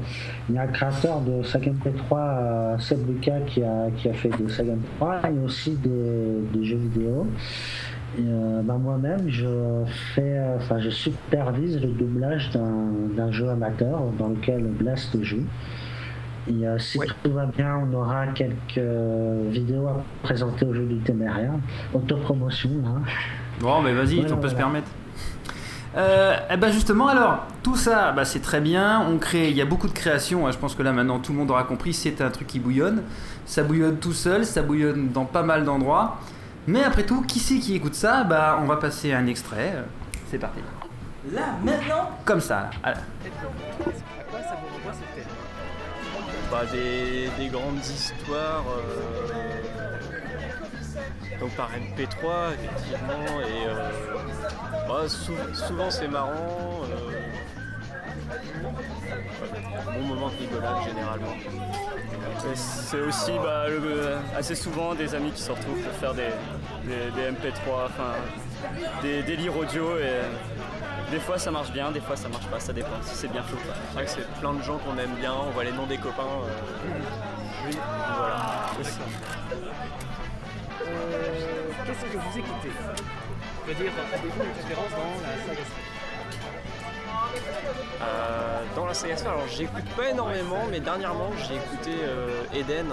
[0.49, 4.29] Il y a un créateur de Saga MP3, Seb Lucas, qui a, qui a fait
[4.29, 7.27] des Saga MP3 et aussi des, des jeux vidéo.
[8.17, 9.83] Bah, moi-même, je
[10.13, 15.43] fais, enfin, je supervise le doublage d'un jeu amateur dans lequel Blast joue.
[16.47, 20.85] Et euh, si tout va bien, on aura quelques euh, vidéos à présenter au jeu
[20.85, 21.53] du téméraire.
[21.93, 23.01] Autopromotion, hein.
[23.59, 24.87] Bon, mais vas-y, Voilà, on peut se permettre.
[25.97, 29.01] Euh, eh ben justement, alors, tout ça, bah, c'est très bien.
[29.09, 30.45] On crée, il y a beaucoup de créations.
[30.45, 30.51] hein.
[30.51, 31.93] Je pense que là, maintenant, tout le monde aura compris.
[31.93, 33.01] C'est un truc qui bouillonne.
[33.45, 34.45] Ça bouillonne tout seul.
[34.45, 36.17] Ça bouillonne dans pas mal d'endroits.
[36.67, 38.23] Mais après tout, qui c'est qui écoute ça?
[38.25, 39.73] Bah, on va passer un extrait.
[39.75, 39.81] Euh,
[40.27, 40.59] C'est parti.
[41.33, 42.09] Là, maintenant?
[42.25, 42.69] Comme ça.
[42.83, 42.93] là.
[46.51, 48.63] Bah, des, des grandes histoires.
[48.69, 49.31] euh,
[51.39, 53.41] donc par MP3, effectivement.
[53.41, 53.89] Et euh,
[54.87, 56.81] bah, sou- souvent c'est marrant.
[56.83, 57.11] euh,
[59.93, 61.35] bon moment de rigolade généralement.
[62.55, 66.29] C'est aussi bah, le- assez souvent des amis qui se retrouvent pour faire des
[67.31, 68.13] MP3, enfin
[69.01, 70.21] des délires audio et
[71.11, 73.43] des fois ça marche bien, des fois ça marche pas, ça dépend si c'est bien
[73.43, 73.73] fait ou pas.
[73.89, 75.97] C'est vrai que c'est plein de gens qu'on aime bien, on voit les noms des
[75.97, 76.23] copains.
[76.23, 76.97] euh,
[77.67, 77.77] Oui.
[78.17, 78.71] Voilà.
[80.87, 82.71] Euh, Qu'est-ce que vous écoutez?
[83.67, 85.61] Je veux dire, avez-vous une préférence dans la saga
[88.01, 92.87] Euh, dans la saga alors j'écoute pas énormément, mais dernièrement j'ai écouté euh, Eden.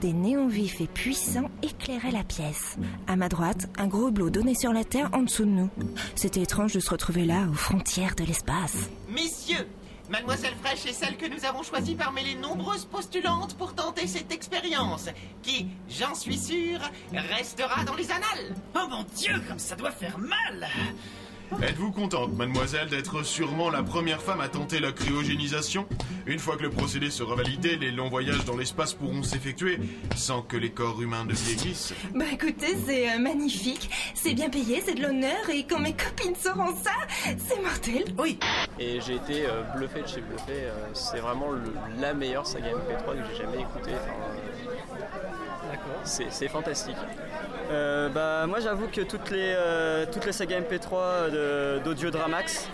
[0.00, 2.76] Des néons vifs et puissants éclairaient la pièce.
[3.06, 5.70] À ma droite, un gros hublot donnait sur la Terre en dessous de nous.
[6.14, 8.90] C'était étrange de se retrouver là, aux frontières de l'espace.
[9.08, 9.66] Messieurs,
[10.08, 14.32] Mademoiselle Fraîche est celle que nous avons choisie parmi les nombreuses postulantes pour tenter cette
[14.32, 15.10] expérience,
[15.42, 16.80] qui, j'en suis sûr,
[17.12, 18.54] restera dans les annales.
[18.74, 20.66] Oh mon dieu, comme ça doit faire mal
[21.62, 25.86] Êtes-vous contente, mademoiselle, d'être sûrement la première femme à tenter la cryogénisation
[26.26, 29.78] Une fois que le procédé sera validé, les longs voyages dans l'espace pourront s'effectuer
[30.14, 31.94] sans que les corps humains ne vieillissent.
[32.14, 33.90] Bah écoutez, c'est euh, magnifique.
[34.14, 36.92] C'est bien payé, c'est de l'honneur, et quand mes copines sauront ça,
[37.38, 38.04] c'est mortel.
[38.18, 38.38] Oui.
[38.78, 40.44] Et j'ai été euh, bluffé de chez Bluffé.
[40.52, 43.92] euh, c'est vraiment le- la meilleure saga MP3 que j'ai jamais écoutée.
[45.70, 46.00] D'accord.
[46.04, 46.96] C'est c'est fantastique.
[47.70, 52.68] Euh, bah, moi j'avoue que toutes les, euh, toutes les sagas MP3 de- d'Audio Dramax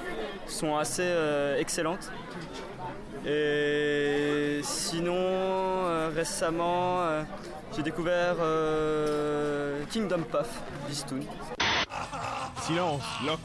[0.47, 2.11] sont assez euh, excellentes.
[3.26, 7.01] Et sinon, récemment,
[7.74, 8.36] j'ai découvert
[9.90, 10.49] Kingdom Puff
[10.88, 11.24] d'Eastwood.
[12.62, 13.36] Silence, là.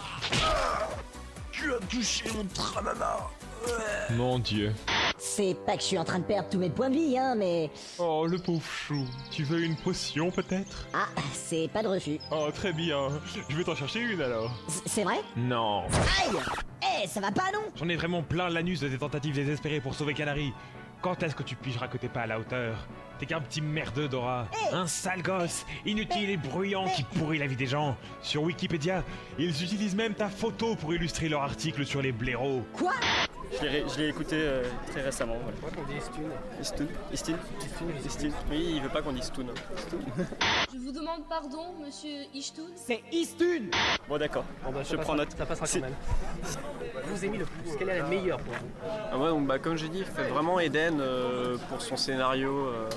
[1.51, 3.29] Tu as touché mon tramama
[4.11, 4.73] Mon dieu.
[5.17, 7.35] C'est pas que je suis en train de perdre tous mes points de vie, hein,
[7.35, 7.69] mais.
[7.97, 9.05] Oh, le pauvre chou.
[9.31, 10.87] Tu veux une potion peut-être?
[10.93, 12.19] Ah, c'est pas de refus.
[12.31, 13.09] Oh, très bien.
[13.49, 14.51] Je vais t'en chercher une alors.
[14.67, 15.17] C- C'est vrai?
[15.35, 15.83] Non.
[15.83, 16.37] Aïe
[17.03, 17.59] Eh, ça va pas, non?
[17.75, 20.53] J'en ai vraiment plein l'anus de tes tentatives désespérées pour sauver Canary.
[21.01, 22.87] Quand est-ce que tu pigeras que t'es pas à la hauteur?
[23.19, 24.47] T'es qu'un petit merdeux, Dora.
[24.71, 27.97] Un sale gosse, inutile et bruyant qui pourrit la vie des gens.
[28.21, 29.03] Sur Wikipédia,
[29.37, 32.63] ils utilisent même ta photo pour illustrer leur article sur les blaireaux.
[32.73, 32.93] Quoi
[33.51, 35.35] Je l'ai ré- je l'ai écouté euh, très récemment.
[35.43, 35.57] Voilà.
[35.61, 36.31] Moi, qu'on dit Eastwood.
[36.61, 39.47] Eastwood Eastwood Eastwood Oui, il veut pas qu'on dise Toon.
[40.73, 42.69] Je vous demande pardon, monsieur Ishtoun.
[42.75, 43.63] C'est Eastwood
[44.07, 45.31] Bon d'accord, Bon, bah, je passera- prends note.
[45.37, 45.93] Ça passera quand même.
[47.05, 47.75] Vous mis le plus.
[47.77, 48.67] Quelle est la meilleure pour vous?
[49.11, 52.67] Ah ouais, donc, bah, comme j'ai dit, il fait vraiment Eden euh, pour son scénario.
[52.67, 52.87] euh,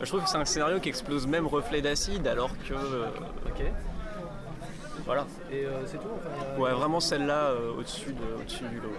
[0.00, 2.74] Je trouve que c'est un scénario qui explose même reflet d'acide alors que.
[2.74, 3.06] euh,
[3.46, 3.64] Ok.
[5.06, 5.26] Voilà.
[5.50, 8.92] Et euh, c'est tout enfin, euh, Ouais, vraiment celle-là euh, au-dessus de, au-dessus du lot.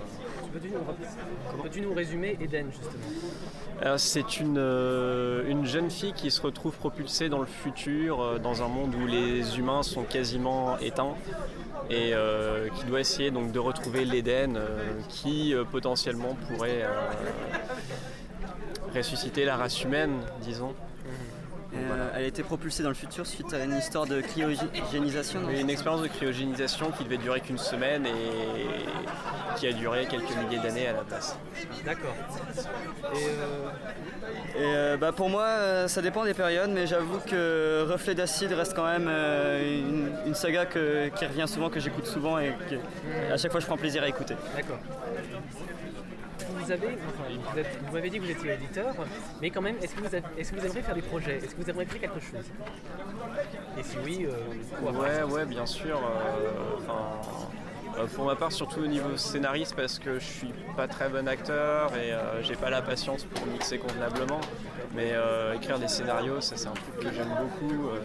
[0.52, 3.98] Tu peux-tu nous, résumer Eden, justement?
[3.98, 8.64] C'est une, euh, une jeune fille qui se retrouve propulsée dans le futur, euh, dans
[8.64, 11.14] un monde où les humains sont quasiment éteints,
[11.92, 16.88] et euh, qui doit essayer donc de retrouver l'Éden, euh, qui euh, potentiellement pourrait euh,
[18.94, 20.74] ressusciter la race humaine, disons.
[21.76, 25.40] Euh, elle a été propulsée dans le futur suite à une histoire de cryogénisation.
[25.52, 30.58] une expérience de cryogénisation qui devait durer qu'une semaine et qui a duré quelques milliers
[30.64, 31.38] d'années à la place.
[31.86, 32.16] D'accord.
[33.14, 33.70] Et euh,
[34.56, 38.74] Et euh, bah pour moi, ça dépend des périodes, mais j'avoue que Reflet d'acide reste
[38.76, 43.38] quand même une, une saga que- qui revient souvent, que j'écoute souvent et que, à
[43.38, 44.34] chaque fois je prends plaisir à écouter.
[44.56, 44.80] D'accord.
[46.70, 46.98] Vous avez,
[47.88, 48.94] vous, m'avez dit que vous étiez éditeur,
[49.42, 51.38] mais quand même, est-ce que vous, aimeriez faire des projets?
[51.38, 52.46] Est-ce que vous aimeriez créer quelque chose?
[53.76, 54.34] Et si oui, euh,
[54.80, 55.98] quoi Ouais, ouais, bien sûr.
[55.98, 56.92] euh,
[58.08, 61.92] pour ma part, surtout au niveau scénariste, parce que je suis pas très bon acteur
[61.96, 64.40] et euh, j'ai pas la patience pour mixer convenablement.
[64.96, 67.90] Mais euh, écrire des scénarios, ça c'est un truc que j'aime beaucoup.
[67.90, 68.00] euh,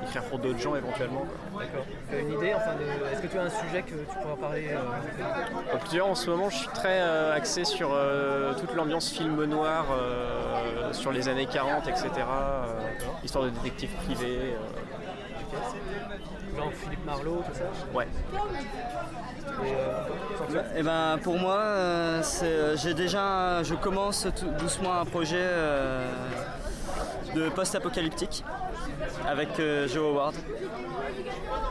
[0.00, 1.26] et écrire pour d'autres gens éventuellement.
[1.58, 1.84] D'accord.
[2.08, 4.36] Tu as une idée enfin, de- Est-ce que tu as un sujet que tu pourras
[4.36, 9.44] parler euh, en ce moment, je suis très euh, axé sur euh, toute l'ambiance film
[9.44, 12.08] noir, euh, sur les années 40, etc.
[12.16, 12.64] euh,
[13.24, 14.54] histoire de détective privé.
[16.58, 17.64] Genre Philippe Marlowe, tout ça
[17.94, 18.08] Ouais.
[19.64, 19.72] Et,
[20.56, 25.38] euh, Eh ben, pour moi, euh, euh, j'ai déjà, je commence tout doucement un projet
[25.38, 26.10] euh,
[27.36, 28.44] de post-apocalyptique
[29.28, 29.50] avec
[29.86, 30.34] Joe Howard.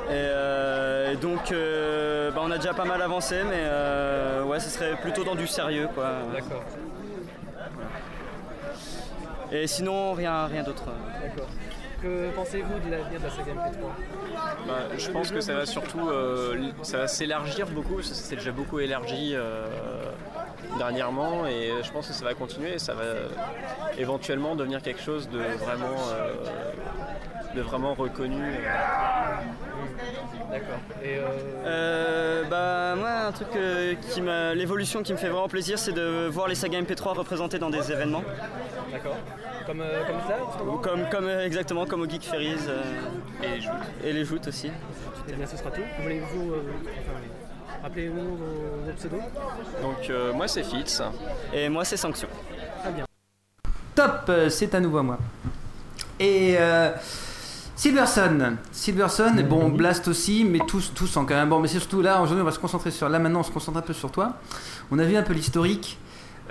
[0.09, 3.64] Et, et donc, bah, on a déjà pas mal avancé, mais
[4.45, 6.11] ouais, ce serait plutôt dans du sérieux, quoi.
[6.34, 6.64] D'accord.
[9.51, 10.85] Et sinon, rien, rien d'autre.
[11.22, 11.47] D'accord.
[12.01, 16.09] Que pensez-vous de l'avenir de la saga MP3 Bah, je pense que ça va surtout
[16.09, 19.65] euh, ça va s'élargir beaucoup, ça s'est déjà beaucoup élargi euh,
[20.77, 23.03] dernièrement et je pense que ça va continuer et ça va
[23.97, 26.33] éventuellement devenir quelque chose de vraiment, euh,
[27.55, 28.43] de vraiment reconnu.
[30.51, 30.79] D'accord.
[31.03, 31.23] Et euh,
[31.65, 35.91] Euh, bah moi un truc euh, qui m'a l'évolution qui me fait vraiment plaisir c'est
[35.91, 38.23] de voir les sagas MP3 représentées dans des événements
[38.91, 39.17] D'accord.
[39.68, 42.23] Comme, euh, comme ça en ce moment Ou comme, comme euh, exactement comme au Geek
[42.23, 42.81] Ferries euh,
[43.44, 44.72] et les joutes et les joutes aussi
[45.27, 45.81] Eh bien, ce sera tout.
[46.02, 46.53] Voulez-vous.
[46.53, 46.61] euh,
[47.02, 49.19] enfin, Rappelez-vous vos, vos pseudos
[49.81, 51.02] Donc euh, moi c'est Fitz.
[51.53, 52.30] Et moi c'est Sanction.
[52.81, 53.06] Très bien.
[53.94, 55.18] Top, c'est à nouveau à moi.
[56.19, 56.91] Et euh,
[57.76, 61.49] Silverson, Silverson, bon Blast aussi, mais tous, tous en quand même.
[61.49, 63.10] Bon, mais c'est surtout là aujourd'hui on va se concentrer sur.
[63.10, 64.34] Là maintenant on se concentre un peu sur toi.
[64.91, 65.99] On a vu un peu l'historique.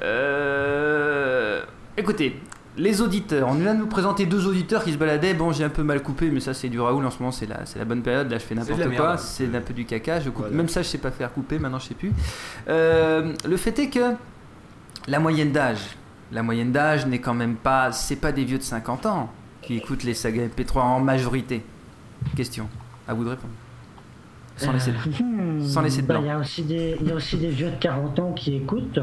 [0.03, 1.63] Euh,
[1.97, 2.41] écoutez,
[2.77, 3.49] les auditeurs.
[3.49, 5.35] On vient de nous présenter deux auditeurs qui se baladaient.
[5.35, 7.33] Bon, j'ai un peu mal coupé, mais ça c'est du Raoul en ce moment.
[7.33, 8.31] C'est la, c'est la bonne période.
[8.31, 9.17] Là, je fais de n'importe quoi.
[9.17, 10.21] C'est un peu du caca.
[10.21, 10.51] Je coupe.
[10.51, 11.59] Même ça, je sais pas faire couper.
[11.59, 12.13] Maintenant, je sais plus.
[12.69, 14.15] Euh, le fait est que
[15.09, 15.97] la moyenne d'âge,
[16.33, 19.31] la moyenne d'âge n'est quand même pas, c'est pas des vieux de 50 ans
[19.63, 21.65] qui écoutent les sagas MP3 en majorité.
[22.37, 22.69] Question,
[23.07, 23.53] à vous de répondre.
[24.57, 26.23] Sans laisser, Hmm, sans laisser de bah, blanc.
[26.25, 28.57] Il y, a aussi des- il y a aussi des vieux de 40 ans qui
[28.57, 29.01] écoutent.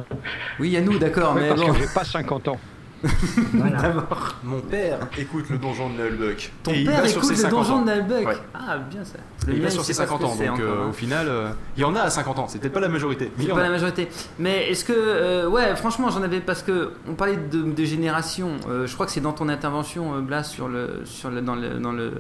[0.59, 1.71] Oui, il y a nous, d'accord, mais parce bon.
[1.73, 2.59] que j'ai pas 50 ans.
[3.53, 4.35] D'abord.
[4.43, 6.51] Mon père écoute le donjon de Nullbuck.
[6.63, 7.81] Ton Et il père va sur écoute ses le 50 donjon ans.
[7.81, 8.27] de Nalbuck.
[8.27, 8.38] Ouais.
[8.53, 9.17] Ah, bien ça.
[9.17, 10.59] Et Le il mien, va il sur ses pas ce 50 que ans, c'est donc
[10.59, 10.89] encore, euh, hein.
[10.89, 12.47] au final, euh, il y en a à 50 ans.
[12.47, 13.65] C'est peut-être pas la majorité, mais il y C'est en pas a.
[13.65, 14.07] la majorité.
[14.39, 18.51] Mais est-ce que, euh, ouais, franchement, j'en avais parce que on parlait de, de génération.
[18.69, 21.55] euh, je crois que c'est dans ton intervention, euh, Blas, sur le, sur le, dans
[21.55, 22.11] le, dans le,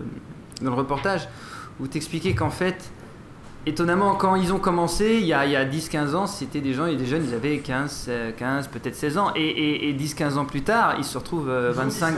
[0.61, 1.27] dans le reportage,
[1.79, 2.91] où t'expliquais qu'en fait,
[3.65, 6.73] étonnamment, quand ils ont commencé, il y a, il y a 10-15 ans, c'était des
[6.73, 9.93] gens, et des jeunes, ils avaient 15, euh, 15 peut-être 16 ans, et, et, et
[9.93, 12.13] 10-15 ans plus tard, ils se retrouvent euh, 25.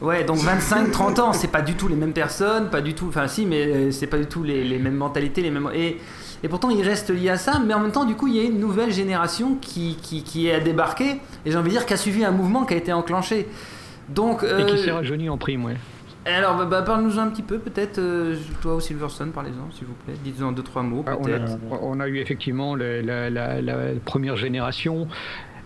[0.00, 3.06] Ouais, donc 25-30 ans, c'est pas du tout les mêmes personnes, pas du tout.
[3.08, 5.70] Enfin, si, mais euh, c'est pas du tout les, les mêmes mentalités, les mêmes.
[5.74, 5.98] Et,
[6.42, 8.40] et pourtant, ils restent liés à ça, mais en même temps, du coup, il y
[8.40, 11.86] a une nouvelle génération qui, qui, qui est à débarquer, et j'ai envie de dire
[11.86, 13.48] qui a suivi un mouvement qui a été enclenché.
[14.08, 14.42] Donc.
[14.42, 15.76] Et qui euh, s'est rajeuni en prime, ouais.
[16.26, 19.94] Alors, bah, bah, parle-nous un petit peu, peut-être, euh, toi ou Silverson, parlez-en, s'il vous
[20.04, 20.14] plaît.
[20.24, 24.36] Dites-en deux, trois mots, Ah, on, a, on a eu effectivement la, la- la première
[24.36, 25.06] génération.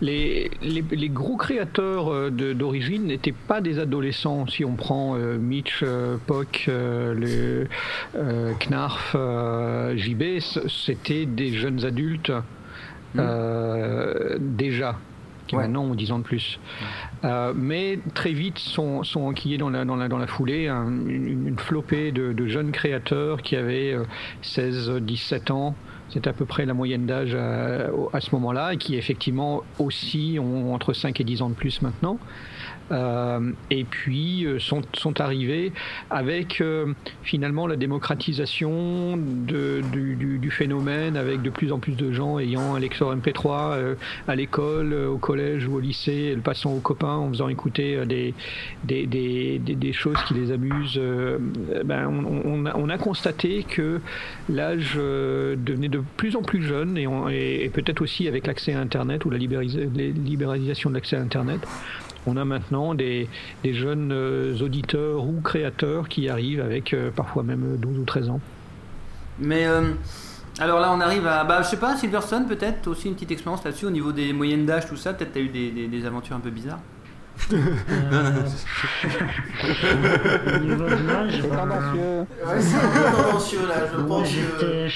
[0.01, 4.47] Les, les- les gros créateurs euh, d'origine n'étaient pas des adolescents.
[4.47, 7.67] Si on prend euh, Mitch, euh, Pock, le,
[8.59, 9.15] Knarf,
[9.95, 10.23] JB,
[10.69, 12.31] c'était des jeunes adultes
[13.17, 14.95] euh, déjà,
[15.49, 16.59] qui maintenant ont 10 ans de plus.
[17.25, 20.87] Euh, mais très vite sont, sont enquillés dans la, dans la, dans la foulée un-
[20.87, 24.03] une, une flopée de, de jeunes créateurs qui avaient euh,
[24.41, 25.75] 16, 17 ans.
[26.11, 30.37] C'est à peu près la moyenne d'âge à, à ce moment-là et qui effectivement aussi
[30.41, 32.17] ont entre 5 et 10 ans de plus maintenant.
[32.91, 34.83] Euh, et puis euh, sont,
[35.19, 35.71] arrivés
[36.09, 36.93] avec euh,
[37.23, 43.15] finalement la démocratisation du, phénomène, avec de plus en plus de gens ayant un lecteur
[43.15, 43.95] MP3 euh,
[44.27, 48.33] à l'école, au collège ou au lycée, le passant aux copains en faisant écouter des,
[49.93, 50.99] choses qui les amusent.
[51.85, 52.07] ben,
[52.45, 53.99] on, a, on a constaté que
[54.49, 59.29] l'âge devenait de plus en plus jeune et, peut-être aussi avec l'accès à Internet ou
[59.29, 61.61] la libéralisation de l'accès à Internet.
[62.27, 63.27] On a maintenant des,
[63.63, 68.29] des jeunes euh, auditeurs ou créateurs qui arrivent avec euh, parfois même 12 ou 13
[68.29, 68.41] ans.
[69.39, 69.91] Mais euh,
[70.59, 71.43] alors là, on arrive à.
[71.45, 74.65] Bah, je sais pas, Silverson, peut-être aussi une petite expérience là-dessus au niveau des moyennes
[74.65, 75.13] d'âge, tout ça.
[75.13, 76.79] Peut-être t'as eu des, des, des aventures un peu bizarres.
[77.51, 78.43] Non, non, non.
[80.55, 84.87] Au niveau de l'âge, Ouais, c'est un peu tendancieux là, je pense que.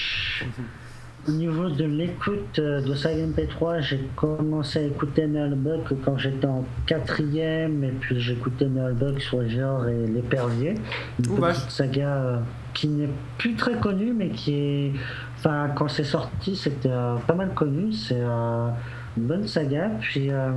[1.26, 6.48] Au niveau de l'écoute euh, de Saga MP3, j'ai commencé à écouter Nullbuck quand j'étais
[6.48, 10.76] en quatrième, et puis j'écoutais Nullbuck, Swagger et L'Épervier.
[11.20, 12.40] Une Oh, petite saga euh,
[12.74, 14.92] qui n'est plus très connue, mais qui est.
[15.38, 17.94] Enfin, quand c'est sorti, c'était euh, pas mal connu.
[17.94, 18.68] C'est euh,
[19.16, 19.92] une bonne saga.
[20.02, 20.30] Puis.
[20.30, 20.52] euh,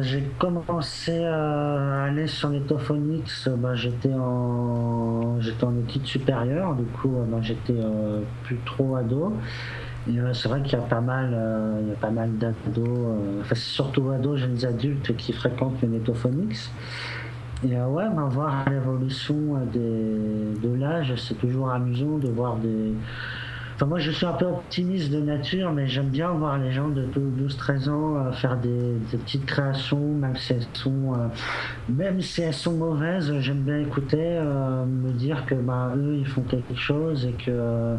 [0.00, 7.74] j'ai commencé à aller sur Netophonics, bah, j'étais en j'étais en du coup bah, j'étais
[7.76, 9.34] euh, plus trop ado.
[10.08, 12.58] Euh, c'est vrai qu'il y a pas mal, euh, il y a pas mal d'ados,
[12.78, 16.70] euh, enfin surtout ados, jeunes adultes qui fréquentent le Netophonics.
[17.64, 19.36] Et ouais, bah, voir l'évolution
[19.72, 22.92] de l'âge, c'est toujours amusant de voir des.
[23.74, 26.88] Enfin, moi, je suis un peu optimiste de nature, mais j'aime bien voir les gens
[26.88, 31.28] de 12-13 ans euh, faire des, petites créations, même si elles sont, euh,
[31.88, 33.32] même si elles sont mauvaises.
[33.40, 37.96] J'aime bien écouter, euh, me dire que bah, eux, ils font quelque chose et que.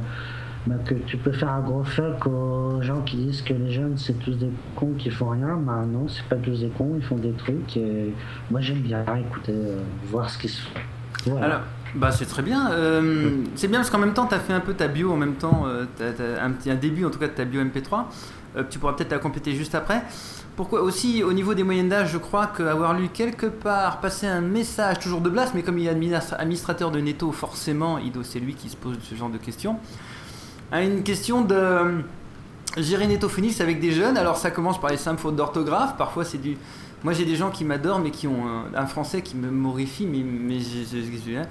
[0.68, 3.98] bah, que tu peux faire un gros fuck aux gens qui disent que les jeunes
[3.98, 5.58] c'est tous des cons qui font rien.
[5.58, 7.76] Bah non, c'est pas tous des cons, ils font des trucs.
[7.78, 8.14] Et
[8.50, 9.54] moi j'aime bien écouter,
[10.06, 10.62] voir ce qui se.
[11.26, 11.64] Voilà.
[11.96, 12.72] Bah c'est très bien.
[12.72, 15.18] Euh, c'est bien parce qu'en même temps, tu as fait un peu ta bio en
[15.18, 15.86] même temps, euh,
[16.42, 18.06] un, petit, un début en tout cas de ta bio MP3.
[18.56, 20.04] Euh, tu pourras peut-être la compléter juste après.
[20.56, 24.42] Pourquoi aussi au niveau des moyennes d'âge, je crois qu'avoir lu quelque part, passer un
[24.42, 28.40] message toujours de Blas, mais comme il est administra- administrateur de Netto, forcément, Ido, c'est
[28.40, 29.78] lui qui se pose ce genre de questions.
[30.72, 32.04] À une question de
[32.78, 34.18] gérer Netto Phoenix avec des jeunes.
[34.18, 35.96] Alors ça commence par les simples fautes d'orthographe.
[35.98, 36.58] Parfois c'est du.
[37.04, 40.06] Moi j'ai des gens qui m'adorent mais qui ont un, un français qui me morifie.
[40.06, 41.42] Mais, mais j'ai- hein,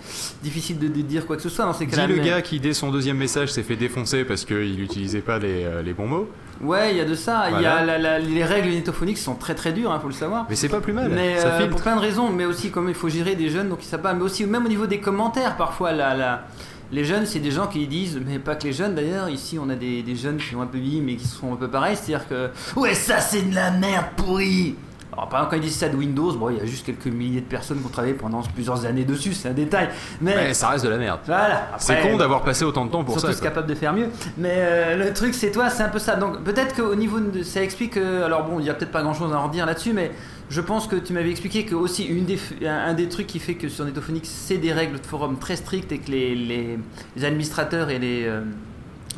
[0.43, 2.07] difficile de, de dire quoi que ce soit dans ces Dis cas-là.
[2.07, 5.39] le mais- gars qui, dès son deuxième message, s'est fait défoncer parce qu'il n'utilisait pas
[5.39, 6.29] les, euh, les bons mots.
[6.61, 7.47] Ouais, il y a de ça.
[7.51, 7.99] Il y a Voilà.
[7.99, 10.47] la- la- les règles nettophoniques sont très très dures, il faut le savoir.
[10.49, 12.89] Mais c'est pas plus mal, Mais ça euh, pour plein de raisons, mais aussi comme
[12.89, 14.15] il faut gérer des jeunes, donc ils savent pas.
[14.15, 16.45] Mais aussi même au niveau des commentaires, parfois la, la-
[16.93, 19.29] les jeunes, c'est des gens qui disent, mais pas que les jeunes d'ailleurs.
[19.29, 21.57] Ici, on a des, des jeunes qui ont un peu vieilli, mais qui sont un
[21.57, 24.77] peu pareils, c'est-à-dire que ouais, ça c'est de la merde pourrie.
[25.13, 27.07] Alors, par exemple, quand ils disent ça de Windows, bon, il y a juste quelques
[27.07, 29.91] milliers de personnes qui ont travaillé pendant plusieurs années dessus, c'est un détail.
[30.23, 31.21] Mais ça reste de la merde.
[31.27, 31.69] voilà.
[31.79, 33.33] C'est con d'avoir passé autant de temps pour ils sont ça.
[33.35, 33.49] tous quoi.
[33.51, 34.09] capables de faire mieux.
[34.39, 36.17] Mais euh, le truc, c'est toi, c'est un peu ça.
[36.17, 37.43] Donc peut-être qu'au niveau de.
[37.43, 37.97] Ça explique.
[37.99, 40.13] euh, alors bon, il n'y a peut-être pas grand chose à en redire là-dessus, mais
[40.49, 43.55] je pense que tu m'avais expliqué que aussi une des, un, des trucs qui fait
[43.55, 46.79] que sur Netophonics, c'est des règles de forum très strictes et que les, les-
[47.17, 48.25] les administrateurs et les.
[48.25, 48.41] euh,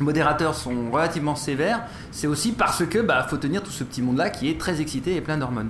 [0.01, 1.79] modérateurs sont relativement sévères,
[2.11, 4.81] c'est aussi parce que bah faut tenir tout ce petit monde là qui est très
[4.81, 5.69] excité et plein d'hormones.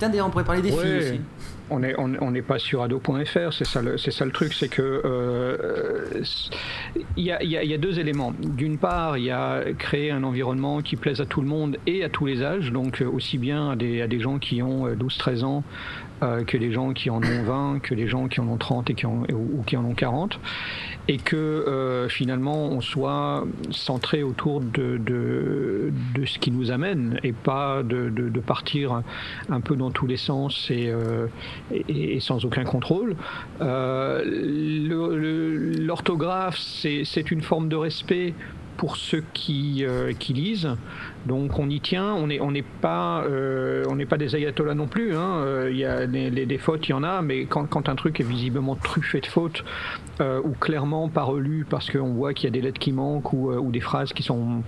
[0.00, 0.98] Tiens d'ailleurs on pourrait parler des filles Ouais.
[1.12, 1.20] aussi.
[1.72, 4.52] On n'est on, on n'est pas sur ado.fr, c'est ça, le- c'est ça le truc,
[4.54, 6.20] c'est que euh,
[7.16, 8.32] il y, a, il y a- il y a deux éléments.
[8.40, 12.02] D'une part, il y a créer un environnement qui plaise à tout le monde et
[12.02, 14.88] à tous les âges, donc euh, aussi bien à des, à des gens qui ont
[14.88, 15.62] euh, 12-13 ans
[16.24, 18.90] euh, que des gens qui en ont 20, que des gens qui en ont 30
[18.90, 20.40] et qui en- ou, ou qui en ont 40,
[21.08, 27.18] et que euh, finalement on soit centré autour de, de, de ce qui nous amène
[27.22, 29.02] et pas de, de, partir
[29.48, 31.26] un peu dans tous les sens et, euh,
[31.88, 33.16] et, sans aucun contrôle.
[33.60, 34.24] Euh,
[35.78, 38.34] L'orthographe, c'est une forme de respect
[38.80, 40.70] pour ceux qui, euh, qui lisent.
[41.26, 45.14] Donc on y tient, on n'est on n'est pas, euh, pas des ayatollahs non plus.
[45.14, 45.42] hein.
[45.44, 48.20] Euh, Il y a des, fautes, il y en a, mais quand, quand un truc
[48.20, 49.62] est visiblement truffé de fautes
[50.22, 53.34] euh, ou clairement pas relu parce qu'on voit qu'il y a des lettres qui manquent
[53.34, 54.62] ou, ou des phrases qui, sont,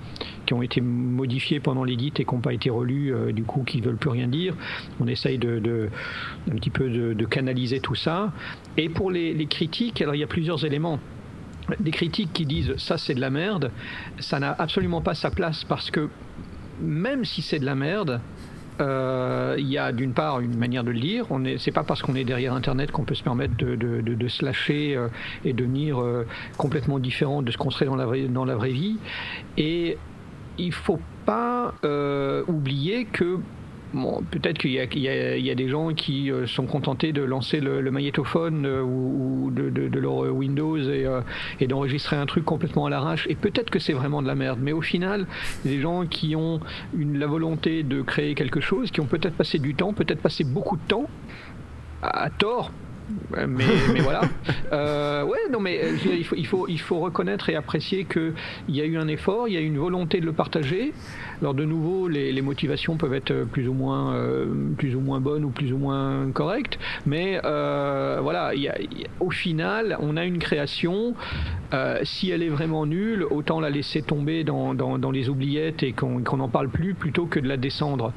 [0.44, 3.80] qui ont été modifiées pendant l'édit et qui n'ont pas été relues, du coup qui
[3.80, 4.54] veulent plus rien dire,
[5.00, 5.88] on essaye de,
[6.50, 8.30] un petit peu de, de canaliser tout ça.
[8.76, 10.98] Et pour les, les critiques, alors il y a plusieurs éléments
[11.80, 13.70] des critiques qui disent ça c'est de la merde,
[14.18, 16.08] ça n'a absolument pas sa place parce que
[16.80, 18.20] même si c'est de la merde,
[18.80, 21.26] euh, il y a d'une part une manière de le dire.
[21.30, 24.00] On est, c'est pas parce qu'on est derrière Internet qu'on peut se permettre de, de,
[24.00, 25.08] de, de se lâcher euh,
[25.44, 26.26] et devenir euh,
[26.56, 28.96] complètement différent de ce qu'on serait dans la vraie, dans la vraie vie.
[29.56, 29.98] Et
[30.58, 31.74] il faut pas
[32.46, 33.38] oublier que
[33.94, 37.60] Bon, peut-être qu'il y, a- y y des gens qui euh, sont contentés de lancer
[37.60, 41.20] le, le magnétophone euh, ou, ou de, de- de leur Windows et, euh,
[41.60, 43.26] et d'enregistrer un truc complètement à l'arrache.
[43.28, 44.58] Et peut-être que c'est vraiment de la merde.
[44.62, 45.26] Mais au final,
[45.66, 46.60] des gens qui ont
[46.96, 50.42] une, la volonté de créer quelque chose, qui ont peut-être passé du temps, peut-être passé
[50.42, 51.06] beaucoup de temps,
[52.02, 52.72] à, à tort.
[53.36, 54.22] Mais, mais voilà.
[54.72, 57.56] Euh, ouais, non, mais je veux dire, il faut, il, faut, il faut reconnaître et
[57.56, 58.32] apprécier qu'il
[58.68, 60.94] y a eu un effort, il y a eu une volonté de le partager.
[61.42, 64.46] Alors de nouveau, les, motivations peuvent être plus ou moins, euh,
[64.78, 68.52] plus ou moins bonnes ou plus ou moins correctes, mais euh, voilà,
[69.18, 71.14] au final, on a une création.
[71.74, 75.92] euh, si elle est vraiment nulle, autant la laisser tomber dans, dans- les oubliettes et
[75.92, 78.12] qu'on qu'on n'en parle plus plutôt que de la descendre.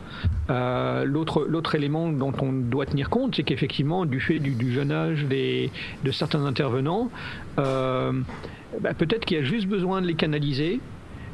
[0.52, 5.26] Euh, L'autre élément dont on doit tenir compte, c'est qu'effectivement, du fait du, jeune âge
[5.26, 5.72] des,
[6.04, 7.10] de certains intervenants,
[7.58, 8.12] euh,
[8.82, 10.80] bah, peut-être qu'il y a juste besoin de les canaliser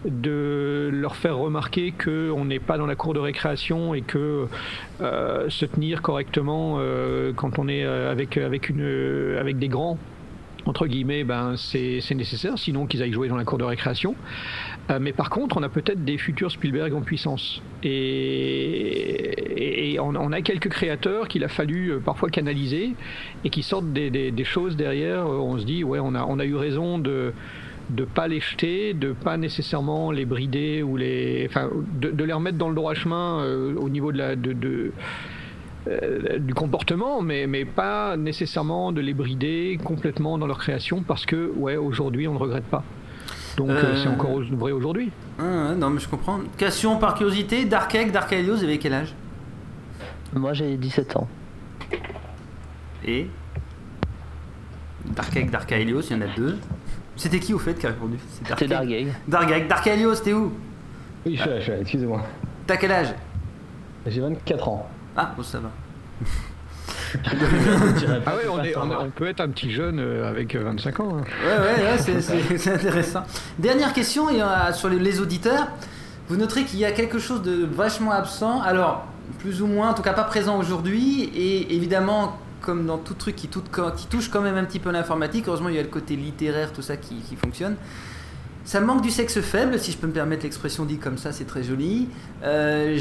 [0.05, 4.47] de leur faire remarquer qu'on n'est pas dans la cour de récréation et que
[5.01, 9.97] euh, se tenir correctement euh, quand on est euh, avec, avec, une, avec des grands,
[10.65, 14.15] entre guillemets, ben, c'est nécessaire, sinon qu'ils aillent jouer dans la cour de récréation.
[14.99, 17.61] Mais par contre, on a peut-être des futurs Spielberg en puissance.
[17.83, 22.93] Et, et on, a quelques créateurs qu'il a fallu parfois canaliser
[23.45, 25.25] et qui sortent des, des- choses derrière.
[25.27, 27.31] On se dit, ouais, on a, on a eu raison de
[27.91, 31.69] de pas les jeter, de pas nécessairement les brider ou les, enfin,
[31.99, 34.91] de, de les remettre dans le droit chemin euh, au niveau de la, de, de-
[35.87, 41.25] euh, du comportement, mais, mais pas nécessairement de les brider complètement dans leur création parce
[41.25, 42.83] que, ouais, aujourd'hui, on ne regrette pas.
[43.57, 45.11] Donc euh, c'est encore vrai aujourd'hui.
[45.39, 46.39] Ah, non, mais je comprends.
[46.57, 49.13] Question par curiosité, Dark Egg, Dark Helios, vous avez quel âge?
[50.33, 51.27] Moi j'ai 17 ans.
[53.05, 53.27] Et?
[55.15, 56.57] Dark Egg, Dark Helios, il y en a deux.
[57.21, 58.67] C'était qui au fait qui a répondu C'était.
[58.67, 60.51] Dark Egg, Dark Helios, t'es où
[61.23, 62.23] Oui, je suis là, je suis là, excusez-moi.
[62.65, 63.13] T'as quel âge
[64.07, 64.89] J'ai 24 ans.
[65.15, 65.69] Ah, bon, ça va.
[68.25, 70.63] Ah ouais, on, est- on est- on peut être un petit jeune euh, avec euh,
[70.63, 71.17] 25 ans.
[71.19, 71.23] hein.
[71.45, 73.21] Ouais, ouais, ouais, c'est- intéressant.
[73.59, 75.67] Dernière question et, euh, sur les, les auditeurs.
[76.27, 78.61] Vous noterez qu'il y a quelque chose de vachement absent.
[78.61, 79.05] Alors,
[79.39, 81.23] plus ou moins, en tout cas pas présent aujourd'hui.
[81.35, 83.63] Et évidemment, comme dans tout truc qui, tout-
[83.97, 86.71] qui touche quand même un petit peu l'informatique, heureusement, il y a le côté littéraire,
[86.73, 87.75] tout ça qui, qui fonctionne.
[88.63, 91.45] Ça manque du sexe faible, si je peux me permettre l'expression dit comme ça, c'est
[91.45, 92.09] très joli.
[92.43, 92.97] Euh,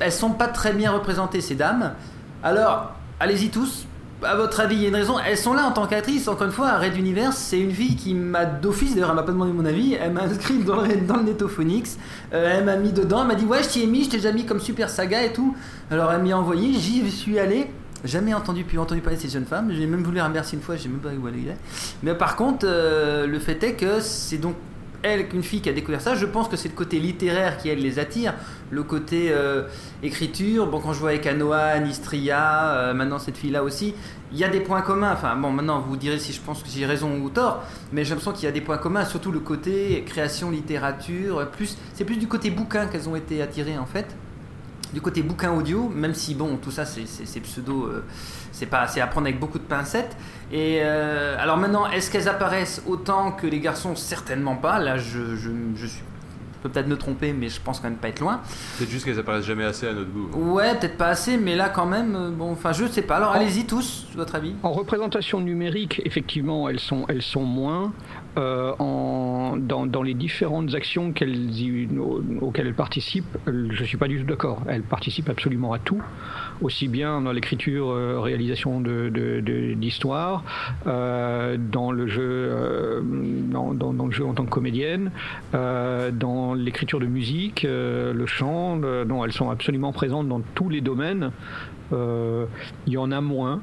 [0.00, 1.94] elles sont pas très bien représentées, ces dames.
[2.42, 3.86] Alors, allez-y tous.
[4.24, 5.16] À votre avis, il y a une raison.
[5.18, 6.28] Elles sont là en tant qu'actrices.
[6.28, 9.32] Encore une fois, Red Universe, c'est une fille qui m'a d'office, d'ailleurs, elle m'a pas
[9.32, 9.94] demandé mon avis.
[9.94, 11.98] Elle m'a inscrit dans le, dans le Netophonix.
[12.32, 13.22] Euh, elle m'a mis dedans.
[13.22, 15.24] Elle m'a dit Ouais, je t'y ai mis, je t'ai déjà mis comme super saga
[15.24, 15.56] et tout.
[15.90, 16.72] Alors, elle m'y a envoyé.
[16.78, 17.68] J'y suis allé.
[18.04, 19.70] Jamais entendu, pu entendu parler de ces jeunes femmes.
[19.72, 21.56] J'ai même voulu la remercier une fois, je sais même pas où elle est.
[22.02, 24.56] Mais par contre, euh, le fait est que c'est donc
[25.04, 26.14] elle qu'une fille qui a découvert ça.
[26.14, 28.34] Je pense que c'est le côté littéraire qui elle les attire,
[28.70, 29.64] le côté euh,
[30.02, 30.66] écriture.
[30.66, 33.94] Bon, quand je vois avec Anoa, Nistria, euh, maintenant cette fille-là aussi,
[34.32, 35.12] il y a des points communs.
[35.12, 38.10] Enfin, bon, maintenant vous direz si je pense que j'ai raison ou tort, mais j'ai
[38.10, 41.48] l'impression qu'il y a des points communs, surtout le côté création, littérature.
[41.50, 44.06] Plus, c'est plus du côté bouquin qu'elles ont été attirées en fait
[44.92, 48.04] du côté bouquin audio, même si bon, tout ça c'est pseudo, euh,
[48.52, 50.16] c'est pas, c'est à prendre avec beaucoup de pincettes.
[50.52, 53.96] Et euh, alors maintenant, est-ce qu'elles apparaissent autant que les garçons?
[53.96, 54.78] Certainement pas.
[54.78, 56.02] Là, je, je, je suis,
[56.54, 58.40] je peux peut-être me tromper, mais je pense quand même pas être loin.
[58.78, 60.28] Peut-être juste qu'elles apparaissent jamais assez à notre goût.
[60.52, 63.16] Ouais, peut-être pas assez, mais là quand même, euh, bon, enfin, je sais pas.
[63.16, 64.54] Alors allez-y tous, votre avis.
[64.62, 67.92] En représentation numérique, effectivement, elles sont, elles sont moins.
[68.38, 68.72] Euh,
[69.58, 74.62] dans, les différentes actions auxquelles elles participent, euh, je ne suis pas du tout d'accord.
[74.68, 76.02] Elles participent absolument à tout,
[76.62, 79.74] aussi bien dans l'écriture, euh, réalisation de, de- de-
[81.72, 83.02] dans le jeu,
[83.50, 83.72] dans,
[84.06, 85.10] le jeu en tant que comédienne,
[85.52, 88.76] dans l'écriture de musique, le chant.
[88.76, 91.30] non, elles sont absolument présentes dans tous les domaines.
[91.92, 92.46] Il
[92.92, 93.60] y en a moins.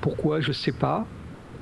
[0.00, 0.40] Pourquoi?
[0.40, 1.06] Je sais pas.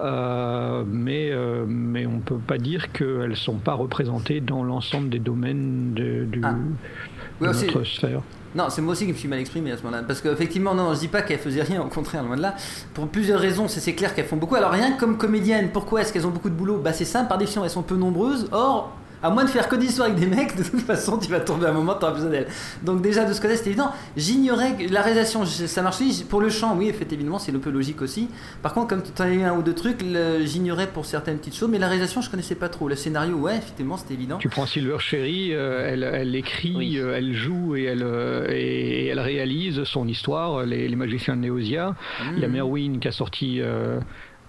[0.01, 5.18] Euh, mais, euh, mais on peut pas dire qu'elles sont pas représentées dans l'ensemble des
[5.18, 6.55] domaines de, du- Ah.
[7.40, 8.20] De notre sphère.
[8.55, 10.02] Non, c'est moi aussi qui me suis mal exprimé à ce moment-là.
[10.06, 12.55] Parce qu'effectivement, non, je dis pas qu'elles faisaient rien, au contraire, loin de là.
[12.94, 14.55] Pour plusieurs raisons, c'est clair qu'elles font beaucoup.
[14.55, 16.78] Alors, rien que comme comédienne, pourquoi est-ce qu'elles ont beaucoup de boulot?
[16.78, 18.48] Bah, c'est simple, par définition, elles sont peu nombreuses.
[18.52, 18.97] Or,
[19.27, 21.40] à moins de faire que des histoires avec des mecs, de toute façon, tu vas
[21.40, 22.47] tomber à un moment, tu auras besoin d'elles.
[22.82, 23.90] Donc, déjà, de ce côté, c'est évident.
[24.16, 26.24] J'ignorais que la réalisation, ça marche oui.
[26.28, 28.28] Pour le chant, oui, effectivement, c'est un peu logique aussi.
[28.62, 31.57] Par contre, comme tu as eu un ou deux trucs, le- j'ignorais pour certaines petites
[31.57, 31.69] choses.
[31.70, 32.89] Mais la réalisation, je connaissais pas trop.
[32.89, 34.39] Le scénario, ouais, effectivement, c'était évident.
[34.39, 39.07] Tu prends Silver Cherry, euh, elle, elle écrit, euh, elle joue et elle, euh, et
[39.07, 41.94] elle réalise son histoire, les, les magiciens de Néosia.
[42.35, 42.48] Il y a.
[42.48, 43.61] Merwin qui a sorti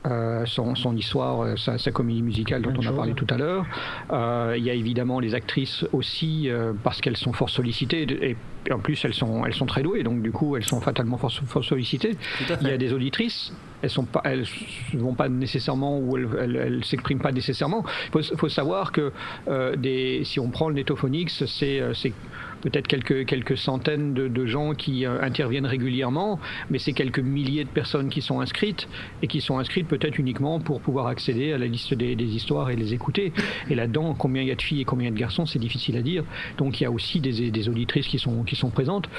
[0.08, 3.38] euh, son, son histoire, euh, sa, sa comédie musicale dont on a parlé tout à
[3.38, 3.66] l'heure.
[4.12, 6.50] Euh, il y a évidemment les actrices aussi,
[6.84, 10.04] parce qu'elles sont fort sollicitées, et, et en plus elles sont, elles sont très douées,
[10.04, 12.18] donc du coup elles sont fatalement fort, fort sollicitées.
[12.62, 14.46] Il y a des auditrices, elles sont pas, elles
[14.94, 17.84] vont pas nécessairement ou elles, s'expriment pas nécessairement.
[18.08, 19.12] Il faut, faut savoir que
[19.48, 22.14] euh, des, si on prend le Netophonix, c'est
[22.62, 26.40] peut-être quelques, quelques centaines de, de gens qui euh, interviennent régulièrement,
[26.70, 28.88] mais c'est quelques milliers de personnes qui sont inscrites
[29.22, 32.76] et qui sont inscrites peut-être uniquement pour pouvoir accéder à la liste des, histoires et
[32.76, 33.32] les écouter.
[33.70, 35.46] Et là-dedans, combien il y a de filles et combien il y a de garçons,
[35.46, 36.24] c'est difficile à dire.
[36.58, 39.10] Donc il y a aussi des, auditrices qui sont, qui sont présentes.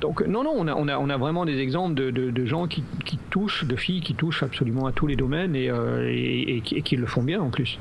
[0.00, 2.66] Donc non, non, on a, on a, on a vraiment des exemples de, de, gens
[2.66, 6.60] qui, qui touchent, de filles qui touchent absolument à tous les domaines et, euh, et
[6.62, 7.78] qui le font bien en plus.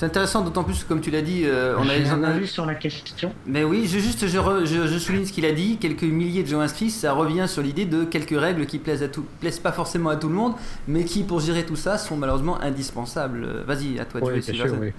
[0.00, 2.46] C'est intéressant, d'autant plus que, comme tu l'as dit, euh, on a on a- avis
[2.46, 3.34] sur la question.
[3.44, 5.76] Mais oui, je, juste, je, re- je- je souligne ce qu'il a dit.
[5.76, 9.08] Quelques milliers de gens inscrits, ça revient sur l'idée de quelques règles qui plaisent à
[9.08, 10.54] tout, plaisent pas forcément à tout le monde,
[10.88, 13.44] mais qui, pour gérer tout ça, sont malheureusement indispensables.
[13.44, 14.22] Euh, Vas-y, à toi
[14.70, 14.92] sûr, oui.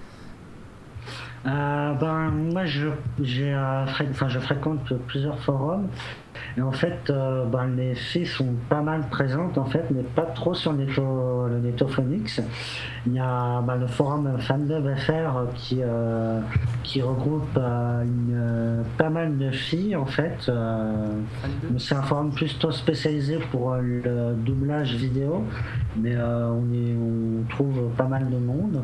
[1.47, 2.89] Euh, ben, moi, je,
[3.23, 5.87] j'ai, euh, fré- enfin, je fréquente plusieurs forums.
[6.57, 10.25] Et en fait, euh, ben, les filles sont pas mal présentes, en fait, mais pas
[10.25, 12.41] trop sur le Netophonix.
[13.07, 16.41] Il y a ben, le forum FanDubFR qui, euh,
[16.83, 20.51] qui regroupe euh, une, pas mal de filles, en fait.
[21.77, 25.43] C'est un forum plutôt spécialisé pour le doublage vidéo,
[25.95, 28.81] mais on, y, on trouve pas mal de monde.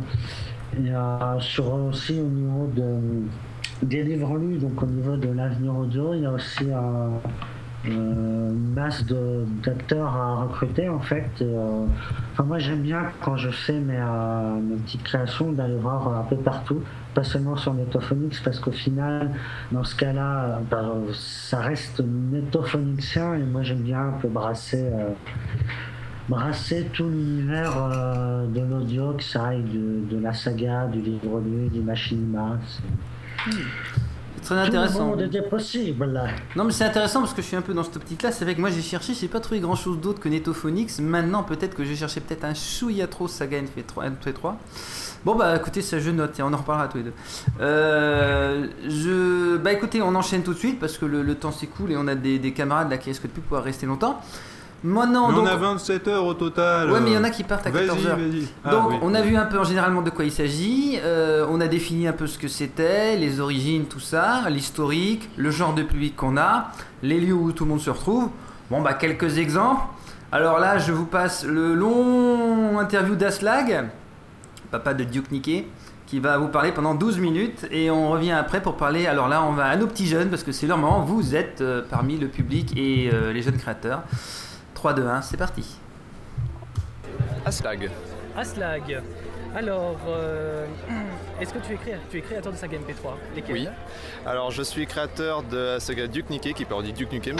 [0.78, 0.92] Et
[1.40, 2.84] sur aussi au niveau de,
[3.84, 7.12] des livres lus, donc au niveau de l'avenir audio, il y a aussi un,
[7.88, 9.06] euh, masse
[9.64, 11.30] d'acteurs à recruter en fait.
[11.42, 11.86] Euh,
[12.34, 16.24] enfin, moi j'aime bien quand je fais mes, euh, mes petites créations d'aller voir un
[16.24, 16.82] peu partout,
[17.14, 19.32] pas seulement sur Netophonix parce qu'au final,
[19.72, 24.84] dans ce cas-là, euh, bah, ça reste Netophonixien et moi j'aime bien un peu brasser.
[24.84, 25.10] euh,
[26.30, 31.40] brasser tout l'univers euh, de l'audio, que ça aille de, de la saga, du livre
[31.40, 32.58] nu, du machinima.
[33.46, 34.94] C'est- très intéressant.
[35.00, 36.22] Tout le monde était possible.
[36.56, 38.32] Non mais c'est intéressant parce que je suis un peu dans cette optique-là.
[38.32, 41.00] C'est vrai que moi j'ai cherché, j'ai pas trouvé grand-chose d'autre que Netophonix.
[41.00, 44.06] Maintenant peut-être que j'ai cherché peut-être un chouïa trop saga NP3.
[44.12, 44.54] NP3.
[45.26, 47.14] Bon bah écoutez, ça je note et on en reparlera tous les deux.
[47.60, 49.58] Euh, je...
[49.58, 52.08] Bah écoutez, on enchaîne tout de suite parce que le, le temps s'écoule et on
[52.08, 54.22] a des, des camarades là qui risquent de plus pouvoir rester longtemps.
[54.84, 55.44] Maintenant, Mais donc...
[55.46, 56.92] on a 27 heures au total.
[56.92, 58.04] Ouais, mais il y en a qui partent à Vas-y, 14h.
[58.16, 58.48] vas-y.
[58.64, 58.96] Ah, Donc, oui.
[59.02, 61.00] on a vu un peu en généralement de quoi il s'agit.
[61.04, 65.50] euh, on a défini un peu ce que c'était, les origines, tout ça, l'historique, le
[65.52, 66.72] genre de public qu'on a,
[67.02, 68.30] les lieux où tout le monde se retrouve.
[68.70, 69.82] Bon, bah, quelques exemples.
[70.32, 73.90] Alors là, je vous passe le long interview d'Aslag,
[74.72, 75.68] papa de Duke Nickey,
[76.06, 77.66] qui va vous parler pendant 12 minutes.
[77.72, 79.08] Et on revient après pour parler.
[79.08, 81.02] Alors là, on va à nos petits jeunes, parce que c'est leur moment.
[81.02, 84.04] Vous êtes euh, parmi le public et euh, les jeunes créateurs.
[84.78, 85.66] 3, 2, 1, c'est parti.
[87.48, 87.90] Aslag.
[88.38, 89.02] Aslag.
[89.56, 90.68] Alors, euh,
[91.42, 93.68] est-ce que tu es, créa- tu es créateur de saga MP3 Lesquels Oui.
[94.24, 97.38] Alors je suis créateur de la saga Duke Nukem qui parodie Duke Nukem.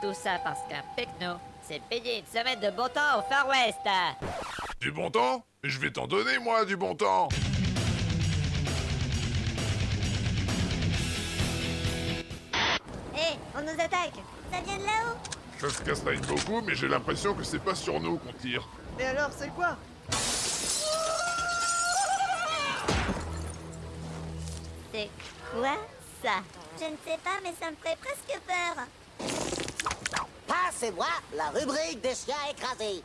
[0.00, 3.78] Tout ça parce qu'un pecno s'est payé une semaine de beau temps au Far West.
[4.80, 5.44] Du bon temps?
[5.62, 7.28] Je vais t'en donner, moi, du bon temps
[13.14, 14.14] Hé, on nous attaque
[14.50, 15.16] Ça vient de là-haut?
[15.62, 18.68] Ça se castagne beaucoup, mais j'ai l'impression que c'est pas sur nous qu'on tire.
[18.98, 19.76] Mais alors, c'est quoi?
[24.92, 25.08] C'est
[25.52, 25.76] quoi
[26.20, 26.42] ça?
[26.80, 28.86] Je ne sais pas, mais ça me fait presque peur.
[30.48, 31.06] Passez-moi
[31.36, 33.04] la rubrique des chiens écrasés.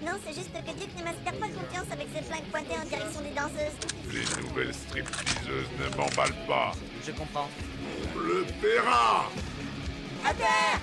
[0.00, 3.20] Non, c'est juste que Duke ne m'inspire pas confiance avec ses flingues pointées en direction
[3.20, 3.76] des danseuses.
[4.10, 6.72] Les nouvelles stripteaseuses ne m'emballent pas.
[7.06, 7.50] Je comprends.
[8.16, 9.26] Le terrain
[10.24, 10.80] À terre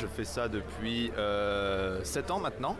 [0.00, 1.10] Je fais ça depuis
[2.04, 2.76] 7 ans maintenant.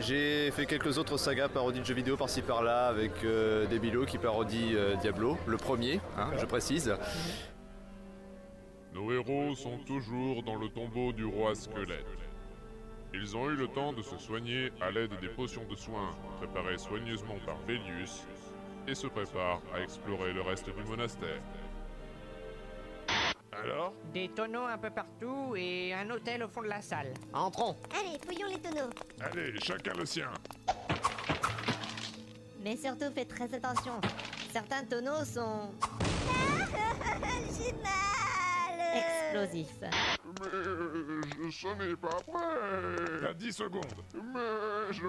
[0.00, 4.04] J'ai fait quelques autres sagas parodies de jeux vidéo par-ci par-là avec euh, des bilots
[4.04, 6.94] qui parodient euh, Diablo, le premier, hein, je précise.
[8.98, 12.04] Nos héros sont toujours dans le tombeau du roi squelette.
[13.14, 16.78] Ils ont eu le temps de se soigner à l'aide des potions de soins préparées
[16.78, 18.26] soigneusement par Vélius
[18.88, 21.40] et se préparent à explorer le reste du monastère.
[23.52, 23.92] Alors?
[24.12, 27.14] Des tonneaux un peu partout et un hôtel au fond de la salle.
[27.32, 27.76] Entrons.
[27.96, 28.90] Allez, fouillons les tonneaux.
[29.20, 30.30] Allez, chacun le sien.
[32.64, 34.00] Mais surtout, faites très attention.
[34.52, 35.70] Certains tonneaux sont...
[37.58, 38.27] J'ai mal
[38.94, 39.80] Explosifs.
[39.82, 43.20] Mais je, ce n'est pas vrai.
[43.22, 43.84] T'as 10 secondes.
[44.14, 45.06] Mais je...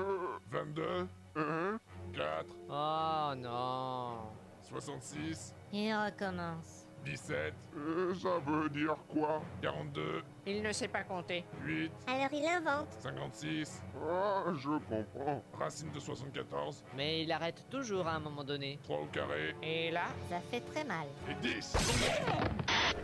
[0.52, 1.80] 22, 1,
[2.14, 4.32] 4, Oh non
[4.70, 6.79] 66, Il recommence.
[7.06, 7.54] 17.
[7.78, 9.42] Euh, ça veut dire quoi?
[9.62, 11.44] 42, Il ne sait pas compter.
[11.66, 12.88] 8, Alors il invente.
[13.00, 13.82] 56.
[14.10, 15.44] Ah, je comprends.
[15.60, 18.80] Racine de 74, Mais il arrête toujours à un moment donné.
[18.84, 20.06] 3 au carré Et là?
[20.30, 21.06] Ça fait très mal.
[21.30, 21.76] et 10.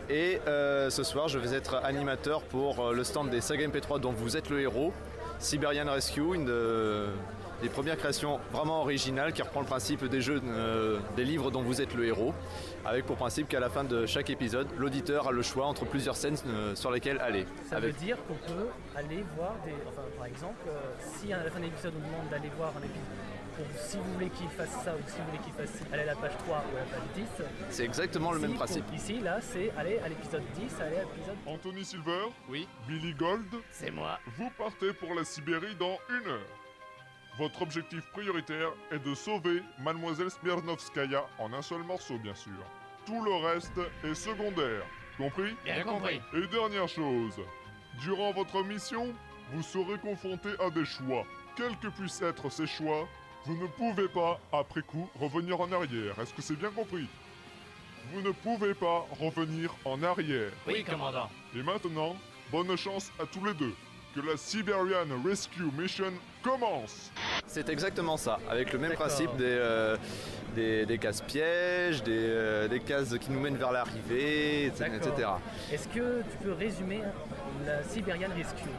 [0.08, 4.00] Et euh, ce soir, je vais être animateur pour euh, le stand des sagas MP3
[4.00, 4.92] dont vous êtes le héros,
[5.38, 7.08] Siberian Rescue, une de-
[7.62, 11.62] des premières créations vraiment originales qui reprend le principe des jeux, euh, des livres dont
[11.62, 12.34] vous êtes le héros,
[12.86, 16.16] avec pour principe qu'à la fin de chaque épisode, l'auditeur a le choix entre plusieurs
[16.16, 17.44] scènes euh, sur lesquelles aller.
[17.68, 19.72] Ça Avec- veut dire qu'on peut aller voir des.
[19.88, 20.72] Enfin, par exemple, euh,
[21.18, 23.02] si à la fin de l'épisode on demande d'aller voir un épisode.
[23.78, 26.14] Si vous voulez qu'il fasse ça ou si vous voulez qu'il fasse aller à la
[26.14, 27.24] page 3 ou à la page 10.
[27.70, 28.84] C'est exactement le même principe.
[28.94, 31.36] Ici, là, c'est aller à l'épisode 10, aller à l'épisode.
[31.46, 32.68] Anthony Silver Oui.
[32.86, 34.18] Billy Gold C'est moi.
[34.36, 36.46] Vous partez pour la Sibérie dans une heure.
[37.38, 42.52] Votre objectif prioritaire est de sauver Mademoiselle Smirnovskaya en un seul morceau, bien sûr.
[43.04, 44.82] Tout le reste est secondaire.
[45.18, 45.54] Compris?
[45.64, 46.20] Bien compris.
[46.34, 47.38] Et dernière chose,
[48.00, 49.14] durant votre mission,
[49.52, 51.24] vous serez confronté à des choix.
[51.56, 53.06] Quels que puissent être ces choix,
[53.44, 56.18] vous ne pouvez pas, après coup, revenir en arrière.
[56.18, 57.06] Est-ce que c'est bien compris?
[58.12, 60.52] Vous ne pouvez pas revenir en arrière.
[60.66, 61.28] Oui, commandant.
[61.54, 62.16] Et maintenant,
[62.50, 63.74] bonne chance à tous les deux.
[64.16, 66.10] Que la Siberian Rescue Mission
[66.42, 67.12] commence
[67.46, 69.98] C'est exactement ça, avec le même principe des, euh,
[70.54, 74.90] des, des cases pièges, des, euh, des cases qui nous mènent vers l'arrivée, etc.
[74.96, 75.28] Etc.
[75.70, 77.02] Est-ce que tu peux résumer
[77.66, 78.70] la Siberian Rescue?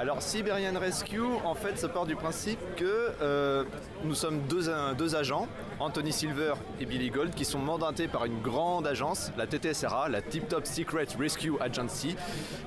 [0.00, 3.64] Alors Siberian Rescue, en fait, ça part du principe que euh,
[4.04, 5.48] nous sommes deux, euh, deux agents,
[5.80, 10.22] Anthony Silver et Billy Gold, qui sont mandatés par une grande agence, la TTSRA, la
[10.22, 12.14] Tip Top Secret Rescue Agency,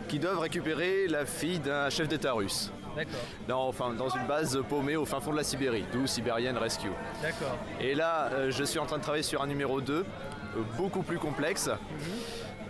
[0.10, 2.70] qui doivent récupérer la fille d'un chef d'État russe.
[2.98, 3.22] D'accord.
[3.48, 6.92] Dans, enfin, dans une base paumée au fin fond de la Sibérie, d'où Siberian Rescue.
[7.22, 7.58] D'accord.
[7.80, 10.04] Et là, euh, je suis en train de travailler sur un numéro 2, euh,
[10.76, 11.70] beaucoup plus complexe.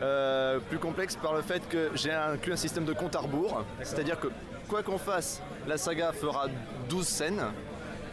[0.01, 3.63] Euh, plus complexe par le fait que j'ai inclus un système de compte à rebours.
[3.83, 4.29] C'est-à-dire que
[4.71, 6.47] quoi qu'on fasse, la saga fera
[6.87, 7.43] 12 scènes,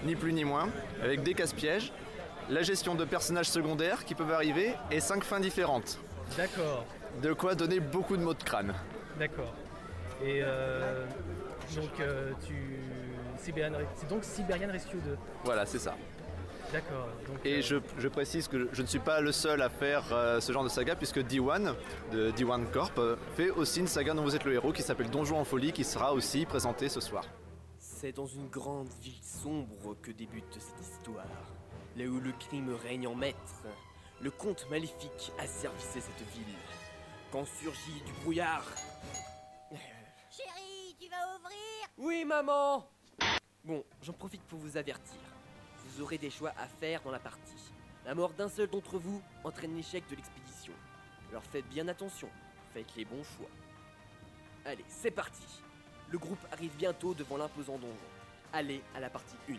[0.04, 0.68] ni plus ni moins,
[1.00, 1.92] avec des casse-pièges,
[2.50, 6.00] la gestion de personnages secondaires qui peuvent arriver et 5 fins différentes.
[6.36, 6.84] D'accord.
[7.22, 8.74] De quoi donner beaucoup de mots de crâne.
[9.20, 9.54] D'accord.
[10.20, 11.06] Et euh,
[11.76, 12.80] donc euh, tu
[13.38, 15.16] Siberian c'est donc Siberian Rescue 2.
[15.44, 15.94] Voilà, c'est ça.
[16.72, 17.08] D'accord.
[17.26, 20.40] Donc Et je, je précise que je ne suis pas le seul à faire euh,
[20.40, 21.74] ce genre de saga puisque D1
[22.12, 25.08] de D1 Corp euh, fait aussi une saga dont vous êtes le héros qui s'appelle
[25.08, 27.24] Donjon en folie qui sera aussi présentée ce soir.
[27.78, 31.24] C'est dans une grande ville sombre que débute cette histoire.
[31.96, 33.64] Là où le crime règne en maître,
[34.20, 36.54] le comte maléfique a servicé cette ville.
[37.32, 38.64] Quand surgit du brouillard.
[40.30, 41.88] Chérie, tu vas ouvrir?
[41.96, 42.88] Oui, maman
[43.64, 45.18] Bon, j'en profite pour vous avertir.
[45.98, 47.72] Vous aurez des choix à faire dans la partie.
[48.06, 50.72] La mort d'un seul d'entre vous entraîne l'échec de l'expédition.
[51.28, 52.28] Alors faites bien attention,
[52.72, 53.48] faites les bons choix.
[54.64, 55.42] Allez, c'est parti
[56.12, 57.96] Le groupe arrive bientôt devant l'imposant donjon.
[58.52, 59.54] Allez à la partie 1.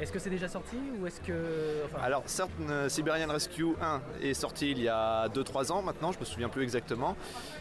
[0.00, 4.00] Est-ce que c'est déjà sorti ou est-ce que enfin, Alors certes, euh, Siberian Rescue 1
[4.22, 7.16] est sorti il y a 2-3 ans maintenant, je me souviens plus exactement.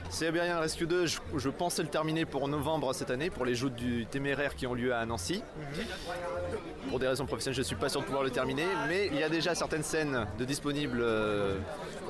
[0.10, 3.76] Siberian Rescue 2, je, je pensais le terminer pour novembre cette année, pour les joutes
[3.76, 5.44] du téméraire qui ont lieu à Nancy.
[6.90, 9.24] Pour des raisons professionnelles, je suis pas sûr de pouvoir le terminer, mais il y
[9.24, 11.58] a déjà certaines scènes de disponibles euh,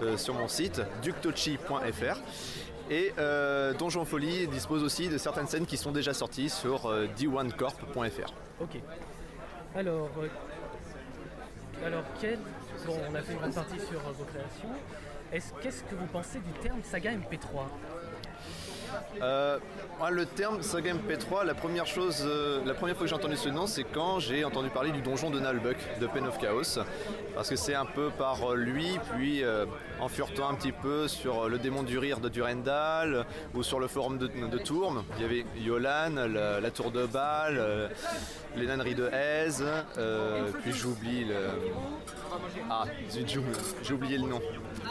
[0.01, 2.19] euh, sur mon site, ductochi.fr.
[2.89, 7.07] Et euh, Donjon Folie dispose aussi de certaines scènes qui sont déjà sorties sur euh,
[7.17, 8.33] d1corp.fr.
[8.61, 8.81] Ok.
[9.75, 10.27] Alors, euh,
[11.85, 12.37] alors quel
[12.85, 14.69] bon, on a fait une grande partie sur vos créations.
[15.31, 17.65] Est-ce qu'est-ce que vous pensez du terme saga MP3
[19.21, 19.57] Euh,
[19.99, 23.37] moi, le terme saga MP3, la première chose, euh, la première fois que j'ai entendu
[23.37, 26.79] ce nom, c'est quand j'ai entendu parler du donjon de Nalbuck de Pen of Chaos,
[27.35, 29.65] parce que c'est un peu par lui, puis euh,
[30.01, 33.87] en furetant un petit peu sur le démon du rire de Durendal ou sur le
[33.87, 37.89] forum de, de Tourme, il y avait Yolan, la, la tour de Bâle,
[38.55, 39.63] les nanneries de Aise,
[39.97, 41.35] euh, puis j'oublie le
[42.69, 43.53] ah j'ai oublié-
[43.83, 44.41] j'ai oublié le nom.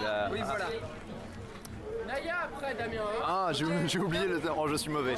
[0.02, 0.66] La- Oui, voilà.
[2.12, 3.00] Naya après, Damien.
[3.00, 3.24] hein.
[3.24, 4.56] ah, j'ai oublié le terme.
[4.58, 5.14] Oh, je suis mauvais.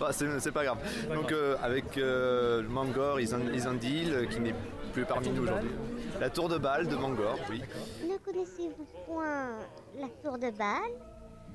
[0.00, 0.78] Bah, c'est pas grave.
[1.12, 4.54] Donc, euh, avec euh, Mangor, Isan- Isandil, euh, qui n'est
[4.92, 5.70] plus parmi nous aujourd'hui.
[6.20, 7.62] La tour de balle de Mangor, oui.
[8.02, 9.50] Ne connaissez-vous point
[9.98, 10.92] la tour de Bâle?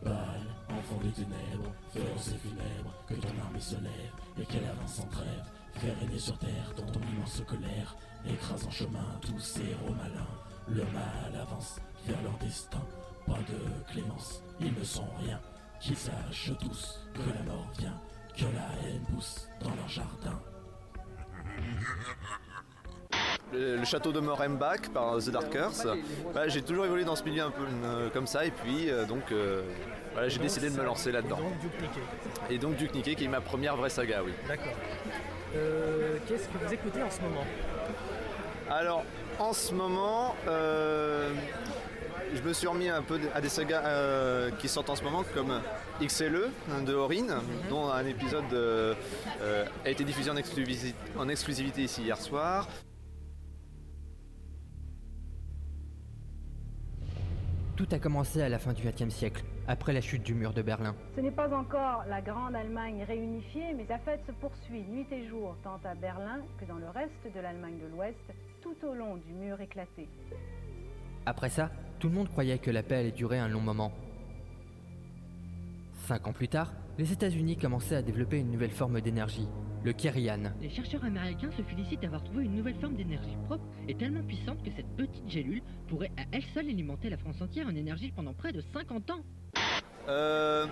[0.03, 4.95] Baal, enfant des ténèbres, féroce et funèbre, que ton armée se lève et qu'elle avance
[4.95, 5.44] sans trêve.
[5.76, 7.95] Fais régner sur terre dans ton immense colère,
[8.30, 10.27] écrase en chemin tous ces héros malins.
[10.69, 12.81] Le mal avance vers leur destin,
[13.26, 15.39] pas de clémence, ils ne sont rien.
[15.80, 17.99] Qu'ils sachent tous que la mort vient,
[18.38, 20.39] que la haine pousse dans leur jardin.
[23.51, 25.97] Le, le château de Morembach par The Darkers.
[26.34, 29.05] Bah, j'ai toujours évolué dans ce milieu un peu euh, comme ça, et puis euh,
[29.05, 29.61] donc euh,
[30.13, 31.38] voilà, j'ai décidé de me lancer là-dedans.
[31.38, 32.01] Donc Duke Niquet.
[32.49, 34.31] Et donc Duke Niquet, qui est ma première vraie saga, oui.
[34.47, 34.73] D'accord.
[35.55, 37.45] Euh, Qu'est-ce que vous écoutez en ce moment?
[38.71, 39.03] Alors,
[39.38, 41.31] en ce moment, euh,
[42.35, 45.23] je me suis remis un peu à des sagas euh, qui sortent en ce moment,
[45.34, 45.61] comme
[46.01, 46.49] XLE
[46.85, 48.93] de Orin, dont un épisode euh,
[49.41, 52.68] euh, a été diffusé en, exclusi- en exclusivité ici hier soir.
[57.76, 60.61] Tout a commencé à la fin du XXe siècle, après la chute du mur de
[60.61, 60.95] Berlin.
[61.15, 65.27] Ce n'est pas encore la grande Allemagne réunifiée, mais la fête se poursuit nuit et
[65.27, 68.15] jour, tant à Berlin que dans le reste de l'Allemagne de l'Ouest,
[68.61, 70.07] tout au long du mur éclaté.
[71.26, 71.72] Après ça,
[72.03, 73.93] tout le monde croyait que la paix allait durer un long moment.
[76.05, 79.47] Cinq ans plus tard, les États-Unis commençaient à développer une nouvelle forme d'énergie,
[79.85, 80.51] le Kerian.
[80.59, 84.61] Les chercheurs américains se félicitent d'avoir trouvé une nouvelle forme d'énergie propre et tellement puissante
[84.65, 88.34] que cette petite gélule pourrait à elle seule alimenter la France entière en énergie pendant
[88.34, 89.21] près de 50 ans.
[90.09, 90.67] Euh,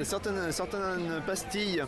[0.00, 1.82] certaines, certaines pastilles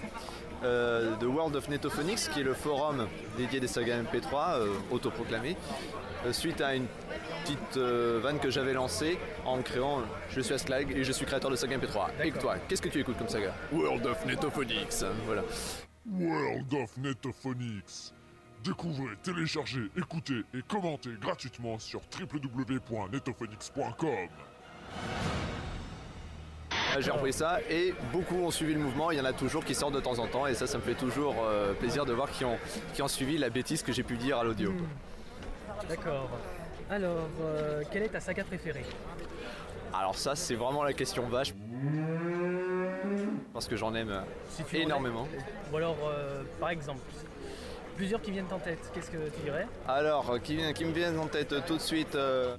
[0.64, 3.06] euh, de World of Netophonics, qui est le forum
[3.39, 5.56] dédié des sagas MP3, euh, autoproclamé,
[6.32, 6.86] suite à une
[7.42, 11.51] petite euh, vanne que j'avais lancée en créant Je suis Aslag et je suis créateur
[11.51, 12.09] de saga MP3.
[12.22, 13.55] Et toi, qu'est-ce que tu écoutes comme saga?
[13.72, 15.05] World of Netophonics.
[15.26, 15.42] Voilà.
[16.10, 18.12] World of Netophonics.
[18.62, 24.28] Découvrez, téléchargez, écoutez et commentez gratuitement sur www.netophonics.com.
[26.92, 29.12] Ah, J'ai repris ça et beaucoup ont suivi le mouvement.
[29.12, 30.82] Il y en a toujours qui sortent de temps en temps et ça, ça me
[30.82, 32.59] fait toujours euh, plaisir de voir qui ont,
[32.92, 34.74] qui ont suivi la bêtise que j'ai pu dire à l'audio.
[35.89, 36.28] D'accord.
[36.90, 38.85] Alors, euh, quelle est ta saga préférée
[39.94, 41.55] Alors ça, c'est vraiment la question vache.
[43.52, 44.20] Parce que j'en aime euh,
[44.51, 45.27] Si tu en énormément.
[45.73, 47.01] Ou alors, euh, par exemple,
[47.97, 49.66] plusieurs qui viennent en tête, qu'est-ce que tu dirais?
[49.89, 52.57] Alors, euh, qui, vient- qui me viennent en tête euh, tout de suite, euh,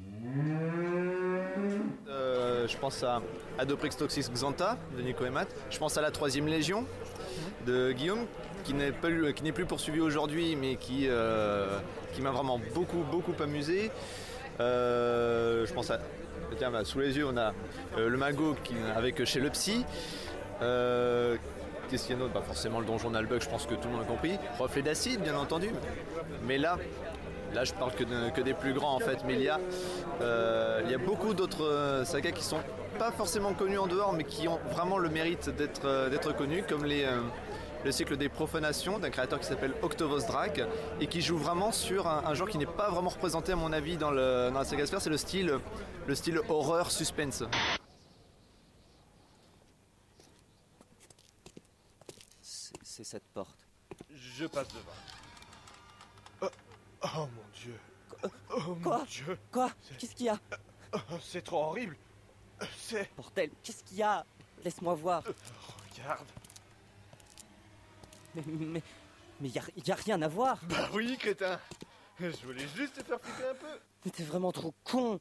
[2.10, 3.22] euh, je pense à
[3.58, 5.48] Adoprix Toxis Xanta de Nico Emat.
[5.70, 6.86] Je pense à la Troisième Légion
[7.66, 8.26] de Guillaume,
[8.64, 11.80] qui n'est plus, plus poursuivi aujourd'hui, mais qui, euh,
[12.14, 13.92] qui m'a vraiment beaucoup, beaucoup amusé.
[14.60, 16.00] Euh, je pense à.
[16.58, 17.54] Tiens, bah, sous les yeux, on a
[17.98, 18.56] euh, le Mago
[18.96, 19.86] avec chez le Psy.
[20.60, 22.34] Qu'est-ce qu'il y a d'autre?
[22.34, 24.38] Bah, Forcément, le Donjon Nalbug, je pense que tout le monde a compris.
[24.60, 25.70] Reflet d'acide, bien entendu.
[26.46, 26.78] Mais là,
[27.54, 29.20] là, je parle que, que des plus grands en fait.
[29.26, 29.60] Mais il y a,
[30.86, 32.60] il y a beaucoup d'autres sagas qui sont
[33.00, 36.86] pas forcément connus en dehors, mais qui ont vraiment le mérite d'être d'être connus, comme
[36.86, 37.06] les,
[37.84, 40.62] le cycle des profanations d'un créateur qui s'appelle Octovos Drac
[41.00, 43.74] et qui joue vraiment sur un, un genre qui n'est pas vraiment représenté à mon
[43.74, 45.60] avis dans, le, dans la saga sphère, c'est le style,
[46.08, 47.44] le style horreur suspense.
[52.42, 53.68] C'est cette porte.
[54.14, 54.92] Je passe devant.
[56.42, 56.48] Oh,
[57.04, 57.80] oh mon dieu.
[58.24, 58.98] Oh Quoi?
[59.00, 59.40] Mon dieu.
[59.52, 59.72] Quoi?
[59.98, 60.40] Qu'est-ce qu'il y a?
[60.94, 61.98] Oh, C'est trop horrible.
[62.78, 63.10] C'est.
[63.16, 64.26] Bordel, qu'est-ce qu'il y a?
[64.64, 65.24] Laisse-moi voir.
[65.24, 66.28] Regarde.
[68.36, 68.82] Mais, mais,
[69.42, 70.58] mais y a, y a rien à voir.
[70.70, 71.60] Bah oui, crétin.
[72.20, 73.80] Je voulais juste te faire flipper un peu.
[74.06, 75.20] Mais t'es vraiment trop con.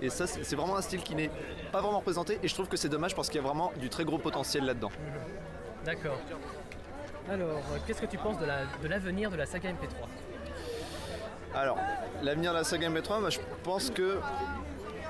[0.00, 1.30] Et ça, c'est vraiment un style qui n'est
[1.72, 3.88] pas vraiment représenté et je trouve que c'est dommage parce qu'il y a vraiment du
[3.90, 4.90] très gros potentiel là-dedans.
[5.84, 6.18] D'accord.
[7.30, 10.06] Alors, euh, qu'est-ce que tu penses de la- de l'avenir de, la saga MP3
[11.54, 11.78] Alors,
[12.22, 14.20] l'avenir de la saga MP3, moi, je pense que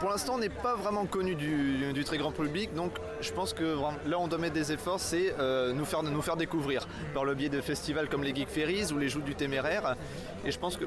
[0.01, 3.52] pour l'instant, on n'est pas vraiment connu du, du très grand public, donc je pense
[3.52, 7.24] que là, on doit mettre des efforts, c'est euh, nous, faire, nous faire découvrir par
[7.24, 9.97] le biais de festivals comme les Geek Ferries ou les Joutes du Téméraire.
[10.44, 10.85] Et je pense que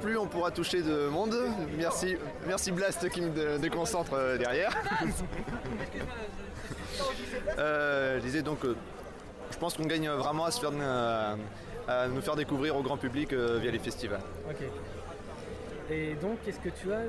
[0.00, 1.36] plus on pourra toucher de monde,
[1.76, 2.16] merci,
[2.46, 4.72] merci Blast qui me dé- déconcentre euh, derrière.
[7.58, 11.34] Euh, je disais donc, je pense qu'on gagne vraiment à, se faire, euh,
[11.88, 14.20] à nous faire découvrir au grand public euh, via les festivals.
[14.48, 14.62] Ok.
[15.90, 17.00] Et donc, qu'est-ce que tu as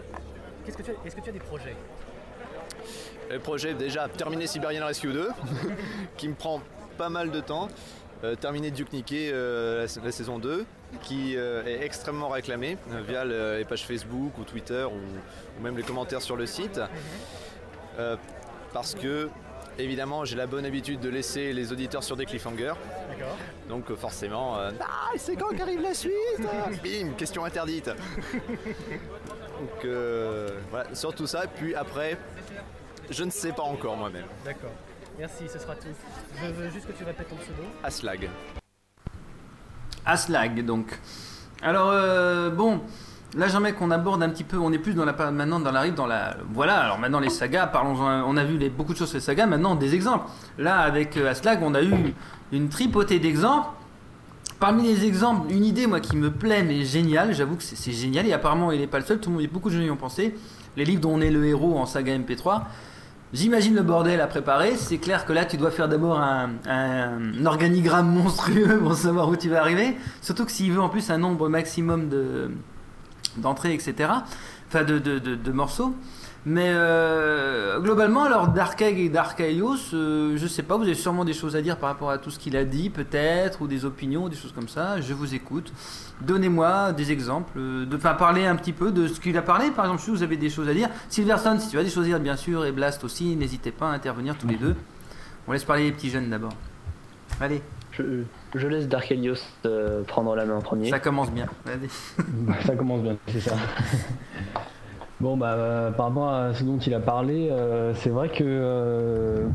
[0.65, 1.75] Qu'est-ce que tu as Est-ce que tu as des projets?
[3.29, 5.29] Le projet déjà terminer Siberian Rescue 2,
[6.17, 6.61] qui me prend
[6.97, 7.67] pas mal de temps.
[8.23, 10.65] Euh, terminer Duke Nukem, euh, la, la saison 2,
[11.01, 12.77] qui euh, est extrêmement réclamée
[13.07, 16.79] via le- les pages Facebook ou Twitter ou, ou même les commentaires sur le site.
[17.99, 18.15] Euh,
[18.71, 19.27] parce que,
[19.77, 22.73] évidemment, j'ai la bonne habitude de laisser les auditeurs sur des cliffhangers.
[23.09, 23.35] D'accord.
[23.67, 24.71] Donc forcément, ah,
[25.17, 26.13] c'est quand qu'arrive la suite?
[26.83, 27.89] Bim, question interdite.
[29.59, 32.17] Donc euh, voilà, sur tout ça, puis après,
[33.09, 34.25] je ne sais pas encore moi-même.
[34.43, 34.71] D'accord.
[35.17, 35.87] Merci, ce sera tout.
[36.41, 37.63] Je veux juste que tu répètes ton pseudo.
[37.83, 38.29] Aslag.
[40.05, 40.99] Aslag donc.
[41.61, 42.81] Alors euh, bon,
[43.35, 45.81] là j'aimerais qu'on aborde un petit peu, on est plus dans la maintenant dans la
[45.81, 48.97] rive dans la voilà, alors maintenant les sagas, parlons on a vu les, beaucoup de
[48.97, 50.25] choses sur les sagas, maintenant des exemples.
[50.57, 51.93] Là avec euh, Aslag, on a eu
[52.51, 53.69] une tripotée d'exemples.
[54.63, 58.25] Parmi les exemples, une idée moi qui me plaît mais géniale, j'avoue que c'est génial
[58.27, 59.19] et apparemment il n'est pas le seul,
[59.51, 60.35] beaucoup de gens y ont pensé.
[60.77, 62.61] Les livres dont on est le héros en saga MP3.
[63.33, 64.77] J'imagine le bordel à préparer.
[64.77, 66.51] C'est clair que là, tu dois faire d'abord un,
[67.45, 69.97] organigramme monstrueux pour savoir où tu vas arriver.
[70.21, 72.49] Surtout que s'il veut en plus un nombre maximum de
[73.35, 74.11] d'entrées, etc.
[74.69, 75.93] Enfin, de morceaux.
[76.45, 81.31] Mais euh, globalement, alors Darkeg et Darkaios, euh, je sais pas, vous avez sûrement des
[81.31, 84.27] choses à dire par rapport à tout ce qu'il a dit, peut-être, ou des opinions,
[84.27, 84.99] des choses comme ça.
[84.99, 85.71] Je vous écoute.
[86.21, 89.71] Donnez-moi des exemples, euh, de, enfin, parler un petit peu de ce qu'il a parlé.
[89.71, 90.89] Par exemple, si vous avez des choses à dire.
[91.07, 93.89] Silverstone, si tu as des choses à dire, bien sûr, et Blast aussi, n'hésitez pas
[93.89, 94.75] à intervenir tous les deux.
[95.47, 96.53] On laisse parler les petits jeunes d'abord.
[97.39, 97.61] Allez.
[97.91, 98.23] Je,
[98.55, 100.89] je laisse Dark Helios euh, prendre la main en premier.
[100.89, 101.47] Ça commence bien.
[101.65, 102.63] Vas-y.
[102.65, 103.55] Ça commence bien, c'est ça.
[105.23, 108.43] Bon, bah, euh, par rapport à ce dont il a parlé, euh, c'est vrai que
[108.43, 109.47] euh,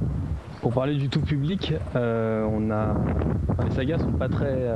[0.63, 2.95] pour parler du tout public, on a
[3.65, 4.67] les sagas sont pas très,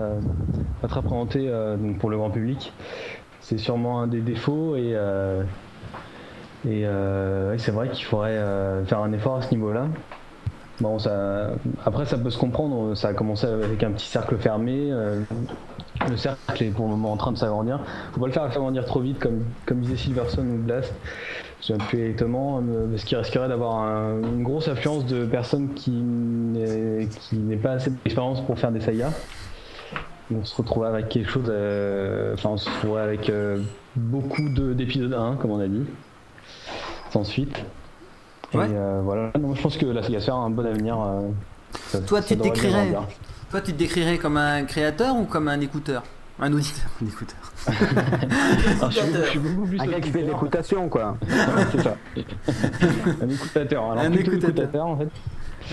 [0.82, 1.51] pas très présentées
[1.98, 2.74] pour le grand public.
[3.40, 4.94] C'est sûrement un des défauts et,
[6.69, 6.86] et
[7.56, 8.39] c'est vrai qu'il faudrait
[8.85, 9.86] faire un effort à ce niveau-là.
[10.81, 11.52] Bon, ça...
[11.86, 12.94] Après, ça peut se comprendre.
[12.94, 14.93] Ça a commencé avec un petit cercle fermé.
[16.09, 17.81] Le cercle est pour le moment en train de s'agrandir.
[18.12, 20.93] Faut pas le faire s'agrandir trop vite, comme, comme disait Silverson ou Blast.
[21.62, 22.60] Je plus exactement,
[22.90, 28.40] parce qu'il risquerait d'avoir un- une grosse affluence de personnes qui n'est pas assez d'expérience
[28.40, 29.12] pour faire des sagas.
[30.35, 31.47] On se retrouve avec quelque chose.
[31.51, 33.59] euh, Enfin, on se retrouve avec euh,
[33.94, 35.85] beaucoup de- d'épisodes 1, comme on a dit,
[37.10, 37.64] sans suite.
[38.55, 40.97] Et euh, voilà, non, je pense que la saga sphère a un bon avenir.
[41.88, 42.92] Ça- Toi, ça tu décrirais,
[43.50, 46.02] toi, tu te décrirais comme un créateur ou comme un écouteur?
[46.40, 47.38] Un auditeur, un écouteur.
[48.78, 51.16] Alors, je, suis, je suis beaucoup plus Un gars qui fait l'écoutation, quoi.
[51.70, 51.96] c'est ça.
[53.22, 53.92] un écoutateur.
[53.92, 55.08] Alors, Un écoutateur, en fait.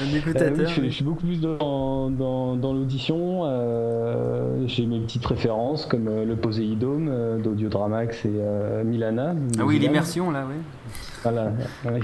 [0.02, 0.54] Un Euh, écoutateur.
[0.58, 0.90] oui, je, suis, oui.
[0.90, 3.42] je suis beaucoup plus dans, dans, dans l'audition.
[3.46, 9.36] euh, J'ai mes petites références comme euh, le Poséidome euh, d'Audiodramax et euh, Milana.
[9.60, 10.56] Ah oui, l'immersion là, oui.
[11.24, 11.52] Voilà,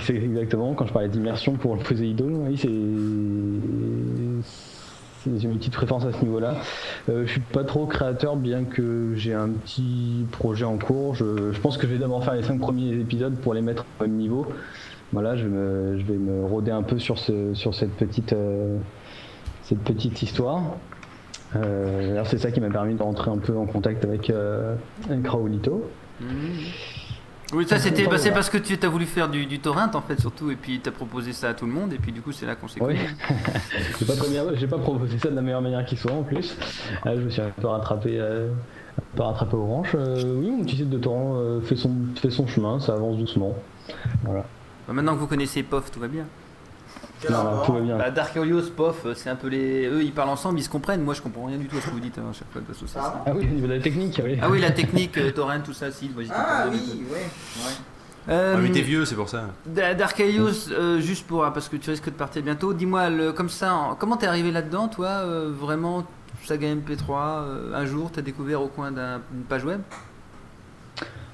[0.02, 0.74] c'est exactement.
[0.74, 2.70] Quand je parlais d'immersion pour le Poséidome, oui, c'est.
[5.38, 6.54] J'ai mes petites à ce niveau-là.
[7.10, 11.16] Euh, je suis pas trop créateur, bien que j'ai un petit projet en cours.
[11.16, 13.86] Je, je pense que je vais d'abord faire les cinq premiers épisodes pour les mettre
[14.00, 14.46] au même niveau.
[15.16, 18.34] Voilà, je, vais me- je vais me rôder un peu sur, ce, sur cette, petite,
[18.34, 18.78] euh,
[19.64, 20.62] cette petite histoire.
[21.56, 24.76] Euh, c'est ça qui m'a permis de rentrer un peu en contact avec, euh,
[25.10, 25.90] avec Raoulito.
[27.54, 30.20] Oui, ça c'était bah, parce que tu as voulu faire du, du torrent en fait,
[30.20, 32.34] surtout, et puis tu as proposé ça à tout le monde, et puis du coup,
[32.34, 32.96] c'est là qu'on s'est Oui.
[34.60, 36.58] j'ai pas, pas proposé ça de la meilleure manière qui soit en plus.
[37.06, 38.50] Là, je me suis un peu rattrapé, euh,
[39.00, 39.96] un peu rattrapé aux branches.
[39.96, 43.18] Euh, oui, mon petit site de torrent euh, fait, son, fait son chemin, ça avance
[43.18, 43.54] doucement.
[44.24, 44.44] Voilà.
[44.88, 46.26] Bah, maintenant que vous connaissez POF, tout va bien.
[47.28, 47.98] Voilà, tout va bien.
[47.98, 49.88] Bah, Dark Helios, POF, c'est un peu les.
[49.88, 51.02] Eux, ils parlent ensemble, ils se comprennent.
[51.02, 52.62] Moi, je comprends rien du tout à ce que vous dites hein, à chaque fois
[52.62, 53.12] de l'association.
[53.26, 54.38] Ah oui, au niveau de la technique, oui.
[54.42, 56.10] Ah oui, la technique, euh, torrent, tout ça, si.
[56.10, 56.36] moi, j'y Ah
[56.66, 57.14] comprends rien oui, du tout.
[57.14, 57.26] ouais.
[58.28, 59.52] Euh, Ah, mais t'es vieux, c'est pour ça.
[59.66, 61.42] Da- Dark Helios, euh, juste pour.
[61.52, 64.52] Parce que tu risques de partir bientôt, dis-moi, le- comme ça, en- comment t'es arrivé
[64.52, 66.06] là-dedans, toi euh, Vraiment,
[66.44, 69.82] saga MP3, euh, un jour, t'as découvert au coin d'un- d'une page web?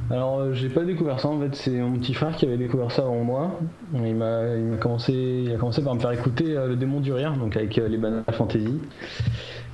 [0.10, 2.92] Alors, euh, j'ai pas découvert ça en fait, c'est mon petit frère qui avait découvert
[2.92, 3.60] ça avant moi.
[3.94, 7.00] Il m'a, il m'a commencé, il a commencé par me faire écouter euh, le démon
[7.00, 8.80] du rire, donc avec euh, les Banal Fantasy.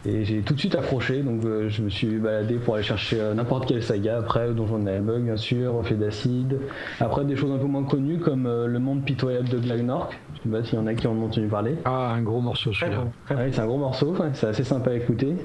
[0.06, 3.20] Et j'ai tout de suite accroché, donc euh, je me suis baladé pour aller chercher
[3.20, 4.20] euh, n'importe quelle saga.
[4.20, 6.60] Après, Donjon de Bug, bien sûr, Reflet d'Acide.
[7.00, 10.18] Après, des choses un peu moins connues comme euh, Le Monde Pitoyable de Glagnork.
[10.36, 11.76] Je sais pas s'il y en a qui en ont entendu parler.
[11.84, 13.06] Ah, un gros morceau celui-là.
[13.30, 15.36] Ah oui, c'est un gros morceau, ouais, c'est assez sympa à écouter.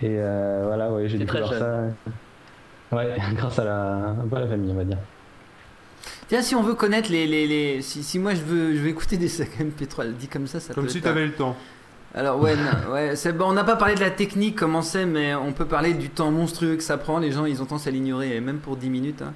[0.00, 1.80] Et euh, voilà, ouais, j'ai découvert ça.
[2.92, 4.98] Ouais, grâce à la, un peu à la famille, on va dire.
[6.28, 7.26] Tiens, si on veut connaître les.
[7.26, 10.46] les, les- si, si moi je veux, je veux écouter des sagas MP3, dit comme
[10.46, 11.56] ça, ça Comme peut si être t'avais un- le temps.
[12.16, 15.04] Alors, ouais, non, ouais c'est bon, on n'a pas parlé de la technique, comment c'est,
[15.04, 17.18] mais on peut parler du temps monstrueux que ça prend.
[17.18, 19.22] Les gens, ils ont tendance à l'ignorer, même pour 10 minutes.
[19.22, 19.32] hein.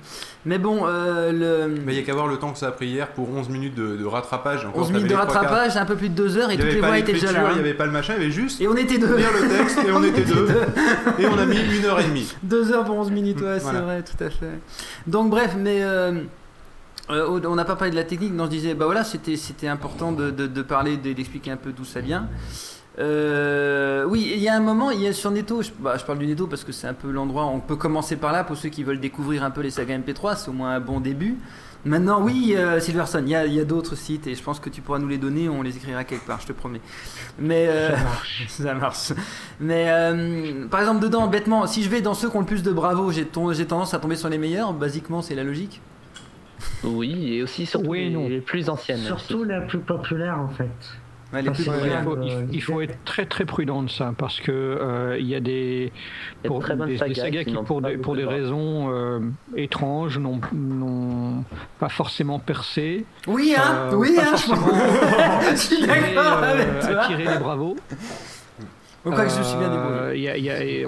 [0.47, 1.75] Mais bon, euh, le.
[1.85, 3.49] Mais il y a qu'à voir le temps que ça a pris hier pour 11
[3.49, 4.65] minutes de, de rattrapage.
[4.65, 6.97] Encore, 11 minutes de rattrapage, un peu plus de 2 heures, et toutes les voix
[6.99, 7.41] étaient déjà là.
[7.51, 7.61] Il n'y hein.
[7.61, 9.17] avait pas le machin, il y avait juste Et on était deux.
[9.17, 10.49] lire le texte et on était deux.
[11.19, 12.33] Et on a mis une heure et demie.
[12.45, 14.61] 2 heures pour 11 minutes, ouais, c'est vrai, tout à fait.
[15.09, 15.81] Donc, bref, mais.
[15.83, 16.13] euh,
[17.11, 19.69] euh, on n'a pas parlé de la technique, non, je disais, bah voilà, c'était c'était
[19.69, 22.29] important de, de- de parler, de- d'expliquer un peu d'où ça vient.
[22.99, 26.05] Euh, oui, il y a un moment, il y a sur Netto, je, bah, je
[26.05, 28.57] parle du Netto parce que c'est un peu l'endroit, on peut commencer par là pour
[28.57, 31.37] ceux qui veulent découvrir un peu les sagas MP3, c'est au moins un bon début.
[31.85, 34.69] Maintenant, oui, euh, Silverson, il y a, y a d'autres sites et je pense que
[34.69, 36.81] tu pourras nous les donner, on les écrira quelque part, je te promets.
[37.39, 37.91] Mais euh,
[38.49, 39.13] ça marche.
[39.61, 42.65] Mais euh, par exemple, dedans, bêtement, si je vais dans ceux qui ont le plus
[42.65, 45.81] de bravo, j'ai ton- j'ai tendance à tomber sur les meilleurs, basiquement, c'est la logique.
[46.85, 48.99] Oui, et aussi surtout les, les plus anciennes.
[48.99, 50.69] Surtout les plus populaires en fait.
[51.31, 53.83] Ouais, les plus Ouais, il, populaires, faut, euh, il- il faut être très très prudent
[53.83, 55.93] de ça parce que euh, il y a des,
[56.45, 59.21] Il y a des- des sagas sagas qui pour des, pour des de raisons euh,
[59.55, 60.41] étranges n'ont
[61.79, 63.05] pas forcément percé.
[63.27, 64.37] Oui, hein, Euh, oui, hein,
[65.51, 67.01] je suis d'accord avec toi.
[67.03, 67.77] attiré les bravos.
[69.03, 70.87] Pourquoi je me suis bien débrouillé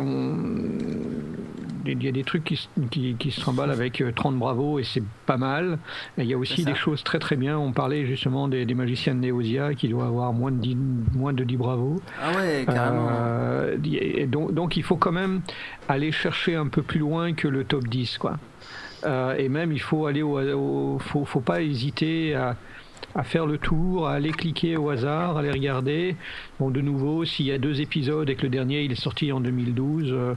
[1.86, 4.78] Il y a, des trucs qui, se- qui, qui se trimballent avec euh, 30 bravos
[4.78, 5.78] et c'est pas mal.
[6.18, 7.58] Et il y a aussi des choses très très bien.
[7.58, 10.76] On parlait justement des, des magiciens de Néosia qui doivent avoir moins de 10,
[11.14, 12.00] moins de 10 bravos.
[12.22, 13.08] Ah ouais, carrément.
[13.10, 15.40] Euh, et donc, donc il faut quand même
[15.88, 18.38] aller chercher un peu plus loin que le top 10 quoi.
[19.04, 22.56] Euh, et même il faut aller au, au- faut, faut pas hésiter à,
[23.14, 26.16] à faire le tour, à aller cliquer au hasard, à aller regarder.
[26.58, 29.32] Bon de nouveau s'il y a deux épisodes et que le dernier il est sorti
[29.32, 30.34] en 2012 euh,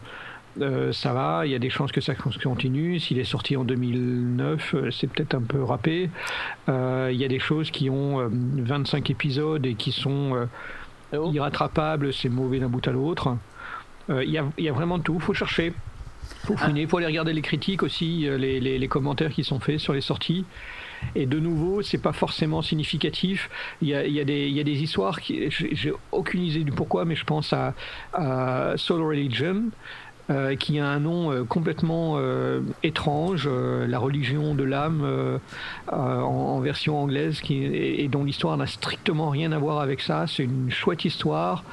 [0.61, 2.99] euh, ça va, il y a des chances que ça continue.
[2.99, 6.09] S'il est sorti en 2009, euh, c'est peut-être un peu râpé.
[6.69, 10.35] Euh, il y a des choses qui ont euh, 25 épisodes et qui sont
[11.13, 13.37] euh, irrattrapables, c'est mauvais d'un bout à l'autre.
[14.09, 15.71] Il y, a, il y a vraiment tout, faut chercher.
[16.45, 19.79] faut fouiner, faut aller regarder les critiques aussi, les, les- les commentaires qui sont faits
[19.79, 20.43] sur les sorties.
[21.15, 23.49] Et de nouveau, c'est pas forcément significatif.
[23.81, 25.93] Il y a, il y a des, il y a des histoires qui, j'ai j'ai
[26.11, 27.73] aucune idée du pourquoi, mais je pense à,
[28.13, 29.63] à Soul Religion.
[30.29, 35.37] Euh, qui a un nom euh, complètement euh, étrange, euh, la religion de l'âme euh,
[35.91, 39.79] euh, en, en version anglaise, qui, et, et dont l'histoire n'a strictement rien à voir
[39.79, 40.25] avec ça.
[40.27, 41.63] C'est une chouette histoire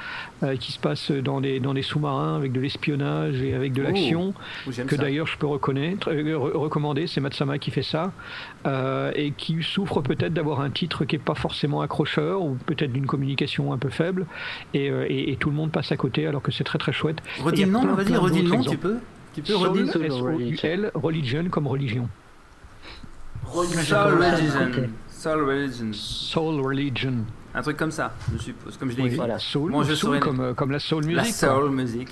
[0.43, 3.81] euh, qui se passe dans des, dans des sous-marins avec de l'espionnage et avec de
[3.83, 4.33] Oh, l'action,
[4.67, 7.07] oh, que d'ailleurs je peux reconnaître, euh, re- recommander.
[7.07, 8.11] C'est Matsama qui fait ça
[8.65, 12.91] euh, et qui souffre peut-être d'avoir un titre qui est pas forcément accrocheur ou peut-être
[12.91, 14.25] d'une communication un peu faible
[14.73, 16.91] et, euh, et- et tout le monde passe à côté alors que c'est très très
[16.93, 17.17] chouette.
[17.43, 18.97] Redis le nom, plein, vas-y, redis le nom, tu peux
[19.33, 22.07] Tu peux Soul, redire S-O-U-L, religion comme religion.
[23.53, 24.81] Soul Religion.
[25.09, 25.93] Soul Religion.
[25.93, 27.25] Soul Religion.
[27.53, 30.19] Un truc comme ça, je suppose, comme je l'ai Oui, voilà, soul, Bon, je soul
[30.19, 31.17] comme, euh, comme la soul music.
[31.17, 31.23] La
[31.55, 32.07] soul music.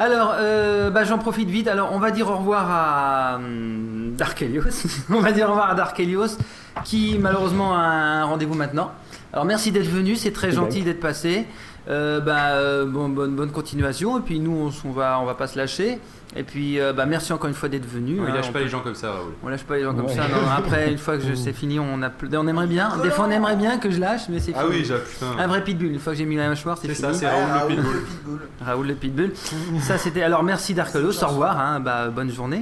[0.00, 1.68] Alors, euh, bah, j'en profite vite.
[1.68, 4.84] Alors, on va dire au revoir à hum, Dark Helios.
[5.10, 6.38] on va dire au revoir à Dark Helios,
[6.84, 8.90] qui malheureusement a un rendez-vous maintenant.
[9.32, 10.16] Alors, merci d'être venu.
[10.16, 11.46] C'est très gentil d'être passé.
[11.88, 14.18] Euh, bah, euh, bon, bonne, bonne continuation.
[14.18, 15.98] Et puis, nous, on, on va, on va pas se lâcher.
[16.36, 18.20] Et puis, euh, bah, merci encore une fois d'être venu.
[18.20, 18.32] On hein.
[18.32, 19.32] lâche On pas peut- les gens comme ça, Raoul.
[19.42, 20.14] on lâche pas les gens comme Ouais.
[20.14, 20.28] ça.
[20.28, 22.96] Non, après, une fois que je- c'est fini, on, a, on aimerait bien.
[23.02, 24.76] Des fois, on aimerait bien que je lâche, mais c'est Ah fini.
[24.76, 25.26] oui, j'ai- putain.
[25.38, 25.88] Un vrai pitbull.
[25.88, 27.14] Une fois que j'ai mis la mâchoire, c'est C'est fini.
[27.14, 28.40] ça, c'est Raoul le pitbull.
[28.64, 29.32] Raoul le pitbull.
[29.80, 30.22] ça, c'était.
[30.22, 31.24] Alors, merci Darkolos.
[31.24, 31.58] Au revoir.
[31.58, 32.60] hein, bah, bonne journée.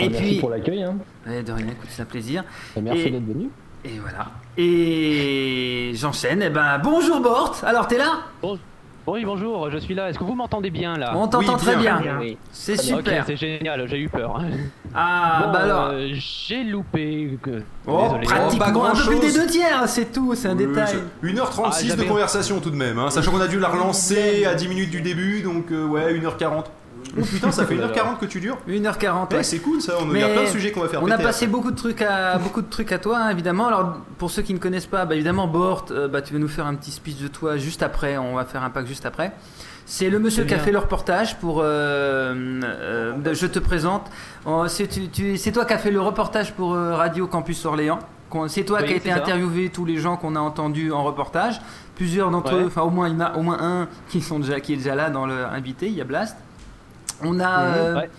[0.00, 0.82] Ah, merci pour l'accueil.
[0.82, 0.96] Hein.
[1.26, 2.42] Ouais, de rien, écoute, c'est un plaisir.
[2.76, 3.48] Et merci Et- d'être venu.
[3.84, 4.26] Et voilà.
[4.56, 6.42] Et j'enchaîne.
[6.42, 7.60] Et ben, bonjour Bort.
[7.64, 8.20] Alors, t'es là?
[9.04, 10.08] Oui, bonjour, je suis là.
[10.10, 12.00] Est-ce que vous m'entendez bien là On t'entend Oui, très bien.
[12.00, 12.18] bien.
[12.20, 12.38] Oui.
[12.52, 13.20] C'est super.
[13.22, 14.40] ok, c'est génial, j'ai eu peur.
[14.94, 15.84] Ah, Bon, bah alors.
[15.92, 17.36] euh, j'ai loupé.
[17.42, 18.26] que- Oh, Désolé.
[18.26, 20.98] pratiquement un peu plus des deux tiers, c'est tout, c'est un détail.
[21.22, 24.54] 1h36 Ah, de conversation tout de même, hein, sachant qu'on a dû la relancer à
[24.54, 26.66] 10 minutes du début, donc euh, ouais, 1h40.
[27.18, 29.30] Oh putain, ça fait 1h40 que tu dures 1h40.
[29.30, 29.42] Ouais, ouais.
[29.42, 31.10] c'est cool ça, on il y Mais a plein de sujets qu'on va faire On
[31.10, 31.52] a passé après.
[31.52, 33.66] beaucoup de trucs à beaucoup de trucs à toi, hein, évidemment.
[33.68, 36.48] Alors pour ceux qui ne connaissent pas, bah, évidemment Bort, euh, bah, tu vas nous
[36.48, 38.16] faire un petit speech de toi juste après.
[38.16, 39.32] On va faire un pack juste après.
[39.84, 41.60] C'est le monsieur qui a fait le reportage pour.
[41.60, 42.34] euh,
[42.64, 44.10] euh, je te présente.
[44.46, 47.64] Oh, c'est tu- tu- c'est toi qui as fait le reportage pour euh, Radio Campus
[47.66, 47.98] Orléans.
[48.48, 51.60] C'est toi Oui, qui as été interviewé tous les gens qu'on a entendus en reportage.
[51.96, 52.62] Plusieurs d'entre Ouais.
[52.62, 54.72] eux, enfin au moins il y en a au moins un qui sont déjà qui
[54.72, 55.88] est déjà là dans le invité.
[55.88, 56.36] Il y a Blast.
[57.24, 57.58] On a.
[57.58, 58.10] Mhm, euh, ouais.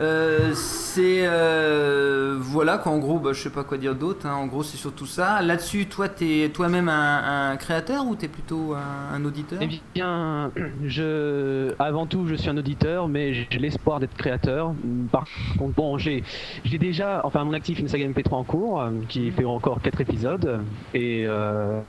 [0.00, 4.34] Euh, c'est euh, voilà quoi en gros bah, je sais pas quoi dire d'autre hein.
[4.34, 8.74] en gros c'est surtout ça là-dessus toi t'es toi-même un, un créateur ou t'es plutôt
[8.74, 9.58] un, un auditeur?
[9.60, 10.50] Eh bien,
[10.84, 14.72] je, avant tout, je suis un auditeur, mais j'ai l'espoir d'être créateur.
[15.12, 15.24] Par
[15.58, 16.22] contre, bon, j'ai,
[16.64, 19.80] j'ai déjà, enfin, à mon actif, une saga MP3 en cours, euh, qui fait encore
[19.82, 20.60] 4 épisodes,
[20.94, 21.80] et, euh,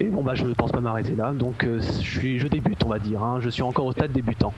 [0.00, 1.32] et bon, bah, je ne pense pas m'arrêter là.
[1.32, 3.22] Donc, je suis, je débute, on va dire.
[3.22, 3.38] hein.
[3.40, 4.52] je suis encore au stade débutant.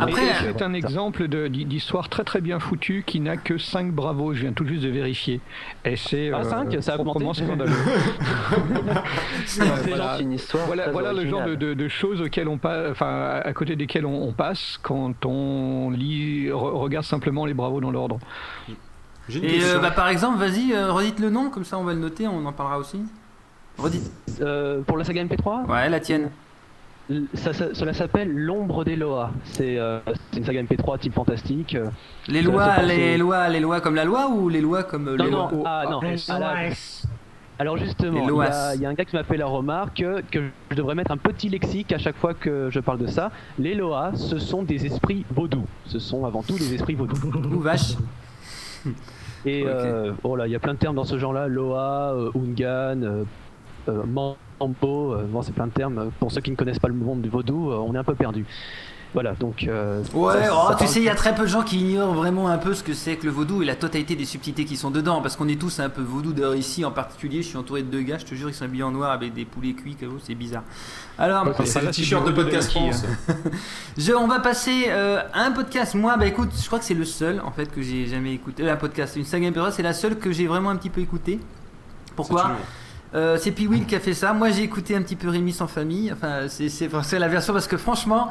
[0.00, 4.34] Après, Mais, c'est un exemple d'histoire très très bien foutue qui n'a que 5 bravos.
[4.34, 5.40] Je viens tout juste de vérifier.
[5.84, 7.44] Et c'est Ah, cinq, ça a augmenté.
[7.44, 7.72] scandaleux.
[9.46, 11.56] C'est voilà, une histoire voilà, le genre de, originale.
[11.58, 15.90] de- de choses auxquelles on passe, enfin, à côté desquelles on, on passe quand on
[15.90, 18.18] lit, re- regarde simplement les bravos dans l'ordre.
[19.30, 21.98] et euh, bah, par exemple vas-y euh, redites le nom comme ça on va le
[22.00, 23.00] noter on en parlera aussi
[23.78, 24.10] redites
[24.40, 26.30] Euh, pour la saga MP3 ouais la tienne
[27.34, 29.30] ça- ça- cela s'appelle L'ombre des Loa.
[29.44, 29.98] C'est euh,
[30.32, 31.74] c'est une saga MP3 type fantastique.
[31.74, 31.88] euh,
[32.28, 35.24] les lois les lois les lois comme la loi ou les lois comme euh, Non,
[35.24, 36.00] les non, lois ah, non.
[36.00, 36.70] la-
[37.58, 39.98] Alors justement, il y, a, il y a un gars qui m'a fait la remarque
[39.98, 40.40] que, que
[40.72, 43.30] je devrais mettre un petit lexique à chaque fois que je parle de ça.
[43.60, 45.64] Les Loas, ce sont des esprits vaudous.
[45.86, 47.14] Ce sont avant tout des esprits vaudous.
[47.24, 47.94] Ouh, vache.
[49.46, 51.46] Et euh, oh là, il y a plein de termes dans ce genre-là.
[51.48, 53.24] Loa, euh, Ungan,
[53.92, 56.10] Mambo, euh, bon, c'est plein de termes.
[56.18, 58.14] Pour ceux qui ne connaissent pas le monde du vaudou, euh, on est un peu
[58.14, 58.44] perdu.
[59.12, 59.64] Voilà, donc...
[59.68, 61.78] euh, Ouais, ça- oh, ça tu sais, il y a très peu de gens qui
[61.78, 64.64] ignorent vraiment un peu ce que c'est que le vaudou et la totalité des subtilités
[64.64, 66.32] qui sont dedans, parce qu'on est tous un peu vaudou.
[66.32, 68.64] D'ailleurs, ici en particulier, je suis entouré de deux gars, je te jure, ils sont
[68.64, 70.64] habillés en noir avec des poulets cuits, c'est bizarre.
[71.16, 72.76] Alors, Ouais, c'est le t-shirt de podcast
[73.96, 75.94] je, on va passer euh, à un podcast.
[75.94, 78.64] Moi, bah écoute, je crois que c'est le seul en fait que j'ai jamais écouté.
[78.64, 81.00] Euh, Un podcast, une saga MP3, c'est la seule que j'ai vraiment un petit peu
[81.00, 81.38] écouté.
[82.16, 82.50] Pourquoi?
[83.14, 84.32] Euh, c'est Piwil qui a fait ça.
[84.32, 86.12] Moi, j'ai écouté un petit peu Rémi sans famille.
[86.12, 88.28] Enfin, c'est c'est- c'est la version parce que franchement,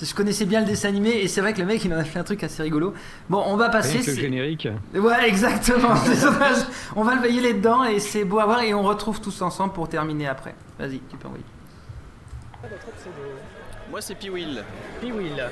[0.00, 2.04] je connaissais bien le dessin animé et c'est vrai que le mec il en a
[2.04, 2.92] fait un truc assez rigolo.
[3.30, 3.94] Bon, on va passer.
[4.00, 4.68] Que le c'est- générique.
[4.94, 5.96] Ouais, exactement.
[6.04, 6.58] C'est dommage.
[6.96, 9.40] on va le veiller les dedans et c'est beau à voir et on retrouve tous
[9.40, 10.54] ensemble pour terminer après.
[10.78, 11.44] Vas-y, tu peux envoyer.
[13.90, 14.62] Moi c'est Piwil.
[15.00, 15.44] Piwil.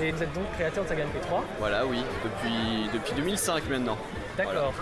[0.00, 3.96] Et vous êtes donc créateur de Saga MP3 Voilà, oui, depuis, depuis 2005 maintenant.
[4.36, 4.72] D'accord.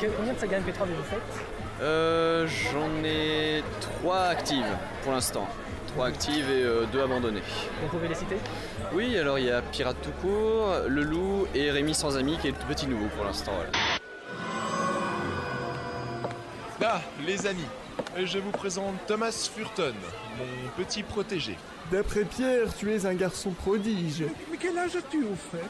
[0.00, 1.57] Que- Combien de Saga MP3 avez-vous faites?
[1.80, 4.64] Euh, J'en ai trois actives
[5.02, 5.46] pour l'instant.
[5.88, 7.42] Trois actives et euh, deux abandonnées.
[7.82, 8.36] Vous pouvez les citer
[8.92, 12.48] Oui, alors il y a Pirate tout court, Le Loup et Rémi sans amis qui
[12.48, 13.52] est le tout petit nouveau pour l'instant.
[13.54, 13.70] voilà.
[16.84, 17.66] Ah, les amis,
[18.22, 19.92] je vous présente Thomas Furton,
[20.38, 21.56] mon petit protégé.
[21.90, 24.24] D'après Pierre, tu es un garçon prodige.
[24.50, 25.64] Mais quel âge as-tu au fait?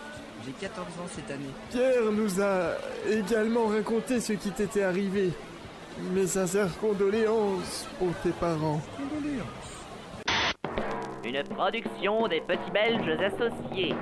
[0.45, 1.51] J'ai 14 ans cette année.
[1.71, 2.75] Pierre nous a
[3.11, 5.31] également raconté ce qui t'était arrivé.
[6.01, 8.81] Mes sincères condoléances pour tes parents.
[11.25, 13.95] Une production des petits Belges associés.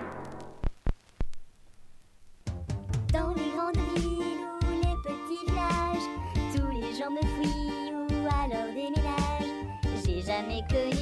[3.13, 6.07] Dans les grandes villes ou les petits villages,
[6.55, 10.05] tous les gens me fuient ou alors déménagent.
[10.05, 10.96] J'ai jamais connu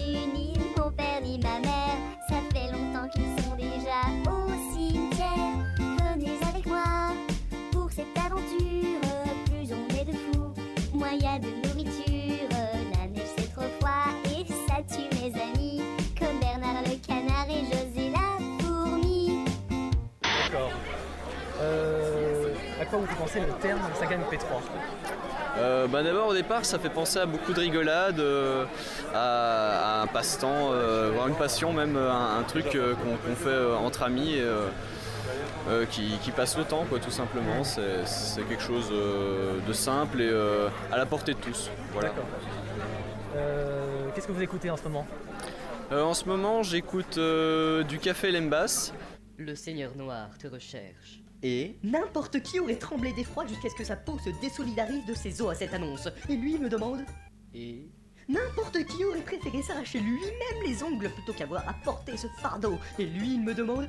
[22.96, 24.44] quoi vous pensez le terme saga MP3
[25.58, 28.64] Euh, bah D'abord au départ ça fait penser à beaucoup de rigolade, euh,
[29.14, 33.48] à, à un passe-temps, euh, voire une passion même, un, un truc euh, qu'on fait
[33.48, 34.66] euh, entre amis et, euh,
[35.68, 37.62] euh, qui, qui passe le temps quoi tout simplement.
[37.64, 41.70] C'est quelque chose euh, de simple et euh, à la portée de tous.
[41.92, 42.10] Voilà.
[43.36, 45.06] Euh, Qu'est-ce que vous écoutez en ce moment?
[45.92, 48.92] Euh, en ce moment j'écoute euh, du café Lembas.
[49.36, 51.20] Le Seigneur Noir te recherche.
[51.44, 55.42] Et N'importe qui aurait tremblé d'effroi jusqu'à ce que sa peau se désolidarise de ses
[55.42, 56.08] os à cette annonce.
[56.30, 57.04] Et lui me demande
[57.54, 57.86] Et
[58.30, 62.78] N'importe qui aurait préféré s'arracher lui-même les ongles plutôt qu'avoir à porter ce fardeau.
[62.98, 63.86] Et lui il me demande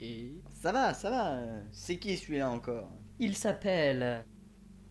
[0.00, 1.38] Et Ça va, ça va.
[1.70, 2.90] C'est qui celui-là encore?
[3.20, 4.24] Il s'appelle.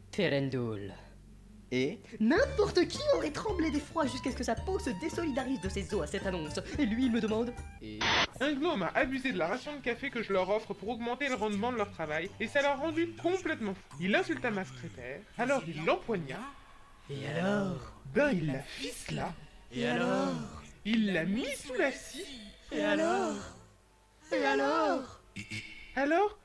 [0.10, 0.94] Terendul.
[1.72, 5.94] Et N'importe qui aurait tremblé d'effroi jusqu'à ce que sa peau se désolidarise de ses
[5.94, 6.60] os à cette annonce.
[6.80, 8.00] Et lui il me demande Et
[8.40, 11.28] Un gnome a abusé de la ration de café que je leur offre pour augmenter
[11.28, 13.98] le rendement de leur travail et ça leur a rendu complètement fou.
[14.00, 16.40] Il insulta ma secrétaire, alors il l'empoigna.
[17.10, 17.94] Et alors?
[18.14, 19.34] Ben il la ficela.
[19.74, 20.34] Et alors?
[20.86, 22.24] Il l'a mis sous la scie.
[22.72, 23.36] Et alors?
[24.32, 25.22] Et alors?
[25.96, 26.38] Alors,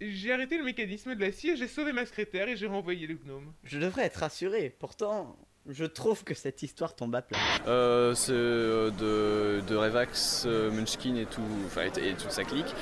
[0.00, 3.06] j'ai arrêté le mécanisme de la scie et j'ai sauvé ma secrétaire et j'ai renvoyé
[3.06, 3.52] le gnome.
[3.64, 4.74] je devrais être rassuré.
[4.78, 5.36] Pourtant,
[5.68, 7.38] je trouve que cette histoire tombe à plat.
[7.66, 12.44] Euh, c'est euh, de, de Revax, euh, Munchkin et tout, enfin et, et toute sa
[12.44, 12.74] clique.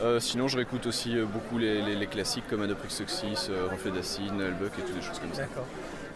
[0.00, 3.90] Euh, sinon, je réécoute aussi beaucoup les, les- les classiques comme Adoprix Oxys, euh, Reflet
[3.90, 5.42] d'acide, Nullbuck et toutes des choses comme ça.
[5.42, 5.66] D'accord.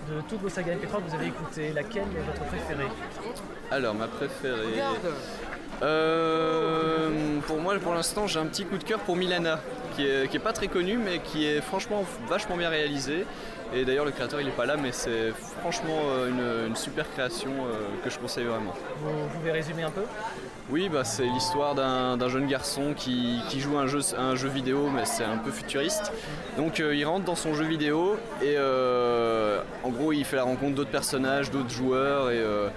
[0.09, 2.87] De toutes vos sagas MP3 que vous avez écoutées, laquelle est votre préférée?
[3.71, 4.73] Alors, ma préférée.
[4.73, 4.97] Regarde.
[5.83, 9.61] Euh, pour moi, pour l'instant, j'ai un petit coup de cœur pour Milana,
[9.99, 13.25] qui est, pas très connu, mais qui est franchement vachement bien réalisé.
[13.75, 17.11] Et d'ailleurs, le créateur, il est pas là, mais c'est franchement euh, une, une super
[17.11, 18.73] création euh, que je conseille vraiment.
[19.03, 20.05] Vous pouvez résumer un peu?
[20.71, 24.49] Oui, bah, c'est l'histoire d'un jeune garçon qui, qui joue à un jeu, un jeu
[24.51, 26.13] vidéo, mais c'est un peu futuriste.
[26.59, 30.43] Donc euh, il rentre dans son jeu vidéo et euh, en gros il fait la
[30.43, 32.69] rencontre d'autres personnages, d'autres joueurs et, euh,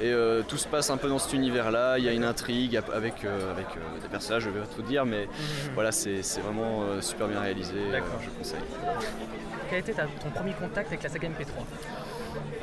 [0.00, 1.98] et, tout se passe un peu dans cet univers-là.
[1.98, 3.66] Il y a une intrigue avec, avec
[4.02, 5.28] des personnages, je vais pas tout dire, mais
[5.74, 7.74] voilà, c'est vraiment super bien réalisé.
[7.92, 8.20] D'accord.
[8.22, 8.60] je conseille.
[9.68, 11.64] Quel était ta- ton premier contact avec la saga MP3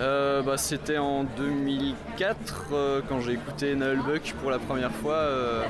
[0.02, 5.64] Euh, bah, C'était en 2004 euh, quand j'ai écouté Nullbuck pour la première fois euh,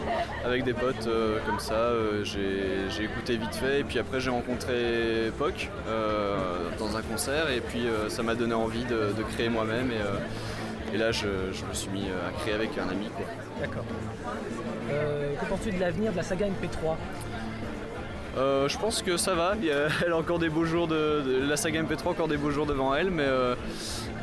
[0.45, 1.09] avec des potes
[1.45, 1.91] comme ça.
[2.23, 5.69] j'ai écouté vite fait et puis après j'ai rencontré Poc
[6.79, 10.97] dans un concert et puis ça m'a donné envie de, de créer moi-même et, et
[10.97, 13.09] là je, je me suis mis à créer avec un ami.
[13.59, 13.83] D'accord.
[14.89, 16.95] Que penses-tu de l'avenir de la saga MP3
[18.37, 19.55] Euh, je pense que ça va,
[20.05, 22.95] elle a encore des beaux jours de, la saga MP3 encore des beaux jours devant
[22.95, 23.55] elle, mais euh,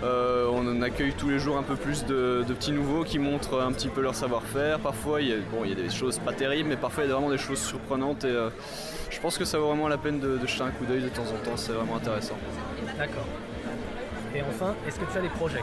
[0.03, 3.73] euh, on accueille tous les jours un peu plus de, petits nouveaux qui montrent un
[3.73, 4.79] petit peu leur savoir-faire.
[4.79, 7.09] Parfois il y, a, bon, il y a des choses pas terribles, mais parfois il
[7.09, 8.35] y a vraiment des choses surprenantes et
[9.11, 11.09] je pense que ça vaut vraiment la peine de, de jeter un coup d'œil de
[11.09, 12.37] temps en temps, c'est vraiment intéressant.
[12.97, 13.27] D'accord.
[14.35, 15.63] Et enfin, est-ce que tu as des projets?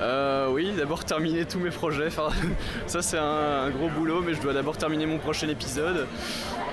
[0.00, 2.08] Euh, oui, d'abord terminer tous mes projets.
[2.08, 2.28] Enfin,
[2.86, 6.06] ça c'est un, un gros boulot, mais je dois d'abord terminer mon prochain épisode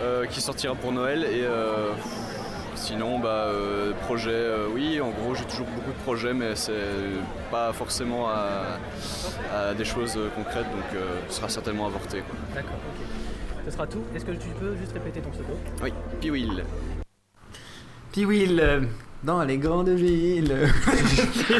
[0.01, 1.23] euh, qui sortira pour Noël.
[1.23, 1.91] Et euh,
[2.75, 6.73] sinon, bah, euh, projet, euh, oui, en gros j'ai toujours beaucoup de projets, mais c'est
[7.49, 8.77] pas forcément à,
[9.55, 12.19] à des choses concrètes, donc euh, ce sera certainement avorté.
[12.19, 12.35] quoi.
[12.55, 13.05] D'accord, ok.
[13.65, 14.03] Ce sera tout.
[14.13, 15.57] Est-ce que tu peux juste répéter ton pseudo?
[15.81, 16.65] Oui, Piwil.
[18.11, 18.81] Piwil, euh,
[19.23, 20.53] dans les grandes villes.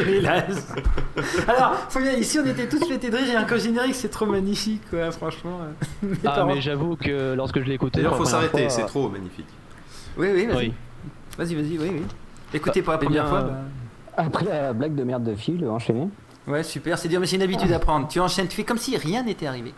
[0.08, 0.74] Hélas.
[1.48, 4.26] Alors, faut bien, ici on était tous fêtés de rire et un générique, c'est trop
[4.26, 5.60] magnifique, quoi, franchement.
[5.62, 6.14] euh.
[6.24, 7.98] Ah, parents- mais j'avoue que lorsque je l'ai écouté.
[7.98, 9.46] D'ailleurs, faut s'arrêter, c'est trop magnifique.
[10.16, 10.56] Oui, oui, vas-y.
[10.56, 10.72] Oui.
[11.38, 12.02] Vas-y, vas-y, oui, oui.
[12.52, 13.40] Écoutez pour la première bien, fois.
[13.40, 13.56] euh, bah.
[14.16, 16.08] Après la blague de merde de Phil, enchaîner.
[16.46, 18.06] Ouais, super, c'est dur, mais c'est une habitude à prendre.
[18.06, 19.72] Tu enchaînes, tu fais comme si rien n'était arrivé.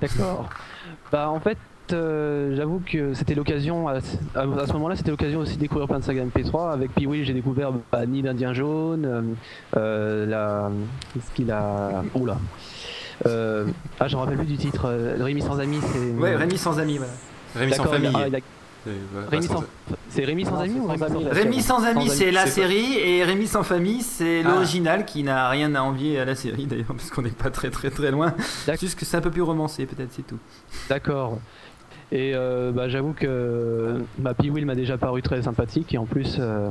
[0.00, 0.48] D'accord.
[1.10, 1.58] Bah en fait,
[1.92, 3.94] euh, j'avoue que c'était l'occasion, à,
[4.34, 6.72] à- à ce moment-là, c'était l'occasion aussi de découvrir plein de sagas MP3.
[6.72, 9.22] Avec Pee-Wee, j'ai découvert bah, Nid d'Indien Jaune, euh,
[9.76, 10.70] euh, la.
[11.14, 12.02] Qu'est-ce qu'il a.
[12.14, 12.36] Oula.
[13.26, 13.66] Euh,
[13.98, 14.88] ah, je me rappelle plus du titre.
[15.18, 16.10] Rémi sans amis, c'est.
[16.20, 17.12] Ouais, Rémi sans amis, voilà.
[17.54, 18.10] Rémi sans famille.
[18.14, 18.40] ah, a-
[18.86, 18.92] C'est-
[19.30, 19.64] Rémi sans-
[20.10, 23.24] C'est Rémi sans amis ou Rémi sans famille Rémi sans amis, c'est la série, et
[23.24, 24.48] Rémi sans famille, c'est Ah.
[24.50, 27.70] l'original qui n'a rien à envier à la série d'ailleurs, parce qu'on n'est pas très
[27.70, 28.32] très très loin.
[28.78, 30.38] Juste que c'est un peu plus romancé, peut-être, c'est tout.
[30.88, 31.38] D'accord.
[32.12, 36.36] Et euh, bah, j'avoue que ma Pee-Wee m'a déjà paru très sympathique et en plus,
[36.38, 36.70] euh,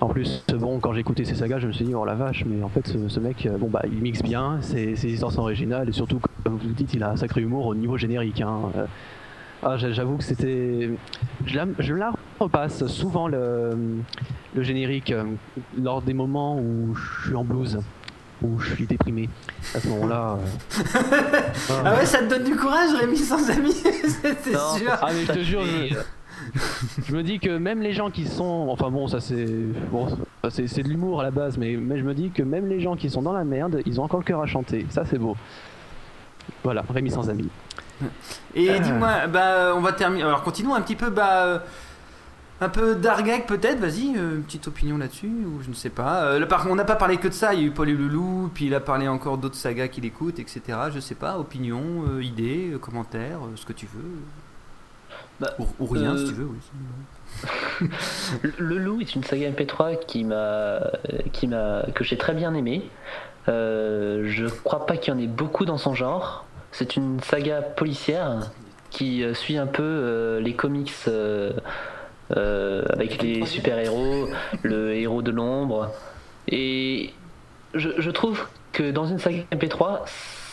[0.00, 2.44] en plus, bon, quand j'ai écouté ces sagas, je me suis dit oh la vache,
[2.46, 5.42] mais en fait, ce, mec, euh, bon bah, il mixe bien, ses, ses histoires sont
[5.42, 8.40] originales et surtout, comme vous dites, il a un sacré humour au niveau générique.
[8.40, 8.60] hein.
[8.76, 8.86] Euh,
[9.62, 10.90] ah, j'a- j'avoue que c'était,
[11.46, 13.76] je la, je la repasse souvent le,
[14.54, 15.24] le générique euh,
[15.82, 17.78] lors des moments où je suis en blues,
[18.42, 19.28] où je suis déprimé.
[19.74, 20.38] À ce moment-là.
[20.38, 21.12] euh,
[21.84, 23.72] Ah ouais, ça te donne du courage, Rémi sans amis,
[24.22, 24.74] c'est Non.
[24.76, 24.92] sûr.
[25.00, 25.94] Ah mais je te jure, je,
[27.08, 29.46] je me dis que même les gens qui sont, enfin bon, ça c'est,
[29.90, 30.08] bon,
[30.50, 32.80] c'est, c'est de l'humour à la base, mais, mais je me dis que même les
[32.80, 34.86] gens qui sont dans la merde, ils ont encore le cœur à chanter.
[34.90, 35.36] Ça c'est beau.
[36.62, 37.48] Voilà, Rémi sans amis.
[38.54, 40.22] Et dis-moi, bah, on va terminer.
[40.24, 41.58] Alors, continuons un petit peu, bah, euh,
[42.60, 43.78] un peu d'Argag peut-être.
[43.78, 46.24] Vas-y, euh, une petite opinion là-dessus, ou je ne sais pas.
[46.24, 47.54] Euh, là, par on n'a pas parlé que de ça.
[47.54, 50.04] Il y a eu Paul et Loulou, puis il a parlé encore d'autres sagas qu'il
[50.04, 50.60] écoute, etc.
[50.92, 51.38] Je sais pas.
[51.38, 55.48] Opinion, euh, idée, euh, commentaire, euh, ce que tu veux.
[55.58, 56.46] ou, ou rien, si tu veux.
[56.46, 56.58] Oui.
[58.42, 60.80] Le le Loup est une saga MP3 qui m'a,
[61.32, 62.88] qui m'a, que j'ai très bien aimé.
[63.46, 66.46] Je crois pas qu'il y en ait beaucoup dans son genre.
[66.72, 68.50] C'est une saga policière
[68.88, 70.94] qui suit un peu les comics
[72.34, 74.28] euh, avec les super-héros,
[74.62, 75.92] le héros de l'ombre.
[76.48, 77.12] Et
[77.74, 80.00] je, je trouve que dans une saga MP3,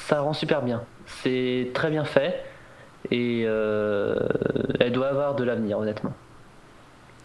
[0.07, 0.83] ça rend super bien.
[1.05, 2.43] C'est très bien fait
[3.11, 4.15] et euh,
[4.79, 6.13] elle doit avoir de l'avenir, honnêtement.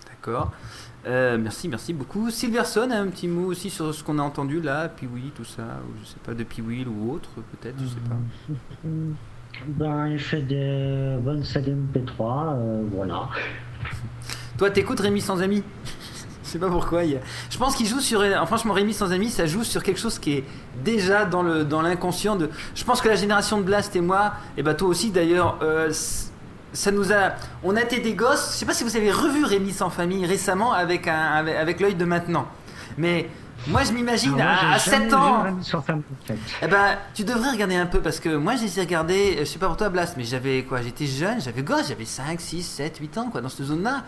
[0.09, 0.53] D'accord.
[1.07, 2.31] Euh, merci, merci beaucoup.
[2.31, 5.99] Silverson, un petit mot aussi sur ce qu'on a entendu là, Piwi, tout ça, ou
[6.01, 8.17] je sais pas, de Piwi ou autre, peut-être, je sais pas.
[9.67, 13.29] Ben, il fait des bonnes sagas MP3, euh, voilà.
[14.59, 15.63] Toi, t'écoutes Rémi sans amis
[16.45, 17.05] Je sais pas pourquoi.
[17.05, 18.23] il a- Je pense qu'il joue sur.
[18.47, 20.45] Franchement, Rémi sans amis, ça joue sur quelque chose qui est
[20.85, 22.49] déjà dans le dans l'inconscient de.
[22.75, 25.93] Je pense que la génération de Blast et moi, et bah toi aussi d'ailleurs, euh,
[26.73, 27.33] ça nous a.
[27.63, 28.53] On a été des gosses.
[28.53, 31.95] Je sais pas si vous avez revu Rémi sans famille récemment avec un avec l'œil
[31.95, 32.47] de maintenant,
[32.97, 33.29] mais.
[33.69, 35.45] Moi je m'imagine à, à j'ai 7 jamais ans.
[36.63, 39.41] Eh ben, tu devrais regarder un peu parce que moi, je les ai regardés, euh,
[39.41, 42.41] je sais pas pour toi, Blast, mais j'avais quoi J'étais jeune, j'avais gosse, j'avais 5,
[42.41, 44.05] 6, 7, 8 ans, quoi, dans cette zone-là.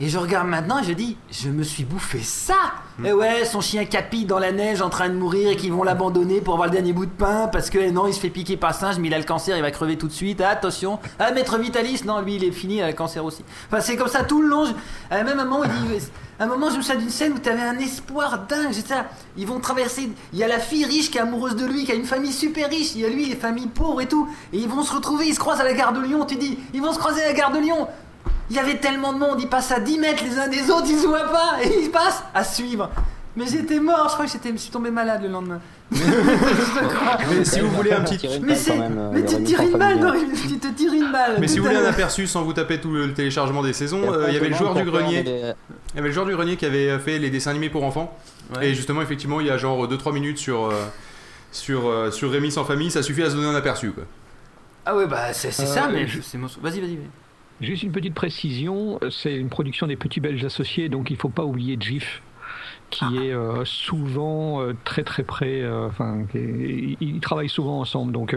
[0.00, 2.56] Et je regarde maintenant et je dis, je me suis bouffé ça
[3.04, 5.84] Et ouais, son chien Capi dans la neige en train de mourir et qu'ils vont
[5.84, 8.28] l'abandonner pour avoir le dernier bout de pain parce que eh non, il se fait
[8.30, 10.40] piquer par singe, mais il a le cancer, il va crever tout de suite.
[10.40, 13.44] Ah, attention Ah, Maître Vitalis, non, lui, il est fini, il a le cancer aussi.
[13.70, 14.64] Enfin, c'est comme ça tout le long.
[14.66, 14.72] Je-
[15.14, 16.04] À même un moment, il dit,
[16.40, 18.72] un moment, je me souviens d'une scène où tu avais un espoir dingue.
[18.72, 18.94] J'étais
[19.36, 20.10] ils vont traverser.
[20.32, 22.32] Il y a la fille riche qui est amoureuse de lui, qui a une famille
[22.32, 22.94] super riche.
[22.94, 24.28] Il y a lui, les familles pauvres et tout.
[24.52, 26.24] Et ils vont se retrouver, ils se croisent à la gare de Lyon.
[26.24, 27.86] Tu dis, ils vont se croiser à la gare de Lyon.
[28.50, 30.86] Il y avait tellement de monde, ils passent à 10 mètres les uns des autres,
[30.88, 31.62] ils se voient pas.
[31.62, 32.90] Et ils passent à suivre.
[33.36, 35.60] Mais j'étais mort, je crois que j'étais, je me suis tombé malade le lendemain.
[37.30, 38.28] Mais si vous voulez un petit.
[38.42, 38.76] Mais, c'est-
[39.12, 40.12] mais tu te tires une balle, non,
[40.48, 41.36] tu te tires une balle.
[41.40, 44.26] Mais si vous voulez un aperçu sans vous taper tout le téléchargement des saisons, euh,
[44.28, 45.24] il y avait le joueur du grenier.
[45.26, 48.16] Il y avait le joueur du grenier qui avait fait les dessins animés pour enfants.
[48.56, 48.68] Ouais.
[48.70, 50.72] Et justement, effectivement, il y a genre 2-3 minutes sur, euh,
[51.52, 53.90] sur, euh, sur Rémi sans famille, ça suffit à se donner un aperçu.
[53.92, 54.04] Quoi.
[54.86, 56.46] Ah ouais, bah c'est, c'est ça, Euh, mais je- c'est mon...
[56.46, 56.96] Vas-y, vas-y.
[56.96, 57.08] vas-y.
[57.66, 61.18] Juste une petite précision, euh, c'est une production des petits Belges associés, donc il ne
[61.18, 62.20] faut pas oublier GIF,
[62.94, 68.12] qui est euh, souvent euh, très très près, euh, enfin, ils, ils travaillent souvent ensemble,
[68.12, 68.36] donc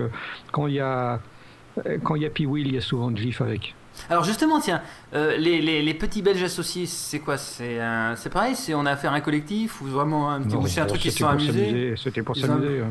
[0.52, 1.20] quand il y a
[2.04, 3.76] quand il y a Pee-Wee, il y a souvent GIF avec.
[4.10, 4.82] Alors justement, tiens,
[5.14, 7.38] euh, les, les, les petits Belges associés, c'est quoi?
[7.38, 7.80] C'est,
[8.16, 8.56] c'est pareil?
[8.56, 10.86] C'est on a affaire à un collectif ou vraiment un petit Non, ou c'est un
[10.86, 11.96] truc qui se sont amusés?
[11.98, 12.84] C'était pour s'amuser.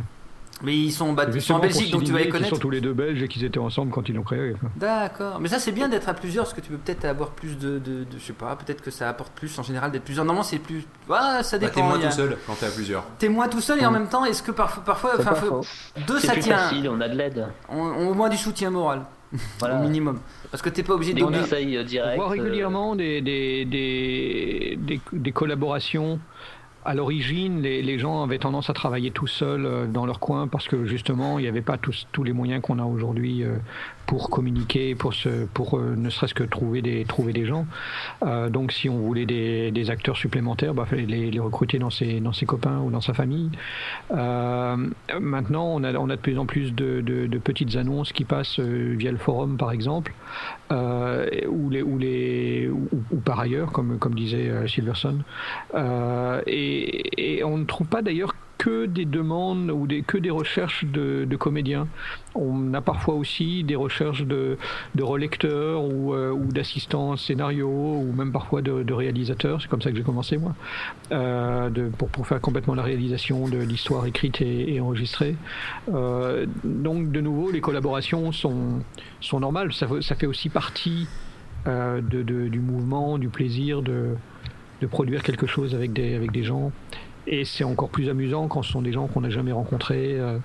[0.63, 2.55] Mais ils sont, ils sont Justement en Belgique, donc tu vas les connaître.
[2.55, 4.55] sont tous les deux belges et qu'ils étaient ensemble quand ils l'ont créé.
[4.77, 5.39] D'accord.
[5.39, 7.73] Mais ça, c'est bien d'être à plusieurs parce que tu peux peut-être avoir plus de,
[7.79, 10.25] de, de- je sais pas, peut-être que ça apporte plus en général d'être plusieurs.
[10.25, 10.85] Normalement, c'est plus.
[11.11, 11.75] Ah, ça Bah, dépend.
[11.81, 13.05] t'es moins a- tout seul quand t'es à plusieurs.
[13.19, 15.37] T'es moins tout seul et en même temps, est-ce que parfois, parfois, C'est enfin, pas
[15.37, 15.69] faut- faux.
[16.07, 16.57] deux, C'est ça plus tient.
[16.57, 17.47] facile, on a de l'aide.
[17.69, 19.03] On, on- au moins du soutien moral,
[19.59, 19.79] Voilà.
[19.79, 20.21] au minimum.
[20.51, 21.17] Parce que t'es pas obligé de.
[21.19, 22.17] Des donner- conseils euh, On directs.
[22.17, 26.19] voit euh, régulièrement des, des, des, des, des collaborations
[26.87, 30.69] à l'origine, les, gens avaient tendance à travailler tout seuls euh, dans leur coin parce
[30.69, 33.57] que justement, il n'y avait pas tous, les moyens qu'on a aujourd'hui euh,
[34.07, 37.05] pour communiquer, pour, euh, ne serait-ce que trouver des,
[37.45, 37.67] gens.
[38.51, 42.79] Donc, si on voulait des, acteurs supplémentaires, il bah, fallait les, recruter dans ses, copains
[42.79, 43.51] ou dans sa famille.
[44.11, 49.57] Maintenant, on a, de plus en plus de, petites annonces qui passent via le forum,
[49.57, 50.15] par exemple,
[50.71, 51.71] ou,
[53.25, 55.19] par ailleurs, comme, disait Silverson.
[57.17, 61.87] Et, on ne trouve pas d'ailleurs que des demandes ou que des recherches de, comédiens.
[62.35, 64.57] On a parfois aussi des recherches de,
[64.99, 69.61] relecteurs ou, euh, d'assistants scénario ou même parfois de, réalisateurs.
[69.61, 70.55] C'est comme ça que j'ai commencé moi,
[71.13, 75.37] euh, pour, faire complètement la réalisation de l'histoire écrite et, enregistrée.
[75.93, 78.83] Euh, donc de nouveau, les collaborations sont,
[79.35, 79.73] normales.
[79.75, 79.87] Ça,
[80.17, 81.07] fait aussi partie
[81.67, 84.17] du mouvement, du plaisir de,
[84.81, 86.73] de produire quelque chose avec des, avec des gens.
[87.27, 90.39] Et c'est encore plus amusant quand ce sont des gens qu'on n'a jamais rencontrés, euh,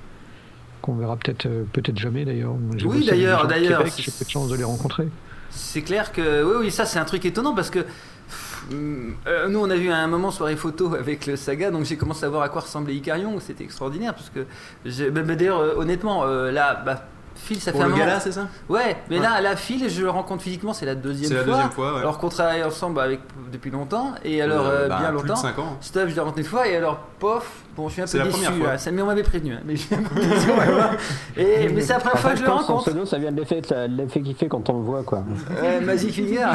[0.82, 2.56] qu'on verra peut-être euh, peut-être jamais d'ailleurs.
[2.86, 5.08] Oui, d'ailleurs, d'ailleurs, J'ai peu de chance de les rencontrer.
[5.52, 9.60] C'est clair que oui, oui, ça c'est un truc étonnant parce que pff, euh, nous
[9.60, 12.30] on a vu à un moment soirée photo avec le saga, donc j'ai commencé à
[12.30, 16.82] voir à quoi ressemblait Icarion, c'était extraordinaire parce que bah, bah, d'ailleurs euh, honnêtement là,
[16.86, 17.06] bah,
[17.36, 19.24] Phil ça Pour fait le un gala, c'est ça Ouais, mais Ouais.
[19.24, 21.46] là, là Phil je le rencontre physiquement, c'est la deuxième C'est fois.
[21.46, 22.00] la deuxième fois, ouais.
[22.00, 23.20] Alors qu'on travaille ensemble avec
[23.52, 25.36] depuis longtemps et alors Euh, euh, bah, bien plus de longtemps.
[25.38, 25.78] cinq ans.
[25.82, 28.30] Stuff je l'ai rencontré une fois et alors pof, bon je suis un peu déçu.
[28.32, 28.68] première fois.
[28.74, 28.78] là.
[28.78, 29.54] Ça, mais on m'avait prévenu.
[29.54, 30.48] hein, mais je suis un peu déçu.
[30.56, 30.92] voilà.
[31.38, 32.82] Et mais c'est la première En fois fait, que je le son rencontre.
[32.90, 35.24] pseudo, ça vient de l'effet, l'effet qu'il fait quand on le voit, quoi.
[35.86, 36.46] Magic Finger.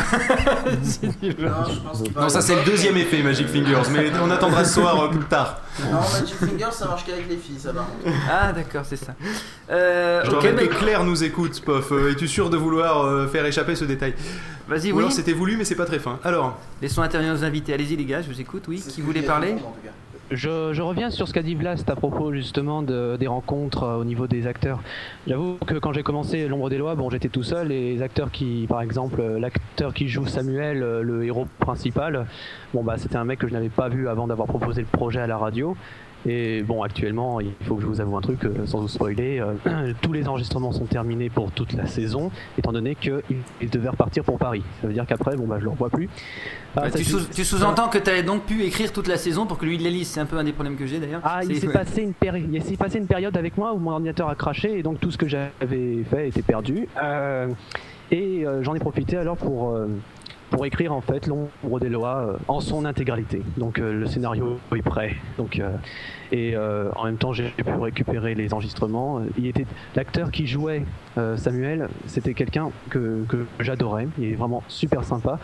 [2.17, 5.25] Non, ça c'est le deuxième effet Magic Fingers, mais on attendra ce soir euh, plus
[5.25, 5.61] tard.
[5.81, 7.87] Non, Magic Finger, ça marche qu'avec les filles, ça va.
[8.31, 9.15] Ah d'accord, c'est ça.
[9.71, 11.93] Euh, Je mais- que Claire nous écoute, Pof.
[11.93, 14.15] Euh, Es-tu sûr de vouloir euh, faire échapper ce détail?
[14.69, 15.01] Vas-y, Ou oui.
[15.03, 16.19] alors c'était voulu, mais c'est pas très fin.
[16.25, 17.73] Alors, Laissons intervenir nos invités.
[17.75, 18.65] Allez-y les gars, je vous écoute.
[18.69, 19.55] Oui, qui voulait parler?
[20.32, 24.05] Je, reviens sur ce qu'a dit Vlast à propos justement de- des rencontres euh, au
[24.05, 24.81] niveau des acteurs.
[25.28, 28.32] J'avoue que quand j'ai commencé L'ombre des lois, bon j'étais tout seul et les acteurs
[28.32, 32.27] qui, par exemple, euh, l'acteur qui joue Samuel, euh, le héros principal,
[32.74, 35.20] bon bah c'était un mec que je n'avais pas vu avant d'avoir proposé le projet
[35.20, 35.77] à la radio.
[36.28, 39.40] Et bon, actuellement, il faut que je vous avoue un truc, euh, sans vous spoiler,
[39.66, 43.23] euh, tous les enregistrements sont terminés pour toute la saison, étant donné qu'ils
[43.61, 44.62] ils devaient repartir pour Paris.
[44.81, 46.09] Ça veut dire qu'après, bon bah je le revois plus.
[46.74, 49.07] Ah, Bah, ça tu, fait- sous- tu sous-entends que tu avais donc pu écrire toute
[49.09, 50.09] la saison pour que lui il la lise.
[50.09, 51.20] C'est un peu un des problèmes que j'ai d'ailleurs.
[51.23, 51.73] Ah, il s'est ouais.
[51.73, 54.78] passé une péri- il s'est passé une période avec moi où mon ordinateur a craché
[54.78, 56.89] et donc tout ce que j'avais fait était perdu.
[57.03, 57.48] Euh,
[58.11, 59.86] et euh, j'en ai profité alors pour euh,
[60.51, 63.43] pour écrire en fait l'ombre des lois euh, en son intégralité.
[63.56, 65.16] Donc euh, le scénario est prêt.
[65.39, 65.77] Donc euh,
[66.32, 69.23] et en même temps j'ai pu récupérer les enregistrements.
[69.39, 70.85] Il était l'acteur qui jouait
[71.36, 74.09] Samuel, c'était quelqu'un que, que j'adorais.
[74.18, 75.39] Il est vraiment super sympa.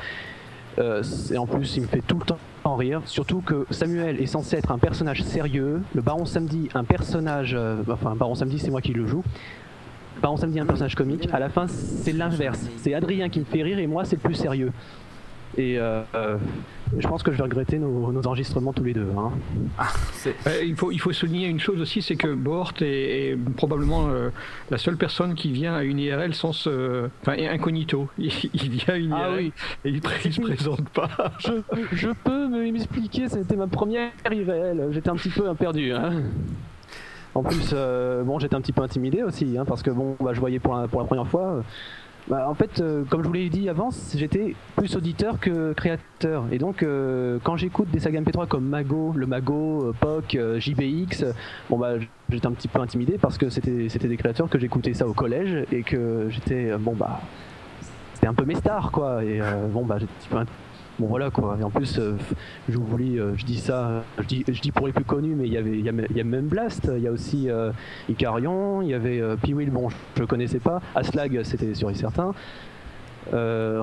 [0.78, 3.02] Et en plus, il me fait tout le temps en rire.
[3.04, 5.82] Surtout que Samuel est censé être un personnage sérieux.
[5.94, 7.56] Le Baron Samedi, un personnage.
[7.88, 9.22] enfin, Baron Samedi, c'est moi qui le joue.
[10.23, 11.28] Le Baron Samedi, un personnage comique.
[11.32, 12.69] À la fin, c'est l'inverse.
[12.77, 14.70] C'est Adrien qui me fait rire et moi, c'est le plus sérieux.
[15.59, 16.39] Et euh, euh,
[16.97, 19.09] je pense que je vais regretter nos, nos enregistrements tous les deux.
[19.19, 19.32] hein.
[20.47, 24.07] Euh, il, faut, il faut souligner une chose aussi, c'est que Bort est, est probablement
[24.11, 24.31] euh,
[24.70, 27.09] la seule personne qui vient à une IRL sans se...
[27.23, 28.09] Enfin, incognito.
[28.19, 29.53] Il, il vient à une Ah IRL oui.
[29.85, 31.09] et il, il se présente pas.
[31.40, 31.51] je,
[31.93, 34.86] je peux m'expliquer, c'était ma première IRL.
[34.93, 35.93] J'étais un petit peu perdu.
[35.93, 36.12] hein.
[37.34, 40.32] En plus, euh, bon, j'étais un petit peu intimidé aussi, hein, parce que bon, bah,
[40.34, 41.42] je voyais pour la, première fois.
[41.42, 41.62] euh,
[42.28, 46.44] bah, en fait, euh, comme je vous l'ai dit avant, j'étais plus auditeur que créateur.
[46.52, 46.84] Et donc,
[47.42, 51.24] quand j'écoute des sagas MP3 comme Mago, le Mago, POC, JBX,
[51.68, 51.94] bon bah,
[52.30, 55.66] j'étais un petit peu intimidé parce que c'était des créateurs que j'écoutais ça au collège
[55.72, 57.20] et que j'étais bon bah
[58.14, 59.40] c'était un peu mes stars quoi et
[59.72, 60.52] bon bah j'étais un peu
[61.02, 62.16] bon voilà quoi et en plus euh,
[62.68, 65.34] je vous voulais euh, je dis ça je dis je dis pour les plus connus
[65.34, 67.10] mais il y avait il y a, il y a même Blast il y a
[67.10, 67.72] aussi euh,
[68.08, 72.32] Icarion il y avait Piwil bon je, je connaissais pas Aslag c'était sûr et certain
[73.32, 73.82] euh,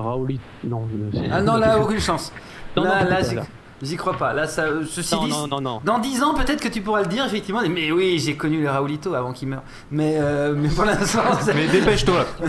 [0.64, 0.88] non
[1.30, 2.32] Ah non, là, aucune chance.
[2.76, 3.42] Non, là, non, là, là.
[3.82, 4.32] J'y crois pas.
[4.32, 5.80] Là, ça, euh, ceci Non, dit, non, non, non.
[5.84, 7.60] dans 10 ans, peut-être que tu pourras le dire, effectivement.
[7.68, 9.62] Mais oui, j'ai connu le Raoulito avant qu'il meure.
[9.90, 11.22] Mais, euh, mais pour l'instant.
[11.40, 12.24] c'est- Mais dépêche-toi.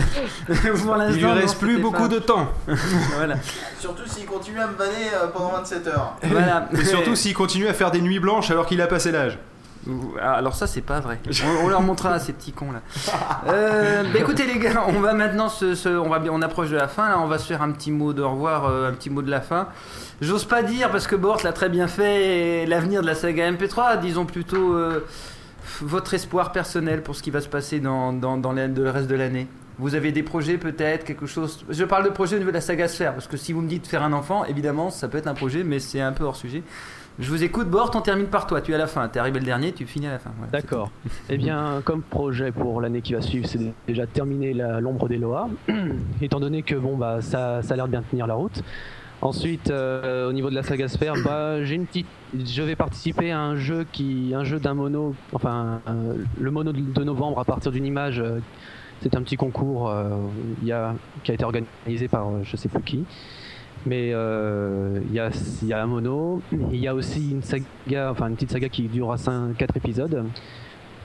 [0.84, 2.48] pour l'instant, Il lui reste non, plus beaucoup pas- de temps.
[3.16, 3.34] voilà.
[3.78, 6.16] Surtout s'il continue à me vanner euh, pendant 27 heures.
[6.24, 6.68] Voilà.
[6.72, 9.38] Et surtout s'il continue à faire des nuits blanches alors qu'il a passé l'âge.
[10.20, 11.18] Ah, Alors ça c'est pas vrai.
[11.44, 12.80] On, on leur montrera ces petits cons là.
[13.48, 16.70] Euh, bah, écoutez les gars, on va maintenant se, se- on va bien, on approche
[16.70, 18.92] de la fin là, on va se faire un petit mot de revoir, euh, un
[18.92, 19.68] petit mot de la fin.
[20.20, 22.64] J'ose pas dire parce que Bort l'a très bien fait.
[22.66, 25.04] L'avenir de la saga MP3, disons plutôt euh,
[25.80, 29.48] votre espoir personnel pour ce qui va se passer dans, dans, le reste de l'année.
[29.78, 31.64] Vous avez des projets peut-être, quelque chose?
[31.68, 33.68] Je parle de projet au niveau de la saga Sphère, parce que si vous me
[33.68, 36.36] dites faire un enfant, évidemment, ça peut être un projet, mais c'est un peu hors
[36.36, 36.62] sujet.
[37.18, 38.60] Je vous écoute, Bort, on termine par toi.
[38.60, 39.08] Tu es à la fin.
[39.08, 40.30] Tu es arrivé le dernier, tu finis à la fin.
[40.36, 40.52] Voilà.
[40.52, 40.90] D'accord.
[41.28, 45.48] Eh bien, comme projet pour l'année qui va suivre, c'est déjà terminer l'ombre des Loa,
[46.22, 48.62] étant donné que bon bah ça, ça a l'air de bien tenir la route.
[49.22, 53.30] Ensuite, euh, au niveau de la saga Sphère, bah, j'ai une petite, je vais participer
[53.30, 57.44] à un jeu qui, un jeu d'un mono, enfin euh, le mono de, novembre à
[57.44, 58.18] partir d'une image.
[58.18, 58.40] euh,
[59.00, 59.92] c'est un petit concours
[60.62, 60.94] y a,
[61.24, 63.04] qui a été organisé par je sais plus qui.
[63.86, 65.30] Mais euh, il y, a,
[65.64, 68.82] y a un mono, il y a aussi une saga, enfin une petite saga qui
[68.84, 70.24] durera 4 épisodes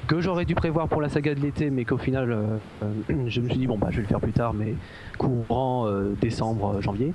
[0.07, 2.43] que j'aurais dû prévoir pour la saga de l'été, mais qu'au final, euh,
[2.83, 2.87] euh,
[3.27, 4.73] je me suis dit, bon, bah, je vais le faire plus tard, mais
[5.17, 5.85] courant
[6.21, 7.13] décembre, janvier.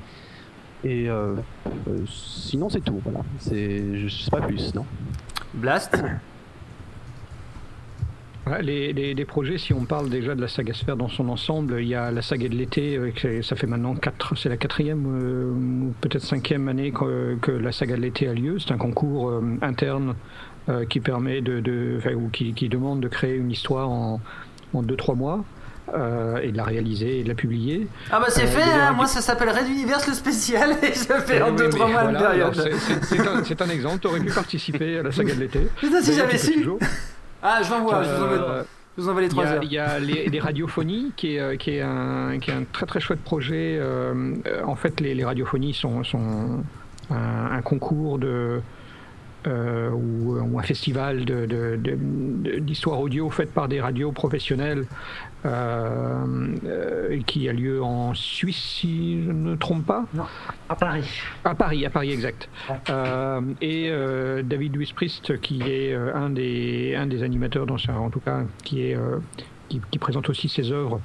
[0.85, 1.09] Et
[2.07, 3.21] sinon, c'est tout, voilà.
[3.41, 4.85] Je sais pas plus, non
[5.55, 6.03] Blast?
[8.45, 11.29] Ouais, les, les- les projets, si on parle déjà de la saga Sphère dans son
[11.29, 14.57] ensemble, il y a la saga de l'été, euh, ça fait maintenant quatre, c'est la
[14.57, 18.59] quatrième euh, ou peut-être cinquième année que, que la saga de l'été a lieu.
[18.59, 20.17] C'est un concours euh, interne
[20.69, 24.21] euh, qui permet de, de- ou qui, qui demande de créer une histoire en,
[24.75, 25.45] en deux trois mois
[25.95, 27.87] euh, et de la réaliser et de la publier.
[28.11, 31.15] Ah bah c'est Euh, fait, hein, moi ça s'appelle Red Universe le spécial et je
[31.25, 32.41] fais en oui, 2-3 mais mois voilà, période.
[32.41, 32.55] alors
[33.05, 35.69] c'est- un, un exemple, tu aurais pu participer à la saga de l'été.
[36.03, 36.67] Si j'avais su.
[37.43, 38.63] Ah, je l'envoie, je vous envoie, Euh,
[38.97, 39.65] je vous envoie les il y 3 a- heures.
[39.65, 42.65] Il y a les, les radiophonies, qui est, euh, qui, est un, qui est un
[42.71, 43.77] très très chouette projet.
[43.81, 46.63] Euh, euh, en fait, les, les radiophonies sont, sont
[47.11, 48.61] un, un concours de,
[49.49, 54.13] euh, ou, ou un festival de- de- de- de- d'histoire audio faite par des radios
[54.13, 54.85] professionnelles
[55.45, 60.05] euh, qui a lieu en Suisse, si je ne me trompe pas?
[60.15, 60.25] Non,
[60.69, 61.09] à Paris.
[61.45, 62.49] À Paris, à Paris, exact.
[62.91, 67.95] Euh, et euh, David Wisprist, qui est euh, un, des, un des animateurs, dans ça,
[67.95, 68.97] en tout cas, qui, est,
[69.69, 71.01] qui, qui présente aussi ses œuvres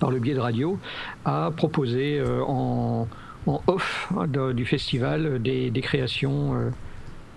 [0.00, 0.78] par le biais de radio,
[1.24, 3.06] a proposé en,
[3.46, 6.72] en off hein, de- du festival des, des créations.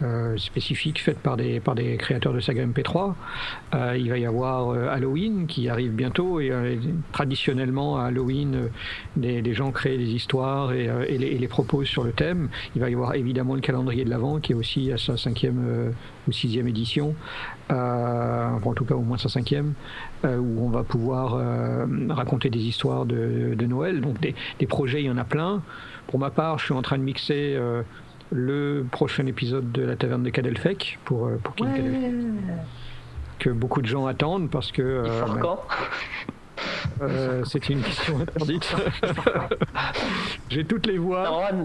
[0.01, 3.13] Euh, spécifiques faites par des, par des créateurs de saga MP3.
[3.73, 6.75] Euh, il va y avoir euh, Halloween qui arrive bientôt et euh,
[7.13, 8.67] traditionnellement à Halloween, euh,
[9.15, 12.49] des, des gens créent des histoires et, et les, et les proposent sur le thème.
[12.75, 15.93] Il va y avoir évidemment le calendrier de l'Avent qui est aussi à sa cinquième
[16.27, 17.15] ou sixième édition,
[17.69, 19.73] en tout cas au moins sa cinquième,
[20.23, 21.39] où on va pouvoir
[22.09, 24.01] raconter des histoires de, de Noël.
[24.01, 25.61] Donc des, des projets, il y en a plein.
[26.07, 27.57] Pour ma part, je suis en train de mixer
[28.31, 32.11] le prochain épisode de la taverne de Cadelfec pour, euh, pour King Cadelfec,
[33.39, 35.63] que beaucoup de gens attendent parce que euh, sort bah, quand
[37.01, 38.73] euh, c'était une question interdite.
[40.49, 41.23] j'ai toutes les voix.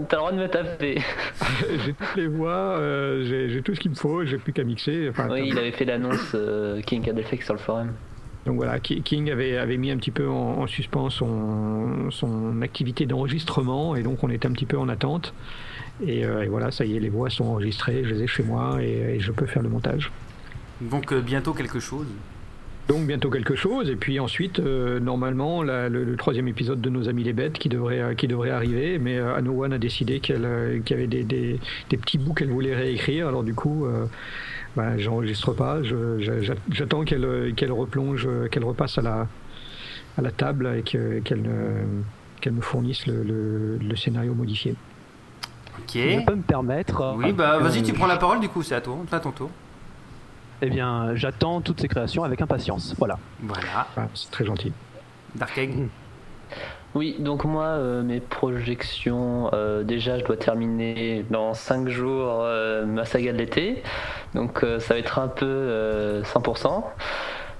[0.09, 1.01] T'as le droit de me taper.
[1.85, 4.63] j'ai toutes les voix, euh, j'ai j'ai tout ce qu'il me faut, j'ai plus qu'à
[4.63, 5.07] mixer.
[5.09, 7.93] Enfin, Oui, il avait fait l'annonce euh, King Cadelfex sur le forum.
[8.45, 12.61] Donc voilà, Ki- King avait, avait mis un petit peu en, en suspens son, son
[12.61, 15.33] activité d'enregistrement et donc on était un petit peu en attente.
[16.05, 18.43] Et, euh, et voilà, ça y est, les voix sont enregistrées, je les ai chez
[18.43, 20.11] moi et, et je peux faire le montage.
[20.81, 22.07] Donc euh, bientôt quelque chose.
[22.87, 26.89] Donc bientôt quelque chose et puis ensuite euh, normalement la- le, le troisième épisode de
[26.89, 30.95] Nos Amis les Bêtes qui devrait, qui devrait arriver mais One a décidé qu'elle qu'il
[30.97, 31.59] y avait des, des,
[31.91, 33.85] des petits bouts qu'elle voulait réécrire alors du coup
[34.75, 39.27] bah, j'enregistre pas, je- je- j'a- j'attends qu'elle qu'elle replonge, qu'elle repasse à la,
[40.17, 41.43] à la table et que- qu'elle
[42.41, 44.73] qu'elle me fournisse le, le- le scénario modifié.
[45.79, 45.91] Ok.
[45.95, 47.15] Je peux me permettre.
[47.17, 49.31] Oui, bah euh, vas-y, tu prends la parole du coup, c'est à toi, à ton
[49.31, 49.49] tour.
[50.61, 52.93] Eh bien, j'attends toutes ces créations avec impatience.
[52.97, 53.17] Voilà.
[53.41, 53.87] Voilà.
[53.97, 54.71] Ah, c'est très gentil.
[55.35, 55.87] Dark Egg.
[56.93, 62.85] Oui, donc moi, euh, mes projections, euh, déjà, je dois terminer dans 5 jours euh,
[62.85, 63.81] ma saga de l'été.
[64.35, 66.83] Donc euh, ça va être un peu euh, 100%.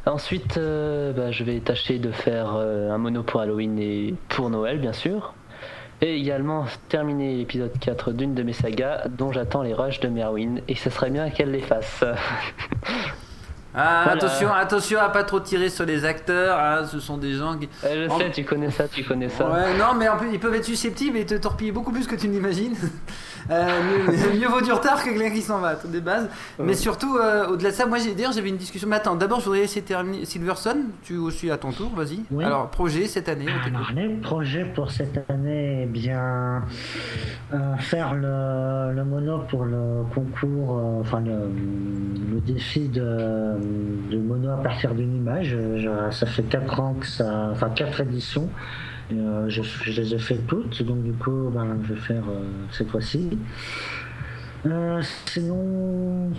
[0.05, 4.49] Ensuite, euh, bah, je vais tâcher de faire euh, un mono pour Halloween et pour
[4.49, 5.33] Noël, bien sûr.
[6.03, 10.61] Et également terminer l'épisode 4 d'une de mes sagas, dont j'attends les rushs de Merwin.
[10.67, 12.03] Et ce serait bien qu'elle les fasse.
[13.73, 14.17] Ah, Voilà.
[14.25, 17.69] attention, attention à pas trop tirer sur les acteurs, hein, ce sont des gens qui.
[17.85, 19.49] Euh, je sais, tu connais ça, tu connais ça.
[19.49, 22.15] Ouais, non, mais en plus, ils peuvent être susceptibles et te torpiller beaucoup plus que
[22.15, 22.75] tu n'imagines.
[23.51, 23.67] Euh,
[24.07, 26.29] mieux, mieux vaut du retard que quelqu'un qui s'en va, tout des bases.
[26.59, 28.87] Mais surtout, euh, au-delà de ça, moi, j'ai- d'ailleurs, j'avais une discussion.
[28.87, 30.25] Mais attends, d'abord, je voudrais laisser terminer.
[30.25, 32.21] Silverson, tu aussi à ton tour, vas-y.
[32.31, 32.43] Oui.
[32.45, 33.45] Alors, projet cette année.
[33.45, 33.73] t'écoute.
[33.75, 36.63] Alors, les projets pour cette année, eh bien,
[37.53, 41.33] euh, faire le, le mono pour le concours, euh, enfin le,
[42.33, 43.55] le défi de,
[44.11, 45.57] de mono à partir d'une image.
[45.75, 48.49] Je- ça fait 4 ans que ça, enfin 4 éditions.
[49.13, 49.61] Euh, je,
[49.91, 53.37] les ai fait toutes, donc du coup, ben, je vais faire euh, cette fois-ci.
[54.65, 56.29] Euh, sinon,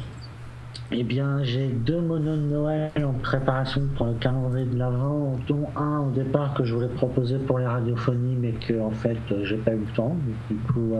[0.90, 5.68] Eh bien, j'ai deux monos de Noël en préparation pour le calendrier de l'Avent, dont
[5.76, 9.56] un au départ que je voulais proposer pour les radiophonies, mais que en fait j'ai
[9.56, 10.16] pas eu le temps.
[10.50, 10.94] Du coup,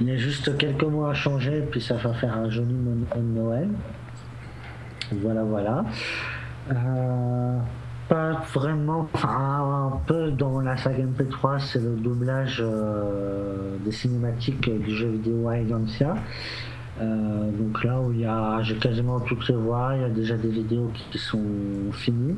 [0.00, 3.06] il y a juste quelques mots à changer, puis ça va faire un joli mono
[3.14, 3.68] de Noël.
[5.12, 5.84] Voilà, voilà.
[8.08, 14.70] Pas vraiment, enfin un peu dans la saga MP3, c'est le doublage euh, des cinématiques
[14.70, 16.14] du jeu vidéo Highlandia.
[17.00, 20.10] Euh, donc là où il y a, j'ai quasiment toutes les voix, il y a
[20.10, 21.42] déjà des vidéos qui sont
[21.92, 22.36] finies.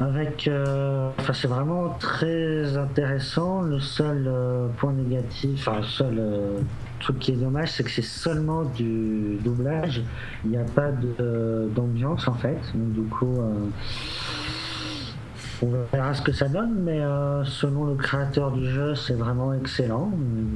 [0.00, 3.60] Avec, euh, enfin c'est vraiment très intéressant.
[3.62, 6.58] Le seul euh, point négatif, enfin le seul euh,
[7.00, 10.02] truc qui est dommage, c'est que c'est seulement du doublage.
[10.44, 12.58] Il n'y a pas d'ambiance en fait.
[12.74, 13.52] Donc du coup, euh,
[15.62, 19.52] on verra ce que ça donne, mais euh, selon le créateur du jeu, c'est vraiment
[19.52, 20.10] excellent.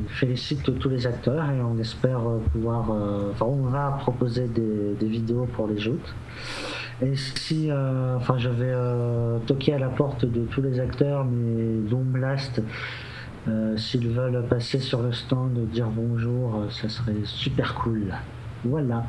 [0.08, 2.90] Je félicite tous les acteurs et on espère euh, pouvoir.
[2.90, 6.14] euh, Enfin, on va proposer des, vidéos pour les joutes.
[7.02, 8.74] Et si, euh, enfin, je vais
[9.46, 12.60] toquer à la porte de tous les acteurs, mais dont Blast,
[13.76, 18.12] s'ils veulent passer sur le stand, dire bonjour, ça serait super cool.
[18.64, 19.04] Voilà.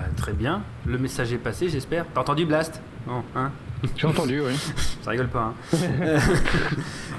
[0.00, 0.62] Euh, très bien.
[0.86, 2.04] Le message est passé, j'espère.
[2.14, 2.80] T'as entendu Blast?
[3.06, 3.50] Non, hein?
[3.96, 4.52] J'ai entendu, oui.
[5.04, 5.54] Ça rigole pas.
[5.72, 5.76] Hein.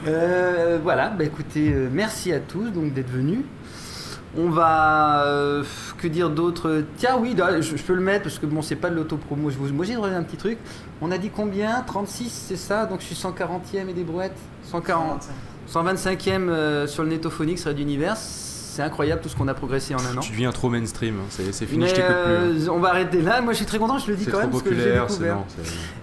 [0.07, 3.39] Euh, voilà, bah écoutez, euh, merci à tous donc d'être venus.
[4.37, 5.25] On va.
[5.25, 5.63] euh,
[5.97, 6.83] que dire d'autre?
[6.95, 9.49] Tiens, oui, là, je, je peux le mettre parce que bon, c'est pas de l'autopromo.
[9.49, 10.57] Je vous- Moi, j'ai un petit truc.
[11.01, 11.81] On a dit combien?
[11.81, 12.85] 36, c'est ça?
[12.85, 14.37] Donc je suis 140e et des brouettes?
[14.63, 15.27] 140.
[15.69, 18.48] 125e euh, sur le Netophonique, Red Universe.
[18.79, 20.21] C'est incroyable tout ce qu'on a progressé en un an.
[20.21, 21.25] Tu deviens trop mainstream, hein.
[21.51, 22.15] c'est fini, Mais je t'écoute plus.
[22.33, 22.69] hein.
[22.69, 23.41] euh, on va arrêter là.
[23.41, 23.97] Moi, je suis très content.
[23.97, 25.35] Je le dis quand même trop parce que j'ai populaire, c'est découvert.
[25.35, 25.45] non,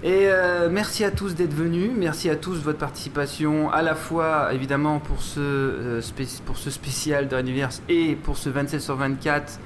[0.03, 1.91] c'est- Et euh, merci à tous d'être venus.
[1.97, 6.01] Merci à tous de votre participation, à la fois évidemment pour ce, euh,
[6.45, 9.59] pour ce spécial de Universe et pour ce 27 sur 24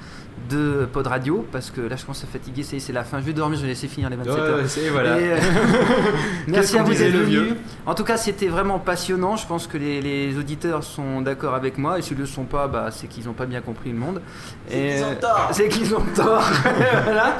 [0.49, 1.45] de Pod Radio.
[1.51, 2.63] Parce que là, je commence à fatiguer.
[2.63, 3.19] C'est c'est la fin.
[3.19, 3.57] Je vais dormir.
[3.57, 4.59] Je vais laisser finir les 27 Ouais, heures.
[4.91, 5.19] voilà.
[5.19, 5.37] Et, euh,
[6.47, 7.27] merci à vous d'être le venus.
[7.29, 9.35] vieux En tout cas, c'était vraiment passionnant.
[9.35, 11.99] Je pense que les, les auditeurs sont d'accord avec moi.
[11.99, 14.21] Et s'ils ne le sont pas, bah, c'est qu'ils n'ont pas bien compris le monde.
[14.67, 15.49] C'est Et, qu'ils ont tort.
[15.51, 16.43] C'est qu'ils ont tort.
[17.03, 17.37] voilà.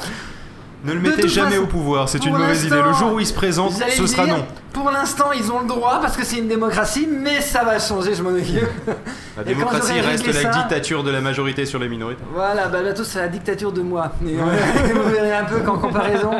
[0.84, 2.82] Ne le mettez jamais façon, au pouvoir, c'est une mauvaise idée.
[2.82, 4.46] Le jour où il se présente, ce sera dire, non.
[4.74, 8.16] Pour l'instant, ils ont le droit parce que c'est une démocratie, mais ça va changer,
[8.16, 8.68] je m'en occupe.
[9.38, 12.22] La démocratie reste la ça- dictature de la majorité sur les minorités.
[12.34, 14.12] Voilà, bah bientôt c'est la dictature de moi.
[14.26, 14.42] Et, euh,
[15.04, 16.32] vous verrez un peu qu'en comparaison,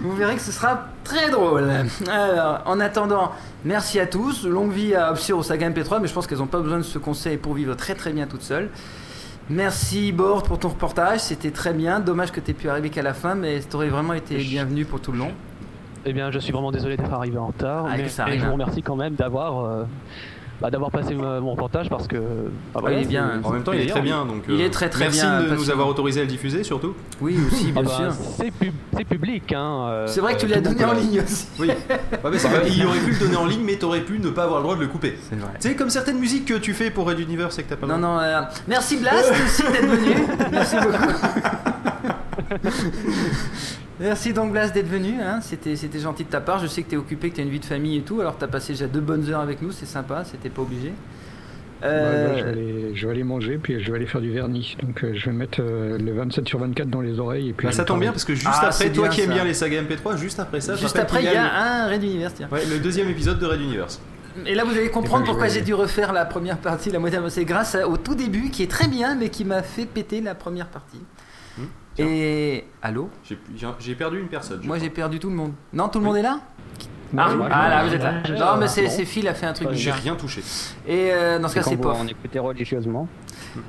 [0.00, 1.70] vous verrez que ce sera très drôle.
[2.10, 3.32] Alors, en attendant,
[3.64, 4.44] merci à tous.
[4.46, 6.82] Longue vie à Obscure au Saga MP3, mais je pense qu'elles n'ont pas besoin de
[6.82, 8.70] ce conseil pour vivre très très bien toutes seules.
[9.50, 12.00] Merci Bord pour ton reportage, c'était très bien.
[12.00, 15.00] Dommage que tu pu arriver qu'à la fin, mais tu aurais vraiment été bienvenu pour
[15.00, 15.32] tout le long.
[16.04, 18.46] Eh bien, je suis vraiment désolé d'être arrivé en retard, Ah, mais ça je hein.
[18.46, 19.84] vous remercie quand même d'avoir euh,
[20.62, 22.16] bah, d'avoir passé mon reportage parce que.
[22.72, 23.40] bah, Ouais, il est c'est- bien.
[23.42, 24.44] En même temps, il est très bien, donc.
[24.48, 26.94] Il euh, est très, très merci bien, de nous avoir autorisé à le diffuser, surtout.
[27.20, 28.12] Oui, aussi, Ah bien bah, sûr.
[28.38, 29.86] C'est pub- c'est public, hein.
[29.88, 31.48] euh, C'est vrai que tu euh, l'as donné en ligne aussi.
[31.58, 31.66] Oui.
[31.68, 34.30] Ouais, mais c'est vrai, il aurait pu le donner en ligne, mais t'aurais pu ne
[34.30, 35.18] pas avoir le droit de le couper.
[35.28, 35.50] C'est vrai.
[35.60, 37.86] Tu sais, comme certaines musiques que tu fais pour Red Universe et que t'as pas
[37.86, 40.14] le Non, non, euh, merci Blast aussi d'être venu.
[40.52, 40.92] Merci beaucoup.
[44.02, 45.20] merci donc d'être venu.
[45.20, 45.40] Hein.
[45.40, 46.58] C'était, c'était gentil de ta part.
[46.58, 48.20] Je sais que tu es occupé, que tu as une vie de famille et tout.
[48.20, 49.72] Alors tu as passé déjà deux bonnes heures avec nous.
[49.72, 50.24] C'est sympa.
[50.24, 50.92] C'était pas obligé.
[51.84, 54.20] Euh, Ouais, là, je, vais aller, je vais aller manger, puis je vais aller faire
[54.20, 54.76] du vernis.
[54.82, 57.48] Donc euh, je vais mettre euh, le 27 sur 24 dans les oreilles.
[57.48, 59.32] Et puis Bah, ça tombe bien parce que juste Ah, après, c'est toi qui aimes
[59.32, 62.04] bien les sagas MP3, juste après ça, Juste après, il y a le- un Red
[62.04, 62.34] Universe.
[62.36, 62.48] tiens.
[62.52, 64.00] Ouais, le deuxième épisode de Red Universe.
[64.46, 66.98] Et là, vous allez comprendre Et ben, pourquoi j'ai dû refaire la première partie, la
[67.00, 67.18] moitié.
[67.28, 70.34] C'est grâce au tout début qui est très bien, mais qui m'a fait péter la
[70.36, 71.00] première partie.
[71.98, 74.60] Et allô J'ai- perdu une personne.
[74.64, 75.52] Moi j'ai perdu tout le monde.
[75.72, 76.40] Non, tout le monde est là
[77.14, 78.22] ah, ouais, ah, là vous êtes là.
[78.54, 80.40] Non, mais c'est Phil a fait un truc J'ai rien touché.
[80.86, 82.00] Et euh, dans ce cas, c'est Pof.
[82.00, 83.06] en écoutez religieusement.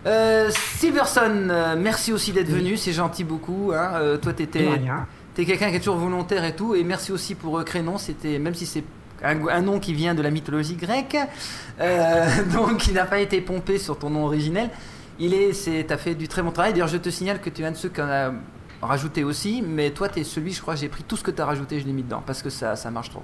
[0.06, 3.72] Euh, Silverson, euh, merci aussi d'être venu, c'est gentil beaucoup.
[3.76, 3.92] Hein.
[3.96, 4.66] Euh, toi, t'étais,
[5.34, 6.74] t'es quelqu'un qui est toujours volontaire et tout.
[6.74, 8.86] Et merci aussi pour euh, Crénon, c'était même si c'est
[9.24, 11.18] un, un nom qui vient de la mythologie grecque,
[11.82, 14.70] euh, donc qui n'a pas été pompé sur ton nom originel.
[15.20, 16.74] Il est, c'est, t'as fait du très bon travail.
[16.74, 18.32] D'ailleurs, je te signale que tu es un de ceux qu'on a
[18.82, 21.42] rajouté aussi, mais toi, tu es celui, je crois, j'ai pris tout ce que tu
[21.42, 23.24] as rajouté, je l'ai mis dedans parce que ça, ça marche trop.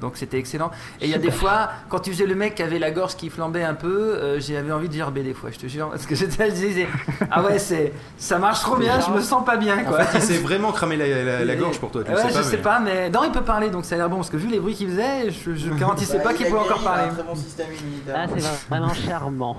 [0.00, 0.70] Donc c'était excellent.
[1.00, 3.16] Et il y a des fois, quand tu faisais le mec qui avait la gorge
[3.16, 6.06] qui flambait un peu, euh, j'avais envie de gerber des fois, je te jure, parce
[6.06, 6.88] que j'étais, je disais,
[7.30, 10.04] ah ouais, c'est, ça marche trop bien, je me sens pas bien, En quoi.
[10.04, 12.34] fait, il s'est vraiment cramé la, la- la gorge pour toi, tu Ouais, sais je
[12.34, 12.42] pas.
[12.42, 14.36] sais mais- pas, mais non, il peut parler, donc ça a l'air bon, parce que
[14.36, 17.10] vu les bruits qu'il faisait, je, je garantissais Bah, pas il qu'il pouvait encore parler.
[17.16, 17.34] bon.
[18.14, 19.56] Ah, c'est vraiment charmant.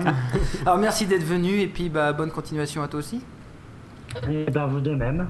[0.64, 3.22] Alors merci d'être venu, et puis bah, bonne continuation à toi aussi.
[4.30, 5.28] Et ben vous de même.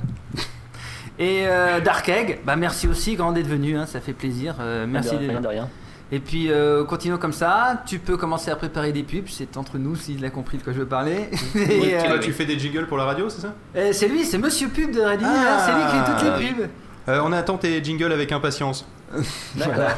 [1.18, 4.56] Et euh, Dark Egg, bah merci aussi, grand d'être venu, hein, ça fait plaisir.
[4.60, 5.68] Euh, merci de rien, d'être- de rien.
[6.12, 7.82] Et puis euh, continuons comme ça.
[7.86, 9.26] Tu peux commencer à préparer des pubs.
[9.28, 11.28] C'est entre nous s'il a compris de quoi je veux parler.
[11.56, 13.55] Et, Ouais, euh, tu, fais des jingles pour la radio, c'est ça?
[13.76, 15.24] Euh, c'est lui, c'est Monsieur Pub de Reddit.
[15.24, 16.70] hein, c'est lui qui fait toutes les pubs.
[17.09, 18.86] Euh, on attend tes jingles avec impatience.
[19.56, 19.88] Voilà.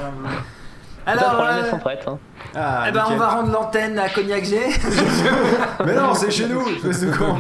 [1.09, 2.05] Alors, euh, elles sont prêtes.
[2.06, 2.18] hein.
[2.55, 4.59] Ah, eh ben, on va rendre l'antenne à Cognac G.
[5.85, 7.36] Mais non, c'est chez nous, espèce de con.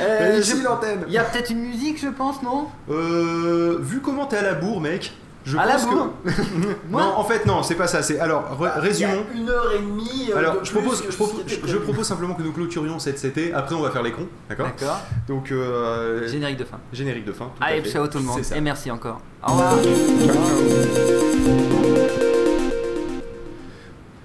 [0.00, 1.00] Euh, Et ici je- l'antenne.
[1.06, 2.66] Il y a peut-être une musique, je pense, non?
[2.90, 5.12] Euh, vu comment t'es à la bourre, mec.
[5.44, 6.10] Je À la que- bourre?
[6.90, 8.00] Non, en fait, non, c'est pas ça.
[8.02, 9.24] C'est alors, re- résumons.
[9.34, 10.30] Une heure et demie.
[10.32, 13.52] euh, Alors, de je propose, je, propose, je- propose simplement que nous clôturions cette CT.
[13.52, 14.68] Après, on va faire les cons, d'accord?
[14.78, 15.00] D'accord.
[15.28, 16.78] Donc, euh, Générique de fin.
[16.92, 17.46] générique de fin.
[17.46, 17.90] tout à Allez, fait.
[17.90, 18.40] ciao tout le monde.
[18.54, 19.20] Et merci encore.
[19.46, 19.74] Au revoir.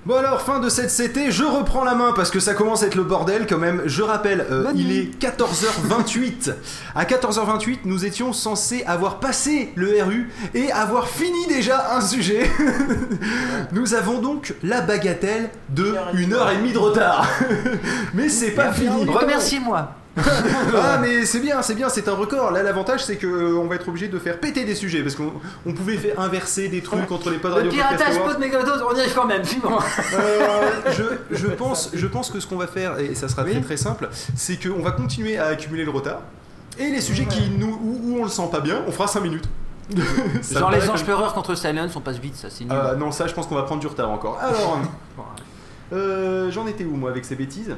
[0.08, 2.86] Bon alors, fin de cette CT, je reprends la main parce que ça commence à
[2.86, 3.82] être le bordel quand même.
[3.88, 6.54] Je rappelle, euh, il est 14h28.
[6.96, 12.50] À 14h28, nous étions censés avoir passé le RU et avoir fini déjà un sujet.
[13.74, 17.28] nous avons donc la bagatelle de une heure et demie de retard.
[18.14, 19.04] Mais c'est pas fini.
[19.04, 19.92] Remerciez-moi.
[20.76, 22.52] ah mais c'est bien, c'est bien, c'est un record.
[22.52, 25.15] Là l'avantage c'est que euh, on va être obligé de faire péter des sujets parce
[25.15, 25.34] qu'on
[25.65, 28.95] on pouvait faire inverser des trucs entre les pods Le radio Podcast piratage pot on
[28.95, 29.41] y arrive quand même.
[30.14, 33.61] Euh, je, je pense, je pense que ce qu'on va faire, et ça sera très
[33.61, 36.22] très simple, c'est qu'on va continuer à accumuler le retard.
[36.80, 39.22] Et les sujets qui nous, où, où on le sent pas bien, on fera 5
[39.22, 39.48] minutes.
[40.52, 42.73] Genre les anges pleureurs contre Silence, on passe vite, ça c'est nul.
[42.73, 44.38] Euh, non, ça je pense qu'on va prendre du retard encore.
[44.39, 44.80] Alors,
[45.94, 47.76] euh, j'en étais où moi avec ces bêtises?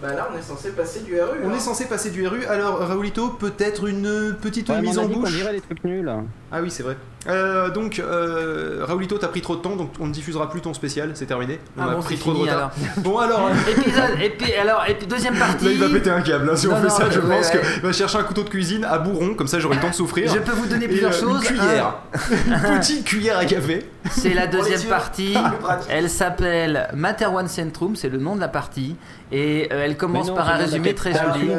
[0.00, 1.38] Bah là, on est censé passer du RU.
[1.42, 1.54] On hein.
[1.56, 2.44] est censé passer du RU.
[2.44, 5.30] Alors, Raoulito, peut-être une petite Ouais, mise on a en bouche.
[5.32, 6.12] dirait les trucs nuls.
[6.50, 6.96] Ah oui, c'est vrai.
[7.28, 10.72] Euh, donc, euh, Raoulito, t'as pris trop de temps, donc on ne diffusera plus ton
[10.72, 11.58] spécial, c'est terminé.
[11.76, 12.70] On Ah a bon, pris trop de retard.
[12.98, 13.50] Bon, alors.
[13.70, 15.66] Épisode, et puis alors, et puis deuxième partie.
[15.66, 16.48] Là, il va péter un câble.
[16.50, 17.60] hein, si on Non, fait ça, je ouais, pense ouais.
[17.74, 19.94] qu'il va chercher un couteau de cuisine à bourron, comme ça j'aurai le temps de
[19.94, 20.32] souffrir.
[20.32, 21.42] Je peux vous donner Et, plusieurs euh, choses.
[21.50, 21.94] Une cuillère.
[22.14, 23.86] Un- une petite cuillère à café.
[24.10, 25.34] C'est la deuxième partie.
[25.90, 28.96] Elle s'appelle Matter One Centrum, c'est le nom de la partie.
[29.30, 31.50] Et euh, elle commence non, par un résumé très joli.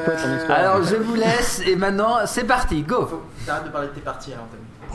[0.49, 3.07] Alors je vous laisse et maintenant c'est parti, go
[3.45, 4.59] T'arrêtes de parler de tes parties à l'antenne.